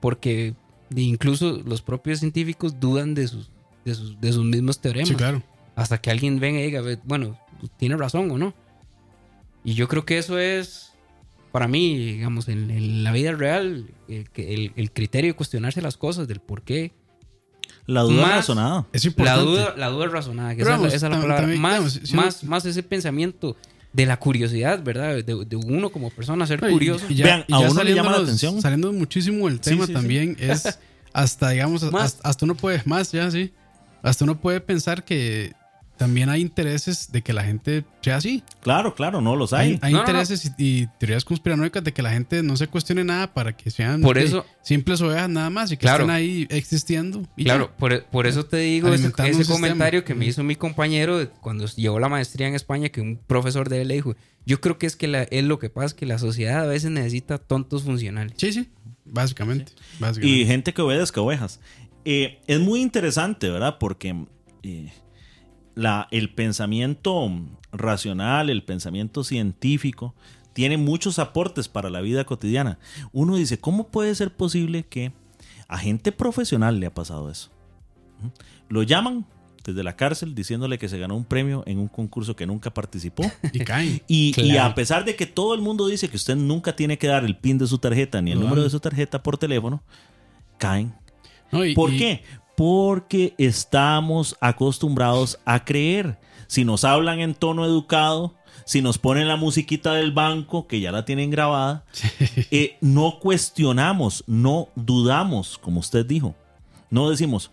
[0.00, 0.54] porque
[0.96, 3.50] incluso los propios científicos dudan de sus,
[3.84, 5.08] de sus, de sus mismos teoremas.
[5.08, 5.42] Sí, claro.
[5.76, 7.38] Hasta que alguien venga y diga, "Ve, bueno,
[7.78, 8.54] tiene razón o no.
[9.64, 10.92] Y yo creo que eso es,
[11.52, 15.96] para mí, digamos, en, en la vida real, el, el- el criterio de cuestionarse las
[15.96, 16.92] cosas, del por qué.
[17.86, 18.86] La duda Más- razonada.
[18.92, 19.44] Es La importante.
[19.44, 21.40] duda, la duda razonada, que Pero esa, es la- vamos, esa es la tam- palabra.
[21.42, 23.56] también, más, digamos, si más, más ese pensamiento
[23.92, 25.16] de la curiosidad, ¿verdad?
[25.24, 27.04] De, de uno como persona ser curioso.
[27.08, 28.60] y ya- Vean, y a uno le llama la atención.
[28.62, 29.92] Saliendo muchísimo del Sí, tema sí, sí.
[29.94, 30.78] también es
[31.12, 32.04] hasta, digamos, Más.
[32.04, 33.52] hasta, hasta uno puede, más ya, sí.
[34.02, 35.52] Hasta uno puede pensar que
[36.00, 38.42] también hay intereses de que la gente sea así.
[38.62, 39.78] Claro, claro, no los Hay, hay.
[39.82, 40.10] hay No, no, no.
[40.10, 43.70] intereses Y, y teorías conspiranoicas de que la gente no se cuestione nada para que
[43.70, 46.04] sean Por eso- simples ovejas nada más y que Claro.
[46.04, 47.22] estén ahí existiendo.
[47.36, 47.76] y Claro, ya.
[47.76, 49.12] por, por eso te digo ese,
[49.46, 53.68] comentario que me hizo mi compañero cuando llevó la maestría en España, que un profesor
[53.68, 54.16] de él le dijo,
[54.46, 56.66] yo creo que es que la- es lo que pasa, es que la sociedad a
[56.66, 58.32] veces necesita tontos funcionales.
[58.38, 58.70] Sí, sí.
[59.04, 59.72] Básicamente.
[59.98, 60.26] básicamente.
[60.42, 61.60] Y gente que obedezca ovejas.
[62.06, 63.76] Eh, es muy interesante, ¿verdad?
[63.78, 64.14] Porque
[64.62, 64.90] eh,
[65.74, 67.30] la, el pensamiento
[67.72, 70.14] racional, el pensamiento científico,
[70.52, 72.78] tiene muchos aportes para la vida cotidiana.
[73.12, 75.12] Uno dice, ¿cómo puede ser posible que
[75.68, 77.50] a gente profesional le ha pasado eso?
[78.20, 78.26] ¿Mm?
[78.72, 79.24] Lo llaman
[79.64, 83.22] desde la cárcel diciéndole que se ganó un premio en un concurso que nunca participó.
[83.52, 84.02] Y caen.
[84.08, 87.24] Y, a pesar de que todo el mundo dice que usted nunca tiene que dar
[87.24, 88.66] el pin de su tarjeta ni el Lo número dan.
[88.66, 89.82] de su tarjeta por teléfono,
[90.58, 90.94] caen.
[91.52, 92.24] No, y- ¿Por y- qué?
[92.64, 96.18] Porque estamos acostumbrados a creer.
[96.46, 98.34] Si nos hablan en tono educado,
[98.66, 101.86] si nos ponen la musiquita del banco, que ya la tienen grabada,
[102.50, 106.34] eh, no cuestionamos, no dudamos, como usted dijo.
[106.90, 107.50] No decimos,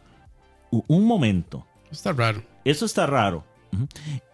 [0.71, 2.43] "U- un momento, Está raro.
[2.65, 3.45] eso está raro.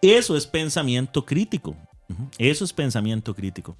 [0.02, 1.76] Eso es pensamiento crítico.
[2.36, 3.76] Eso es pensamiento crítico.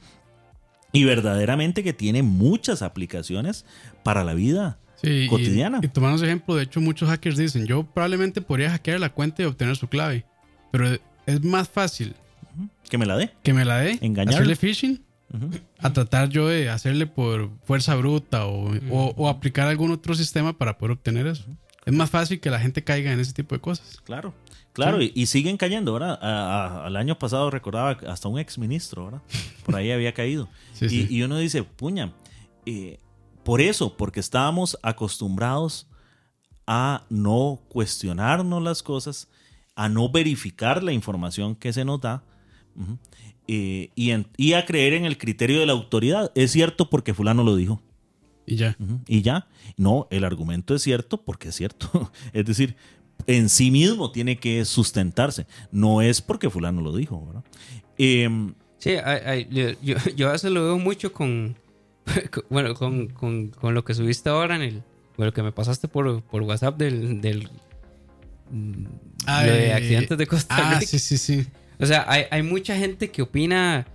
[0.93, 3.65] Y verdaderamente que tiene muchas aplicaciones
[4.05, 4.79] para la vida.
[5.05, 5.81] Sí, y- Cotidiana.
[5.83, 9.47] Y, tomamos ejemplo, de hecho, muchos hackers dicen: Yo probablemente podría hackear la cuenta y
[9.47, 10.25] obtener su clave.
[10.73, 10.89] Pero
[11.27, 12.15] es más fácil
[12.89, 13.31] Que me la dé.
[13.43, 14.35] que me la dé, Engañarlo.
[14.39, 15.03] hacerle phishing,
[15.33, 15.51] Ujú.
[15.79, 20.57] a tratar yo de hacerle por fuerza bruta o, o- o aplicar algún otro sistema
[20.57, 21.45] para poder obtener eso.
[21.87, 23.99] Es más fácil que la gente caiga en ese tipo de cosas.
[24.05, 24.35] Claro.
[24.73, 25.13] Claro, Sí.
[25.15, 26.19] y, y siguen cayendo, ¿verdad?
[26.21, 29.23] A- a- al año pasado recordaba hasta un ex ministro, ¿verdad?
[29.65, 30.49] Por ahí había caído.
[30.73, 31.07] Sí, y, sí.
[31.11, 32.13] y uno dice, puña,
[32.67, 32.99] eh,
[33.45, 35.87] por eso, porque estábamos acostumbrados
[36.67, 39.29] a no cuestionarnos las cosas,
[39.77, 42.23] a no verificar la información que se nos da
[43.47, 46.33] eh, y, en- y a creer en el criterio de la autoridad.
[46.35, 47.81] Es cierto porque fulano lo dijo.
[48.47, 48.77] Y ya.
[49.07, 49.47] Y ya,
[49.77, 52.11] no, el argumento es cierto porque es cierto.
[52.33, 52.77] es decir,
[53.27, 55.47] en sí mismo tiene que sustentarse.
[55.71, 57.45] No es porque fulano lo dijo, ¿verdad?
[57.99, 61.57] Em, Sí, hay- yo, yo, yo a veces lo veo mucho con-
[62.51, 64.83] bueno, con, con- con lo que subiste ahora en el,
[65.17, 67.49] bueno, que me pasaste por, por WhatsApp del, del
[69.27, 70.87] Ah, lo de accidentes de Costa Ah, Rica.
[70.87, 71.47] sí, sí, sí.
[71.81, 73.87] O sea, hay, hay mucha gente que opina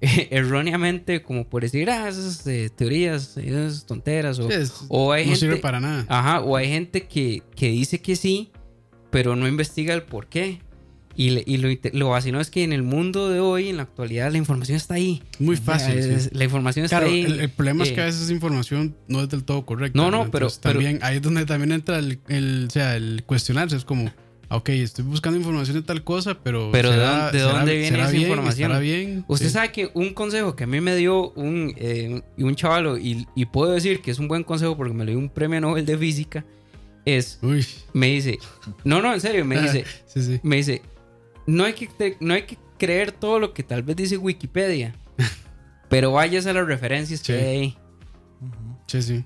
[0.00, 5.12] eh, erróneamente como por decir, ah, esas eh, teorías, esas tonteras, o, Sí, es- o
[5.12, 6.06] hay no gente, sirve para nada.
[6.08, 8.50] Ajá, o hay gente que, que dice que sí,
[9.10, 10.60] pero no investiga el por qué.
[11.22, 14.32] Y, y lo, lo vacilo es que en el mundo de hoy, en la actualidad,
[14.32, 15.22] la información está ahí.
[15.38, 16.20] Muy O sea, fácil.
[16.20, 16.28] sí.
[16.32, 17.20] La información está Claro, ahí.
[17.24, 19.98] el, el problema es que Eh, a veces esa información no es del todo correcta.
[20.00, 23.76] No, no, pero- también ahí es donde también entra el, el- o sea, el cuestionarse.
[23.76, 24.10] Es como,
[24.48, 26.70] ah, ok, estoy buscando información de tal cosa, pero.
[26.72, 28.22] Pero ¿de ¿será- dónde- de será- dónde viene será esa bien?
[28.22, 28.70] información?
[28.70, 29.24] ¿Estará bien?
[29.28, 29.52] Usted Sí.
[29.52, 33.44] sabe que un consejo que a mí me dio un, eh, un chavalo, y, y
[33.44, 35.98] puedo decir que es un buen consejo porque me lo dio un premio Nobel de
[35.98, 36.46] Física,
[37.04, 37.66] es, Uy.
[37.92, 38.38] me dice,
[38.84, 40.40] no, no, en serio, me dice, Sí, sí.
[40.42, 40.80] me dice,
[41.50, 44.94] no hay que, no hay que creer todo lo que tal vez dice Wikipedia,
[45.88, 47.38] pero vayas a las referencias que Sí.
[47.44, 47.76] hay ahí.
[48.86, 49.24] Sí, sí.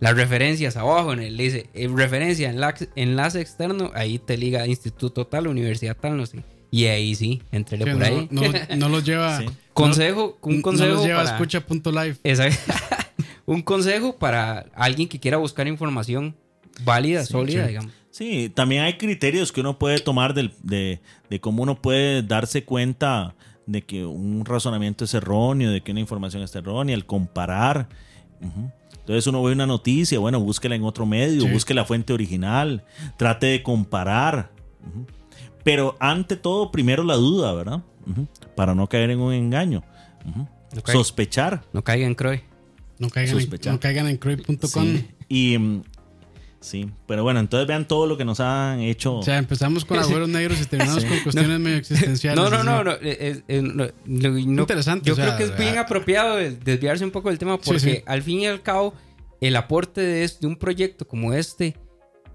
[0.00, 4.66] Las referencias abajo en el dice eh, referencia enlace, enlace externo, ahí te liga a
[4.66, 6.44] instituto tal, universidad tal, no sé.
[6.70, 8.28] Y ahí sí, entrele Sí, por no, ahí.
[8.30, 8.42] no,
[8.76, 9.38] no los lleva.
[9.38, 9.46] Sí.
[9.72, 12.16] consejo, un no consejo los lleva a para- escucha.live.
[12.24, 12.72] Exacto.
[13.46, 16.36] un consejo para alguien que quiera buscar información
[16.84, 17.68] válida, sólida, sí.
[17.68, 17.92] digamos.
[18.16, 22.64] Sí, también hay criterios que uno puede tomar del- de, de cómo uno puede darse
[22.64, 23.34] cuenta
[23.66, 27.88] de que un razonamiento es erróneo, de que una información es errónea, el comparar.
[29.00, 31.48] Entonces uno ve una noticia, bueno, búsquela en otro medio, Sí.
[31.48, 32.84] busque la fuente original,
[33.16, 34.50] trate de comparar.
[35.64, 37.82] Pero ante todo, primero la duda, ¿verdad?
[38.54, 39.82] Para no caer en un engaño.
[40.24, 40.48] No
[40.92, 41.62] Sospechar.
[41.72, 42.42] No caiga en Croy.
[42.98, 43.72] No caigan, en, Sospechar.
[43.72, 44.58] no caigan en croy.com.
[44.84, 45.06] Sí.
[45.28, 45.58] Y
[46.60, 49.16] sí, pero bueno, entonces vean todo lo que nos han hecho.
[49.18, 52.42] O sea, empezamos con agujeros negros y terminamos con cuestiones medio existenciales.
[52.42, 55.38] No, no, no, no, eh, eh, eh, no, no, no- Interesante, Yo o sea, creo
[55.38, 58.02] que es bien ah, apropiado de- desviarse un poco del tema porque sí.
[58.06, 58.94] al fin y al cabo
[59.40, 61.76] el aporte de, un proyecto como este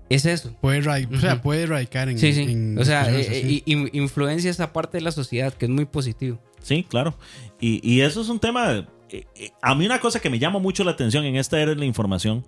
[0.10, 0.56] es eso.
[0.62, 2.20] Puede, ra- o sea, puede radicar en.
[2.20, 2.42] Sí, sí.
[2.44, 6.40] en o sea, eh, influencia esa parte de la sociedad que es muy positivo.
[6.62, 7.18] Sí, claro.
[7.60, 8.88] Y, y eso es un tema.
[9.12, 11.72] Eh, eh, a mí, una cosa que me llama mucho la atención en esta era
[11.72, 12.44] de la información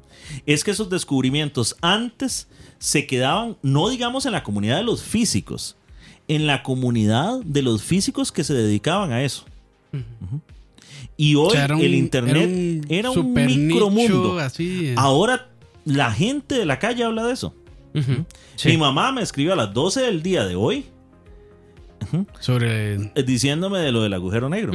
[0.45, 2.47] es que esos descubrimientos antes
[2.79, 5.75] se quedaban, no digamos en la comunidad de los físicos,
[6.27, 9.45] en la comunidad de los físicos que se dedicaban a eso.
[11.17, 14.39] Y hoy O sea, era un- el internet era un, micromundo.
[14.39, 14.87] así.
[14.87, 14.95] eh.
[14.97, 15.49] Ahora
[15.85, 17.53] la gente de la calle habla de eso.
[18.55, 18.69] Sí.
[18.69, 20.85] Mi mamá me escribió a las 12 del día de hoy
[22.39, 22.95] Sobre.
[22.95, 24.73] eh, diciéndome de lo del agujero negro.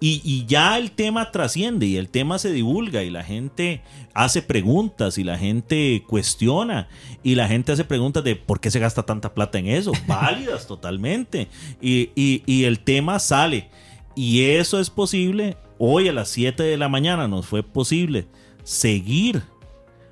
[0.00, 3.82] Y, y ya el tema trasciende y el tema se divulga y la gente
[4.14, 6.88] hace preguntas y la gente cuestiona
[7.22, 10.66] y la gente hace preguntas de por qué se gasta tanta plata en eso, válidas
[10.66, 11.48] totalmente.
[11.80, 13.68] Y, y- y el tema sale.
[14.16, 15.56] Y eso es posible.
[15.78, 18.26] Hoy a las 7 de la mañana nos fue posible
[18.64, 19.42] seguir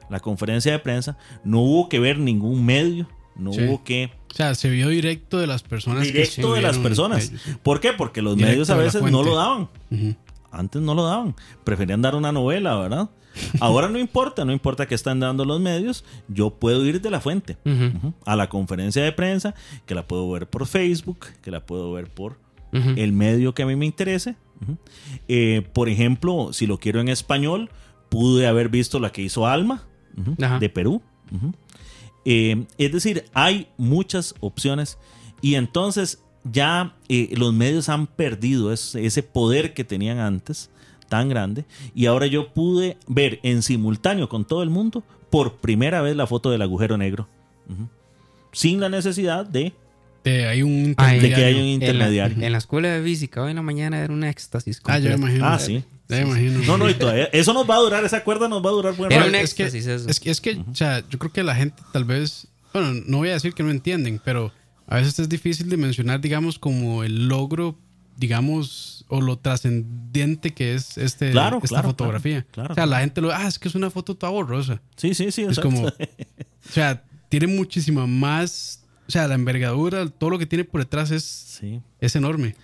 [0.09, 1.19] la conferencia de prensa.
[1.45, 3.07] No hubo que ver ningún medio,
[3.37, 3.61] no Sí.
[3.63, 6.07] hubo que O sea, se vio directo de las personas.
[6.07, 7.33] que directo de las personas.
[7.63, 7.93] ¿Por qué?
[7.93, 9.69] Porque los Directo medios a veces no lo daban.
[10.51, 11.35] Antes no lo daban.
[11.65, 13.11] Preferían dar una novela, ¿verdad?
[13.61, 16.05] Ahora no importa, no importa que están dando los medios.
[16.29, 17.57] Yo puedo ir de la fuente
[18.25, 19.55] a la conferencia de prensa,
[19.87, 22.39] que la puedo ver por Facebook, que la puedo ver por
[22.73, 24.37] el medio que a mí me interese.
[25.29, 27.71] Eh, por ejemplo, si lo quiero en español,
[28.09, 29.85] pude haber visto la que hizo Alma
[30.59, 31.01] de Perú.
[32.25, 34.99] Eh, es decir, hay muchas opciones
[35.41, 40.71] y entonces ya eh, los medios han perdido ese, poder que tenían antes
[41.09, 41.65] tan grande
[41.95, 46.27] y ahora yo pude ver en simultáneo con todo el mundo por primera vez la
[46.27, 47.29] foto del agujero negro.
[48.53, 49.75] Sin la necesidad de
[50.29, 51.65] De, hay un de que haya un intermediario.
[51.65, 52.43] En la, intermediario.
[52.47, 54.81] en la escuela de física hoy en la mañana era un éxtasis.
[54.85, 55.47] Ah, yo imagino.
[55.47, 55.83] Ah, sí.
[56.09, 56.61] Ya me imagino.
[56.65, 58.95] No, no, y todavía, eso nos va a durar, esa cuerda nos va a durar
[58.97, 59.77] buen Era es que- eso.
[60.09, 63.19] Es que, es que o sea, yo creo que la gente tal vez, bueno, no
[63.19, 64.53] voy a decir que no entienden, pero
[64.87, 67.77] a veces es difícil de mencionar, digamos, como el logro,
[68.17, 72.43] digamos, o lo trascendente que es este, Claro, esta claro, fotografía.
[72.51, 74.81] claro, claro, o sea, la gente lo, ah, es que es una foto toda borrosa.
[74.97, 75.43] Sí, sí, sí.
[75.43, 75.71] Es exacto.
[75.71, 80.81] como, o sea, tiene muchísima más, o sea, la envergadura, todo lo que tiene por
[80.83, 82.55] detrás es, Sí, es enorme.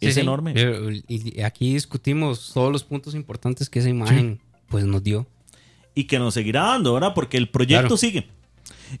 [0.00, 0.20] Es sí.
[0.20, 0.52] enorme.
[0.54, 5.26] Pero, Y aquí discutimos todos los puntos importantes que esa imagen pues nos dio.
[5.94, 7.12] Y que nos seguirá dando, ¿verdad?
[7.14, 7.96] Porque el proyecto Claro.
[7.98, 8.28] sigue.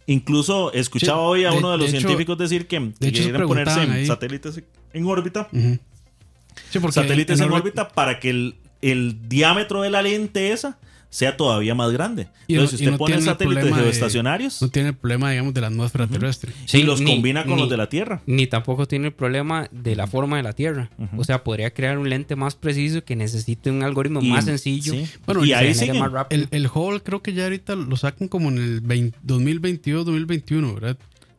[0.06, 3.08] Incluso escuchaba Sí, hoy a de- uno de los de hecho- científicos decir que, que
[3.08, 4.06] hecho, quieren ponerse ahí.
[4.06, 4.62] satélites
[4.92, 5.48] en órbita.
[5.52, 10.78] Sí, porque satélites en, órbita para que el, el diámetro de la lente esa
[11.10, 12.28] sea todavía más grande.
[12.46, 15.52] Y no- Entonces, si y usted no pone satélites geoestacionarios No tiene el problema, digamos,
[15.54, 16.52] de la atmósfera terrestre.
[16.64, 18.22] y Sí, los ni- combina con ni- los de la Tierra.
[18.26, 20.90] Ni tampoco tiene el problema de la forma de la Tierra.
[21.16, 24.92] O sea, podría crear un lente más preciso que necesite un algoritmo Y- más sencillo.
[24.92, 25.04] sí.
[25.26, 25.98] Bueno, y y ahí siguen.
[25.98, 26.42] más rápido.
[26.42, 30.96] El, el Hubble creo que ya ahorita lo sacan como en el 20 2022-2021, ¿verdad?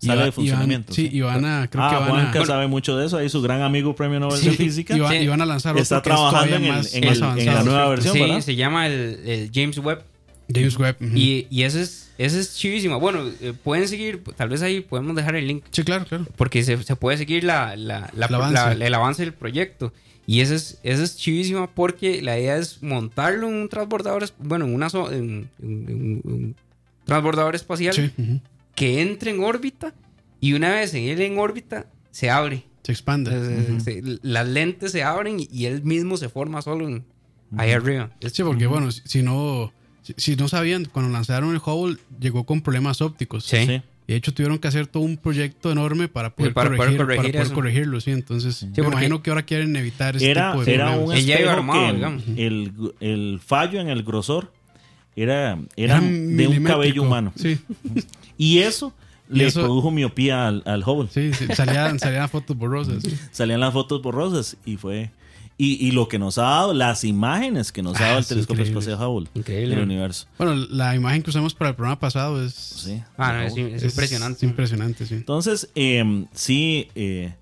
[0.07, 0.93] Sale de funcionamiento.
[0.93, 3.17] sí, y van a, creo ah, que van Juanca a, sabe mucho de eso.
[3.17, 4.95] Ahí su gran amigo premio Nobel Sí, de Física.
[4.97, 5.15] y, va- Sí.
[5.17, 7.63] y van a lanzar otro Está trabajando en el- más, en más el- en la
[7.63, 8.41] nueva versión, sí, ¿verdad?
[8.41, 8.93] se llama el,
[9.25, 10.03] el James Webb.
[10.53, 10.97] James Webb.
[10.99, 11.15] ujú.
[11.15, 12.99] Y, y ese es, ese es chivísimo.
[12.99, 15.63] Bueno, eh, pueden seguir, tal vez ahí podemos dejar el link.
[15.71, 16.25] Sí, claro, claro.
[16.35, 18.53] Porque se, se puede seguir la, la- la- El avance.
[18.75, 19.93] la- el avance del proyecto.
[20.27, 24.65] Y ese es, ese es chivísimo porque la idea es montarlo en un transbordador, bueno,
[24.65, 26.55] en, una, so- en- en- en un
[27.05, 28.39] transbordador espacial Sí, ujú.
[28.75, 29.93] Que entre en órbita
[30.39, 32.65] y una vez en él en órbita se abre.
[32.83, 33.31] se expande.
[33.31, 37.05] Entonces, se- las lentes se abren y, y él mismo se forma solo en-
[37.57, 38.09] ahí arriba.
[38.19, 39.71] Es- Sí, porque bueno, si, si no
[40.01, 43.45] si, si no sabían, cuando lanzaron el Hubble llegó con problemas ópticos.
[43.45, 43.65] Sí.
[43.67, 43.81] Sí.
[44.07, 46.97] Y de hecho tuvieron que hacer todo un proyecto enorme para poder, para poder corregir,
[46.97, 48.09] corregir para poder corregirlo, sí.
[48.11, 51.09] Entonces, me porque- imagino que ahora quieren evitar este Era, tipo de era problemas.
[51.09, 52.23] un espejo armado, que digamos.
[52.35, 54.51] el, el fallo en el grosor
[55.15, 57.33] era, era Era de un cabello humano.
[57.35, 57.59] Sí,
[58.37, 58.93] Y eso
[59.29, 61.09] Y le eso- produjo miopía al, al Hubble.
[61.11, 63.03] sí, sí, salían, salían fotos borrosas.
[63.03, 63.15] sí.
[63.31, 65.11] Salían las fotos borrosas y fue...
[65.57, 68.23] Y, y lo que nos ha dado, las imágenes que nos ha Ah, dado el
[68.23, 69.75] sí, telescopio espacial Hubble Increíble.
[69.75, 70.25] del universo.
[70.39, 72.99] Bueno, la imagen que usamos para el programa pasado es, Sí.
[73.15, 74.37] Ah, no, es, es impresionante.
[74.37, 75.13] es impresionante, sí.
[75.15, 77.35] Entonces, eh, sí, eh,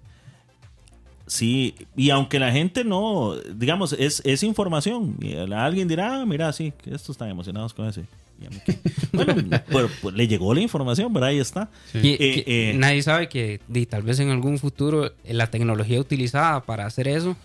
[1.30, 6.52] sí, y aunque la gente no, digamos, es, es información, y alguien dirá, ah, mira,
[6.52, 8.04] sí, que estos están emocionados con ese.
[8.42, 8.78] Y a mí qué.
[9.14, 11.30] Bueno, pero, pues, le llegó la información, ¿verdad?
[11.30, 11.70] Ahí está.
[11.92, 12.00] Sí.
[12.02, 12.74] Y- Eh, que eh.
[12.74, 17.36] nadie sabe que tal vez en algún futuro eh, la tecnología utilizada para hacer eso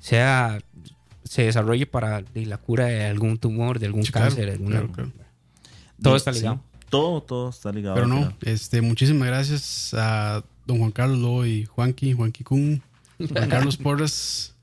[0.00, 0.58] sea
[1.24, 4.92] se desarrolle para la cura de algún tumor, de algún claro, cáncer, de alguna- claro,
[4.92, 5.10] claro.
[6.02, 6.60] Todo está ligado.
[6.90, 7.94] todo, todo está ligado.
[7.94, 12.82] Pero no, este, muchísimas gracias a don Juan Carlos Lobo y Juanqui, Juanqui Kun,
[13.28, 14.54] Juan Carlos Porras.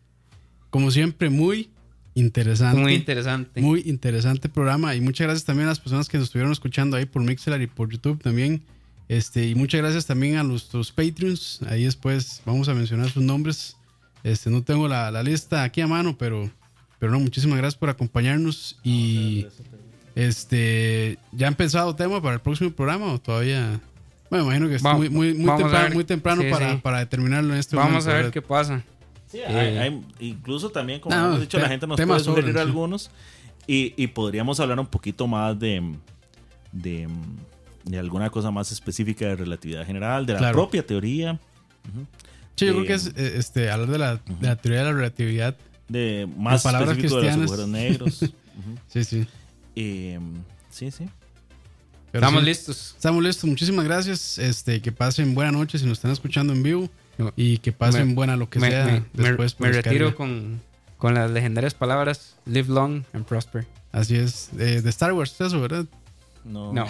[0.70, 1.70] Como siempre, muy,
[2.14, 2.82] interesante.
[2.82, 3.62] Muy interesante.
[3.62, 4.96] Muy interesante programa.
[4.96, 7.68] Y muchas gracias también a las personas que nos estuvieron escuchando ahí por Mixler y
[7.68, 8.64] por YouTube también.
[9.08, 11.62] Este, y muchas gracias también a nuestros Patreons.
[11.68, 13.76] Ahí después vamos a mencionar sus nombres.
[14.24, 16.50] Este, no tengo la, la lista aquí a mano, pero,
[17.00, 18.78] pero no, muchísimas gracias por acompañarnos.
[18.84, 19.48] Y
[20.16, 23.82] este, ¿ya han pensado tema para el próximo programa o todavía?
[24.30, 26.80] Bueno, imagino que es Va- muy, muy, muy vamos temprano, muy temprano Sí, para, sí.
[26.84, 28.34] para determinarlo en este Vamos momento, a ver ¿verdad?
[28.34, 28.84] qué pasa.
[29.28, 32.58] Sí, hay- hay- incluso también, como No, hemos dicho, te- la gente nos puede sugerir
[32.58, 33.12] algunos
[33.68, 35.96] y, y podríamos hablar un poquito más de,
[36.72, 37.08] de,
[37.86, 40.54] de alguna cosa más específica de relatividad general, de la Claro.
[40.56, 41.40] propia teoría,
[42.56, 44.86] Sí, yo Eh, creo que es eh, este, hablar de la, de la teoría de
[44.88, 45.56] la relatividad.
[45.88, 47.52] de más palabras específico de los cristianas.
[47.52, 48.20] agujeros negros.
[48.90, 49.26] Sí, sí.
[49.78, 50.20] Eh,
[50.70, 51.06] sí, sí.
[52.12, 52.94] Pero Estamos sí, listos.
[52.96, 53.50] Estamos listos.
[53.50, 54.38] Muchísimas gracias.
[54.38, 56.90] Este, que pasen buena noche si nos están escuchando en vivo.
[57.36, 59.54] Y que pasen Me- buena lo que me, sea me- después.
[59.54, 60.62] por me retiro con,
[60.98, 63.68] con las legendarias palabras Live long and prosper.
[63.92, 64.50] Así es.
[64.58, 65.86] Eh, de Star Wars, eso, ¿verdad?
[66.46, 66.72] No.
[66.74, 66.88] No,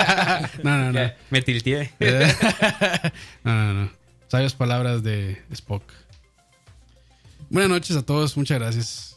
[0.62, 1.10] No, no, no.
[1.30, 1.90] me tilteé.
[3.44, 3.90] No, no, no.
[4.28, 5.82] Sabias palabras de Spock.
[7.50, 8.36] Buenas noches a todos.
[8.36, 9.11] Muchas gracias.